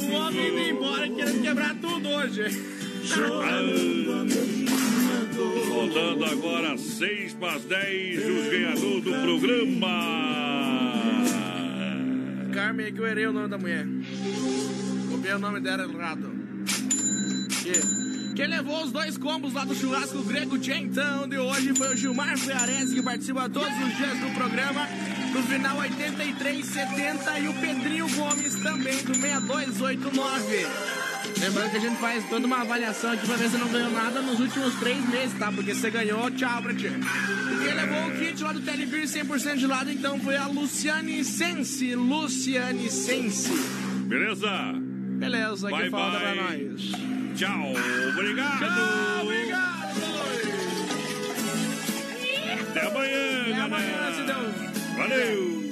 O 0.00 0.12
homem 0.12 0.48
indo 0.48 0.58
embora 0.58 1.08
querendo 1.08 1.42
quebrar 1.42 1.74
tudo 1.76 2.08
hoje. 2.08 2.78
Voltando 5.78 6.24
agora, 6.24 6.76
6 6.76 7.34
para 7.34 7.52
as 7.52 7.62
10, 7.62 8.18
os 8.18 8.48
ganhadores 8.48 9.04
do 9.04 9.12
programa. 9.12 9.88
Carmen, 12.52 12.86
é 12.86 12.90
que 12.90 12.98
eu 12.98 13.06
errei 13.06 13.26
o 13.28 13.32
nome 13.32 13.46
da 13.46 13.56
mulher. 13.56 13.86
Copiei 15.08 15.34
o 15.34 15.38
nome 15.38 15.60
dela 15.60 15.84
errado. 15.84 16.32
Que- 18.34 18.46
levou 18.48 18.82
os 18.82 18.90
dois 18.90 19.16
combos 19.16 19.52
lá 19.52 19.64
do 19.64 19.74
churrasco 19.74 20.20
grego 20.24 20.60
Gentão 20.60 21.28
de 21.28 21.38
hoje 21.38 21.72
foi 21.76 21.94
o 21.94 21.96
Gilmar 21.96 22.36
Frearese, 22.36 22.96
que 22.96 23.02
participa 23.02 23.48
todos 23.48 23.68
os 23.68 23.96
dias 23.96 24.18
do 24.18 24.34
programa. 24.34 24.84
No 25.32 25.42
final 25.44 25.78
8370 25.78 27.38
e 27.38 27.48
o 27.48 27.54
Pedrinho 27.54 28.08
Gomes 28.16 28.54
também 28.56 28.96
do 29.04 29.14
6289. 29.14 30.66
Lembrando 31.40 31.70
que 31.70 31.76
a 31.76 31.80
gente 31.80 31.96
faz 32.00 32.24
toda 32.28 32.46
uma 32.46 32.60
avaliação 32.62 33.12
aqui 33.12 33.26
pra 33.26 33.36
ver 33.36 33.48
se 33.48 33.56
não 33.58 33.68
ganhou 33.68 33.90
nada 33.90 34.20
nos 34.20 34.40
últimos 34.40 34.74
três 34.76 35.08
meses, 35.08 35.38
tá? 35.38 35.50
Porque 35.52 35.74
você 35.74 35.90
ganhou, 35.90 36.30
tchau 36.30 36.62
pra 36.62 36.74
ti. 36.74 36.86
E 36.86 37.64
quem 37.64 37.74
levou 37.74 38.06
o 38.08 38.10
kit 38.18 38.42
lá 38.42 38.52
do 38.52 38.60
Telebir 38.60 39.04
100% 39.04 39.56
de 39.56 39.66
lado, 39.66 39.90
então, 39.90 40.18
foi 40.20 40.36
a 40.36 40.46
Luciane 40.46 41.24
Sense. 41.24 41.94
Luciane 41.94 42.90
Sense. 42.90 43.50
Beleza? 44.06 44.48
Beleza, 45.18 45.68
Bye, 45.70 45.84
que 45.84 45.90
falta 45.90 46.18
pra 46.18 46.34
bye. 46.34 46.64
nós. 46.70 46.92
Tchau, 47.36 47.72
obrigado. 48.12 48.58
Tchau, 48.58 49.22
obrigado. 49.22 49.78
Até 52.70 52.86
amanhã, 52.86 53.42
Até 53.42 53.60
amanhã, 53.60 54.12
se 54.14 54.22
Deus. 54.22 54.96
Valeu. 54.96 55.67